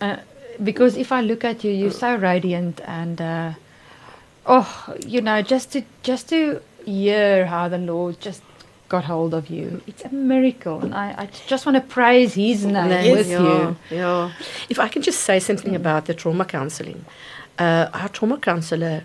Uh, 0.00 0.16
because 0.62 0.96
if 0.96 1.12
I 1.12 1.20
look 1.20 1.44
at 1.44 1.64
you, 1.64 1.72
you're 1.72 1.90
so 1.90 2.16
radiant 2.16 2.80
and 2.86 3.20
uh, 3.20 3.52
oh, 4.46 4.94
you 5.06 5.20
know, 5.20 5.42
just 5.42 5.72
to 5.72 5.82
just 6.02 6.28
to 6.28 6.60
hear 6.84 7.46
how 7.46 7.68
the 7.68 7.78
Lord 7.78 8.20
just 8.20 8.42
got 8.88 9.04
hold 9.04 9.34
of 9.34 9.48
you, 9.48 9.80
it's 9.86 10.04
a 10.04 10.08
miracle, 10.12 10.80
and 10.80 10.94
I, 10.94 11.14
I 11.16 11.28
just 11.46 11.64
want 11.64 11.76
to 11.76 11.80
praise 11.80 12.34
His 12.34 12.64
name 12.66 13.12
with 13.12 13.28
yeah, 13.28 13.42
you. 13.42 13.76
Yeah. 13.90 14.32
If 14.68 14.78
I 14.78 14.88
can 14.88 15.02
just 15.02 15.20
say 15.20 15.38
something 15.38 15.76
about 15.76 16.06
the 16.06 16.14
trauma 16.14 16.44
counselling, 16.44 17.04
uh, 17.58 17.88
our 17.92 18.08
trauma 18.08 18.38
counsellor 18.38 19.04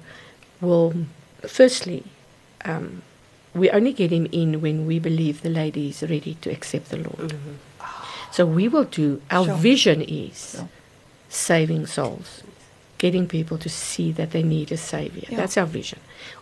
will, 0.59 0.93
firstly, 1.41 2.03
um, 2.63 3.03
we 3.53 3.69
only 3.69 3.93
get 3.93 4.11
him 4.11 4.27
in 4.31 4.59
when 4.61 4.85
we 4.85 4.99
believe 4.99 5.41
the 5.41 5.49
lady 5.49 5.89
is 5.89 6.01
ready 6.01 6.35
to 6.41 6.51
accept 6.51 6.89
the 6.89 6.97
Lord. 6.97 7.35
So 8.35 8.45
we 8.45 8.67
will 8.67 8.83
do, 8.83 9.21
our 9.31 9.45
Sure. 9.45 9.55
vision 9.55 10.01
is 10.01 10.55
Sure. 10.57 10.67
saving 11.29 11.85
souls, 11.87 12.43
getting 12.97 13.27
people 13.27 13.57
to 13.57 13.69
see 13.69 14.11
that 14.11 14.31
they 14.31 14.43
need 14.43 14.73
a 14.73 14.77
savior. 14.77 15.23
Yeah. 15.29 15.37
That's 15.37 15.57
our 15.57 15.65
vision. 15.65 15.99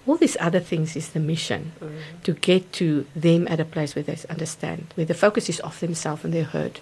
All 0.07 0.17
these 0.17 0.37
other 0.39 0.59
things 0.59 0.95
is 0.95 1.09
the 1.09 1.19
mission 1.19 1.71
mm. 1.79 1.89
to 2.23 2.31
get 2.33 2.63
to 2.81 3.05
them 3.15 3.47
at 3.47 3.59
a 3.59 3.65
place 3.75 3.93
where 3.95 4.01
they 4.09 4.17
understand, 4.27 4.81
where 4.95 5.05
the 5.05 5.13
focus 5.25 5.49
is 5.49 5.61
off 5.61 5.81
themselves 5.81 6.23
and 6.23 6.33
they're 6.33 6.53
hurt. 6.57 6.81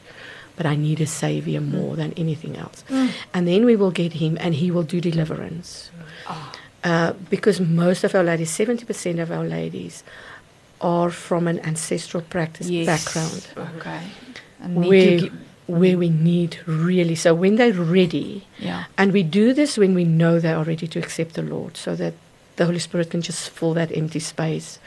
But 0.56 0.66
I 0.66 0.76
need 0.78 1.02
a 1.02 1.06
savior 1.08 1.60
mm. 1.60 1.72
more 1.78 1.98
than 1.98 2.14
anything 2.16 2.56
else. 2.56 2.86
Mm. 2.90 3.10
And 3.34 3.48
then 3.50 3.66
we 3.66 3.76
will 3.76 3.92
get 3.92 4.14
him 4.14 4.38
and 4.40 4.56
he 4.56 4.72
will 4.72 4.88
do 4.94 5.02
deliverance. 5.02 5.92
Ah. 6.26 6.54
Uh, 6.86 7.14
because 7.30 7.60
most 7.60 8.06
of 8.06 8.16
our 8.16 8.24
ladies, 8.24 8.50
70% 8.50 9.20
of 9.22 9.30
our 9.30 9.44
ladies, 9.44 10.04
are 10.80 11.12
from 11.12 11.48
an 11.48 11.60
ancestral 11.60 12.24
practice 12.24 12.68
background 12.86 13.48
Okay. 13.76 14.02
Where, 14.68 15.20
to 15.20 15.30
gi- 15.30 15.32
where 15.68 15.98
we 15.98 16.10
need 16.10 16.60
really. 16.66 17.16
So 17.16 17.34
when 17.34 17.56
they're 17.56 17.74
ready, 17.74 18.46
yeah. 18.60 18.86
and 18.98 19.12
we 19.14 19.24
do 19.24 19.54
this 19.54 19.78
when 19.78 19.94
we 19.96 20.04
know 20.04 20.40
they 20.40 20.52
are 20.54 20.64
ready 20.64 20.88
to 20.88 21.00
accept 21.00 21.34
the 21.34 21.42
Lord, 21.42 21.78
so 21.78 21.96
that 21.96 22.14
the 22.58 22.66
Holy 22.66 22.80
Spirit 22.80 23.10
can 23.10 23.22
just 23.22 23.50
fill 23.50 23.74
that 23.76 23.96
empty 23.96 24.20
space 24.20 24.80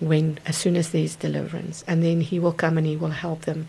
when, 0.00 0.38
as 0.46 0.56
soon 0.56 0.76
as 0.76 0.90
there 0.90 1.02
is 1.02 1.16
deliverance, 1.16 1.84
and 1.86 2.02
then 2.04 2.20
He 2.20 2.38
will 2.38 2.52
come 2.52 2.76
and 2.78 2.86
He 2.86 2.96
will 2.96 3.10
help 3.10 3.42
them 3.42 3.68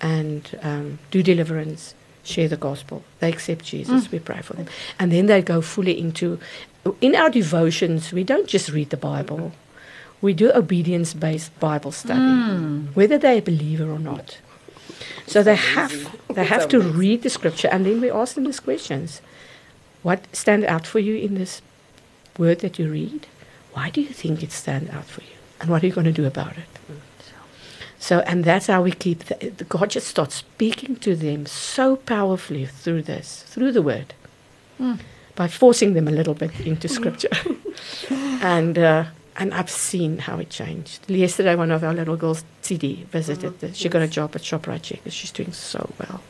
and 0.00 0.56
um, 0.62 0.98
do 1.10 1.22
deliverance, 1.22 1.94
share 2.22 2.46
the 2.48 2.56
gospel. 2.56 3.02
They 3.20 3.28
accept 3.30 3.64
Jesus. 3.64 4.12
We 4.12 4.18
pray 4.20 4.42
for 4.42 4.54
them, 4.54 4.66
and 4.98 5.10
then 5.10 5.26
they 5.26 5.42
go 5.42 5.60
fully 5.60 5.98
into. 5.98 6.38
In 7.00 7.14
our 7.16 7.30
devotions, 7.30 8.12
we 8.12 8.22
don't 8.24 8.46
just 8.46 8.70
read 8.70 8.90
the 8.90 8.96
Bible. 8.96 9.52
We 10.20 10.32
do 10.34 10.52
obedience-based 10.52 11.58
Bible 11.60 11.92
study, 11.92 12.20
whether 12.94 13.18
they're 13.18 13.38
a 13.38 13.40
believer 13.40 13.90
or 13.90 13.98
not. 13.98 14.38
So 15.26 15.42
they 15.42 15.56
have 15.56 16.16
they 16.28 16.44
have 16.44 16.68
to 16.68 16.80
read 16.80 17.22
the 17.22 17.30
scripture, 17.30 17.68
and 17.68 17.84
then 17.84 18.00
we 18.00 18.10
ask 18.10 18.34
them 18.34 18.44
these 18.44 18.60
questions: 18.60 19.20
What 20.02 20.26
stand 20.32 20.64
out 20.64 20.86
for 20.86 20.98
you 20.98 21.16
in 21.16 21.34
this 21.34 21.62
word 22.38 22.60
that 22.60 22.78
you 22.78 22.90
read? 22.90 23.26
Why 23.72 23.90
do 23.90 24.00
you 24.00 24.08
think 24.08 24.42
it 24.42 24.52
stand 24.52 24.90
out 24.90 25.04
for 25.04 25.22
you? 25.22 25.36
And 25.60 25.70
what 25.70 25.82
are 25.82 25.86
you 25.86 25.92
going 25.92 26.06
to 26.06 26.12
do 26.12 26.26
about 26.26 26.56
it? 26.56 26.66
So, 28.00 28.20
and 28.20 28.44
that's 28.44 28.68
how 28.68 28.82
we 28.82 28.92
keep. 28.92 29.24
The, 29.24 29.50
the- 29.50 29.64
God 29.64 29.90
just 29.90 30.06
starts 30.06 30.36
speaking 30.36 30.96
to 30.96 31.16
them 31.16 31.46
so 31.46 31.96
powerfully 31.96 32.66
through 32.66 33.02
this, 33.02 33.42
through 33.48 33.72
the 33.72 33.82
word, 33.82 34.14
by 35.34 35.48
forcing 35.48 35.94
them 35.94 36.06
a 36.08 36.12
little 36.12 36.34
bit 36.34 36.58
into 36.60 36.88
scripture. 36.88 37.30
and 38.10 38.78
uh, 38.78 39.04
and 39.38 39.54
I've 39.54 39.70
seen 39.70 40.18
how 40.18 40.38
it 40.38 40.50
changed. 40.50 41.08
Yesterday, 41.10 41.54
one 41.54 41.70
of 41.70 41.82
our 41.84 41.94
little 41.94 42.16
girls, 42.16 42.44
CD, 42.62 43.04
visited. 43.10 43.60
the, 43.60 43.72
she 43.72 43.88
got 43.88 44.02
a 44.02 44.08
job 44.08 44.34
at 44.36 44.42
Shoprite 44.42 44.82
Checkers. 44.82 45.14
She's 45.14 45.30
doing 45.30 45.52
so 45.52 45.88
well, 45.98 46.20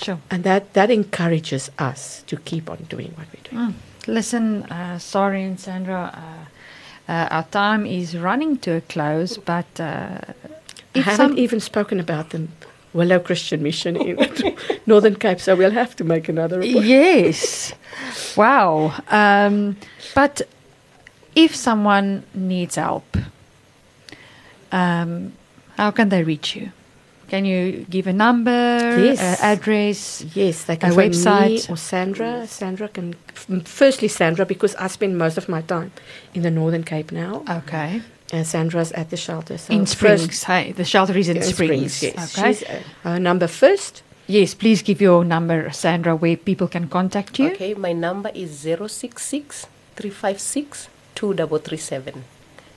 Sure. 0.00 0.18
and 0.30 0.44
that 0.44 0.72
that 0.74 0.90
encourages 0.90 1.70
us 1.78 2.22
to 2.28 2.36
keep 2.36 2.70
on 2.70 2.78
doing 2.88 3.12
what 3.16 3.26
we're 3.34 3.50
doing. 3.50 3.72
Mm. 3.72 3.74
Listen, 4.06 4.62
uh, 4.64 4.98
Sarie, 4.98 5.44
and 5.44 5.60
Sandra, 5.60 6.02
uh, 7.08 7.12
uh, 7.12 7.28
our 7.30 7.44
time 7.50 7.84
is 7.84 8.16
running 8.16 8.56
to 8.58 8.76
a 8.76 8.80
close, 8.80 9.36
but 9.36 9.66
uh, 9.78 10.18
I 10.94 10.98
haven't 11.00 11.38
even 11.38 11.60
spoken 11.60 12.00
about 12.00 12.30
the 12.30 12.46
Willow 12.92 13.18
Christian 13.20 13.62
Mission 13.62 13.96
in 13.96 14.16
Northern 14.86 15.16
Cape, 15.16 15.38
so 15.40 15.54
we'll 15.54 15.70
have 15.72 15.94
to 15.96 16.04
make 16.04 16.28
another. 16.28 16.60
report. 16.60 16.84
yes, 16.84 17.72
wow. 18.36 18.92
Um, 19.10 19.76
but 20.14 20.42
if 21.34 21.54
someone 21.54 22.22
needs 22.34 22.76
help, 22.76 23.16
um, 24.72 25.32
how 25.76 25.90
can 25.90 26.08
they 26.08 26.22
reach 26.22 26.56
you? 26.56 26.70
Can 27.28 27.44
you 27.44 27.86
give 27.88 28.08
a 28.08 28.12
number, 28.12 28.50
Yes. 28.50 29.20
uh, 29.20 29.36
address? 29.44 30.24
Yes, 30.34 30.64
they 30.64 30.76
can 30.76 30.90
A 30.92 30.94
website. 30.94 31.68
me 31.68 31.72
or 31.72 31.76
Sandra. 31.76 32.46
Sandra 32.48 32.88
can, 32.88 33.14
f- 33.28 33.46
firstly 33.68 34.08
Sandra, 34.08 34.44
because 34.44 34.74
I 34.76 34.88
spend 34.88 35.16
most 35.16 35.38
of 35.38 35.48
my 35.48 35.62
time 35.62 35.92
in 36.34 36.42
the 36.42 36.50
Northern 36.50 36.82
Cape 36.82 37.12
now. 37.12 37.44
Okay. 37.48 38.02
And 38.32 38.44
Sandra's 38.46 38.90
at 38.92 39.10
the 39.10 39.16
shelter. 39.16 39.58
So 39.58 39.72
in 39.72 39.86
first- 39.86 40.24
Springs. 40.24 40.42
Hey, 40.44 40.72
the 40.72 40.84
shelter 40.84 41.16
is 41.16 41.28
in, 41.28 41.36
in 41.36 41.42
Springs. 41.44 42.02
yes. 42.02 42.36
Okay. 42.38 42.52
She's, 42.52 42.62
uh, 42.64 42.82
her 43.04 43.20
number 43.20 43.46
first. 43.46 44.02
Yes, 44.26 44.54
please 44.54 44.82
give 44.82 45.00
your 45.00 45.24
number, 45.24 45.70
Sandra, 45.72 46.14
where 46.16 46.36
people 46.36 46.66
can 46.68 46.88
contact 46.88 47.38
you. 47.38 47.50
Okay, 47.52 47.74
my 47.74 47.92
number 47.92 48.30
is 48.34 48.50
066 48.60 49.66
356 49.96 50.88
2337. 51.20 52.24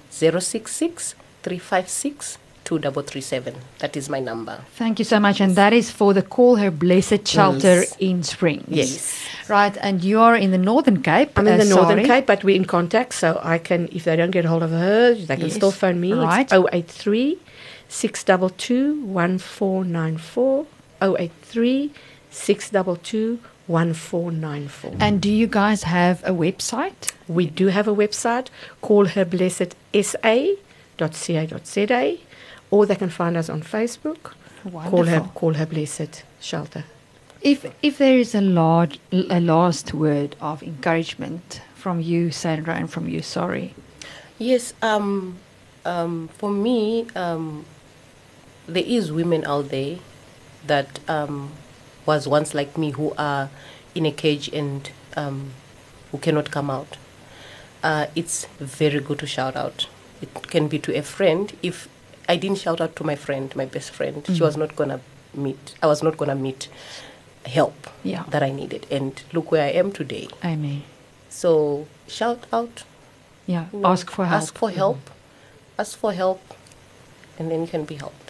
066 0.10 1.16
356 1.44 2.38
2337. 2.66 3.56
That 3.80 3.96
is 3.98 4.10
my 4.10 4.20
number. 4.20 4.60
Thank 4.76 5.00
you 5.00 5.06
so 5.06 5.20
much. 5.20 5.40
And 5.42 5.56
that 5.56 5.72
is 5.74 5.90
for 5.92 6.14
the 6.14 6.22
Call 6.22 6.58
Her 6.58 6.70
Blessed 6.72 7.26
Shelter 7.28 7.82
Yes. 7.82 7.96
in 8.00 8.24
Springs. 8.24 8.66
Yes. 8.68 9.28
Right. 9.50 9.76
And 9.82 10.04
you 10.04 10.20
are 10.20 10.36
in 10.36 10.52
the 10.52 10.58
Northern 10.58 11.02
Cape. 11.02 11.32
I'm 11.38 11.48
in 11.48 11.54
uh, 11.54 11.64
the 11.64 11.70
Northern 11.76 11.98
sorry. 12.00 12.08
Cape, 12.08 12.26
but 12.26 12.44
we're 12.44 12.56
in 12.56 12.66
contact, 12.66 13.14
so 13.14 13.40
I 13.44 13.58
can, 13.60 13.88
if 13.92 14.04
they 14.04 14.16
don't 14.16 14.32
get 14.32 14.46
hold 14.46 14.64
of 14.64 14.72
her, 14.72 15.14
they 15.14 15.36
can 15.36 15.46
Yes. 15.48 15.56
still 15.56 15.72
phone 15.72 16.00
me. 16.02 16.12
Right. 16.14 16.50
It's 16.52 16.54
083 16.54 17.40
622 17.88 19.06
1494. 19.06 20.66
083 21.02 21.92
622 22.32 23.40
1494. 23.68 24.96
And 25.00 25.22
do 25.22 25.32
you 25.32 25.48
guys 25.48 25.84
have 25.84 26.24
a 26.24 26.32
website? 26.32 27.12
We 27.28 27.46
do 27.48 27.68
have 27.68 27.88
a 27.88 27.96
website, 27.96 28.48
call 28.82 29.06
her 29.08 29.26
blessed 29.26 29.76
sa.ca.za, 29.94 30.58
or 32.72 32.86
they 32.86 32.96
can 32.96 33.10
find 33.10 33.38
us 33.38 33.50
on 33.50 33.62
Facebook. 33.62 34.34
Wonderful. 34.64 34.90
Call 34.90 35.06
her, 35.06 35.20
call 35.34 35.54
her 35.54 35.66
blessed 35.66 36.24
shelter. 36.40 36.86
If 37.42 37.66
if 37.82 37.98
there 37.98 38.18
is 38.18 38.34
a 38.34 38.42
large, 38.42 39.00
a 39.12 39.42
last 39.42 39.94
word 39.94 40.36
of 40.40 40.64
encouragement 40.64 41.62
from 41.76 42.00
you, 42.00 42.32
Sandra, 42.32 42.76
and 42.76 42.90
from 42.90 43.10
you, 43.10 43.22
Sarie. 43.22 43.74
Yes, 44.40 44.74
um, 44.82 45.36
um, 45.86 46.30
for 46.38 46.50
me, 46.50 47.06
um, 47.16 47.66
there 48.68 48.86
is 48.86 49.12
women 49.12 49.44
out 49.46 49.70
there 49.70 49.98
that 50.68 51.00
um, 51.10 51.52
was 52.06 52.28
once 52.28 52.54
like 52.54 52.78
me 52.78 52.92
who 52.92 53.14
are 53.18 53.50
in 53.96 54.06
a 54.06 54.12
cage 54.12 54.48
and 54.50 54.90
um, 55.16 55.52
who 56.12 56.18
cannot 56.18 56.52
come 56.52 56.70
out. 56.70 56.98
Uh, 57.84 58.08
it's 58.16 58.46
very 58.60 59.00
good 59.00 59.20
to 59.20 59.28
shout 59.28 59.56
out. 59.56 59.88
It 60.22 60.34
can 60.48 60.68
be 60.68 60.80
to 60.80 60.98
a 60.98 61.02
friend. 61.04 61.52
If 61.62 61.88
I 62.30 62.38
didn't 62.38 62.60
shout 62.60 62.80
out 62.80 62.96
to 62.98 63.04
my 63.04 63.16
friend, 63.16 63.54
my 63.56 63.66
best 63.66 63.92
friend, 63.92 64.24
she 64.26 64.42
was 64.42 64.56
not 64.56 64.76
gonna 64.76 65.02
meet. 65.34 65.76
I 65.84 65.88
was 65.88 66.02
not 66.02 66.16
gonna 66.18 66.36
meet 66.36 66.70
help 67.46 67.90
Yeah. 68.04 68.24
that 68.30 68.42
I 68.42 68.52
needed. 68.52 68.88
And 68.90 69.22
look 69.34 69.52
where 69.52 69.64
I 69.64 69.72
am 69.72 69.92
today. 69.92 70.30
Amen. 70.44 70.84
So 71.30 71.88
shout 72.08 72.46
out. 72.54 72.84
Yeah. 73.46 73.66
you 73.74 73.80
know, 73.80 73.90
Ask 73.90 74.10
for 74.10 74.26
help. 74.26 74.42
Ask 74.42 74.58
for 74.58 74.72
help. 74.72 75.10
Ask 75.78 75.98
for 75.98 76.14
help, 76.14 76.42
and 77.38 77.52
then 77.52 77.62
you 77.62 77.68
can 77.68 77.84
be 77.84 77.96
helped. 77.96 78.23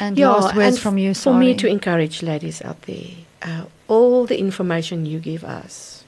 And 0.00 0.18
last 0.18 0.56
words 0.56 0.76
and 0.76 0.78
from 0.78 0.98
you, 0.98 1.14
For 1.14 1.34
me 1.34 1.54
to 1.54 1.66
encourage 1.66 2.22
ladies 2.22 2.62
out 2.62 2.82
there, 2.82 3.06
uh, 3.42 3.64
all 3.88 4.26
the 4.26 4.38
information 4.38 5.06
you 5.06 5.18
give 5.20 5.44
us, 5.44 6.04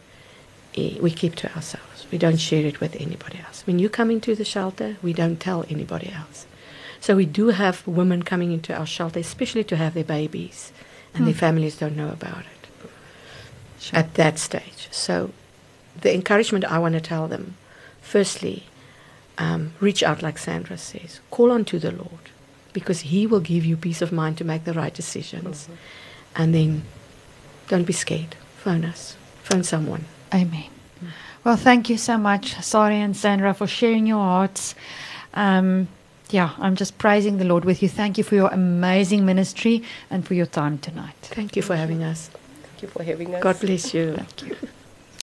eh, 0.77 0.99
we 1.01 1.11
keep 1.11 1.35
to 1.37 1.55
ourselves. 1.55 2.07
We 2.11 2.19
don't 2.19 2.39
share 2.39 2.65
it 2.65 2.81
with 2.81 2.97
anybody 2.97 3.39
else. 3.47 3.67
When 3.67 3.79
you 3.79 3.89
come 3.89 4.11
into 4.11 4.35
the 4.35 4.45
shelter, 4.45 4.97
we 5.03 5.13
don't 5.13 5.39
tell 5.41 5.65
anybody 5.69 6.13
else. 6.13 6.47
So 7.01 7.15
we 7.17 7.27
do 7.27 7.49
have 7.49 7.87
women 7.87 8.23
coming 8.23 8.53
into 8.53 8.75
our 8.75 8.87
shelter, 8.87 9.21
especially 9.21 9.65
to 9.65 9.77
have 9.77 9.95
their 9.95 10.05
babies, 10.05 10.73
and 11.15 11.27
their 11.27 11.35
families 11.35 11.77
don't 11.77 11.97
know 11.97 12.09
about 12.11 12.41
it 12.41 12.91
Sure. 13.79 13.99
at 13.99 14.15
that 14.15 14.39
stage. 14.39 14.89
So 14.91 15.31
the 16.01 16.13
encouragement 16.15 16.65
I 16.65 16.79
want 16.79 16.95
to 16.95 17.01
tell 17.01 17.29
them, 17.29 17.57
firstly, 18.01 18.65
um, 19.39 19.75
reach 19.81 20.03
out 20.03 20.23
like 20.23 20.39
Sandra 20.39 20.79
says. 20.79 21.21
Call 21.31 21.53
on 21.53 21.65
to 21.67 21.79
the 21.79 21.91
Lord 21.93 22.26
because 22.77 23.01
He 23.01 23.27
will 23.27 23.41
give 23.41 23.65
you 23.65 23.75
peace 23.75 24.03
of 24.03 24.13
mind 24.13 24.37
to 24.37 24.45
make 24.45 24.65
the 24.65 24.75
right 24.75 24.93
decisions. 24.93 25.67
And 26.35 26.55
then 26.55 26.83
don't 27.69 27.85
be 27.85 27.95
scared. 27.95 28.37
Phone 28.59 28.85
us. 28.85 29.17
Phone 29.43 29.65
someone. 29.65 30.05
Amen. 30.35 30.71
Well, 31.43 31.57
thank 31.57 31.89
you 31.89 31.97
so 31.97 32.19
much, 32.19 32.55
Sarie 32.71 33.01
and 33.07 33.17
Sandra, 33.17 33.55
for 33.55 33.67
sharing 33.67 34.07
your 34.07 34.19
hearts. 34.19 34.75
Um, 35.33 35.89
yeah, 36.29 36.51
I'm 36.59 36.77
just 36.77 36.99
praising 36.99 37.39
the 37.39 37.45
Lord 37.45 37.65
with 37.65 37.83
you. 37.83 37.89
Thank 37.89 38.19
you 38.19 38.25
for 38.25 38.35
your 38.35 38.51
amazing 38.53 39.25
ministry 39.25 39.83
and 40.11 40.27
for 40.27 40.35
your 40.35 40.47
time 40.47 40.77
tonight. 40.79 41.17
Thank 41.23 41.57
you 41.57 41.63
for 41.63 41.77
having 41.77 42.03
us. 42.03 42.29
Thank 42.63 42.83
you 42.83 42.89
for 42.89 43.03
having 43.03 43.35
us. 43.35 43.43
God 43.43 43.59
bless 43.61 43.95
you. 43.95 44.17
Thank 44.17 44.43
you. 44.43 44.69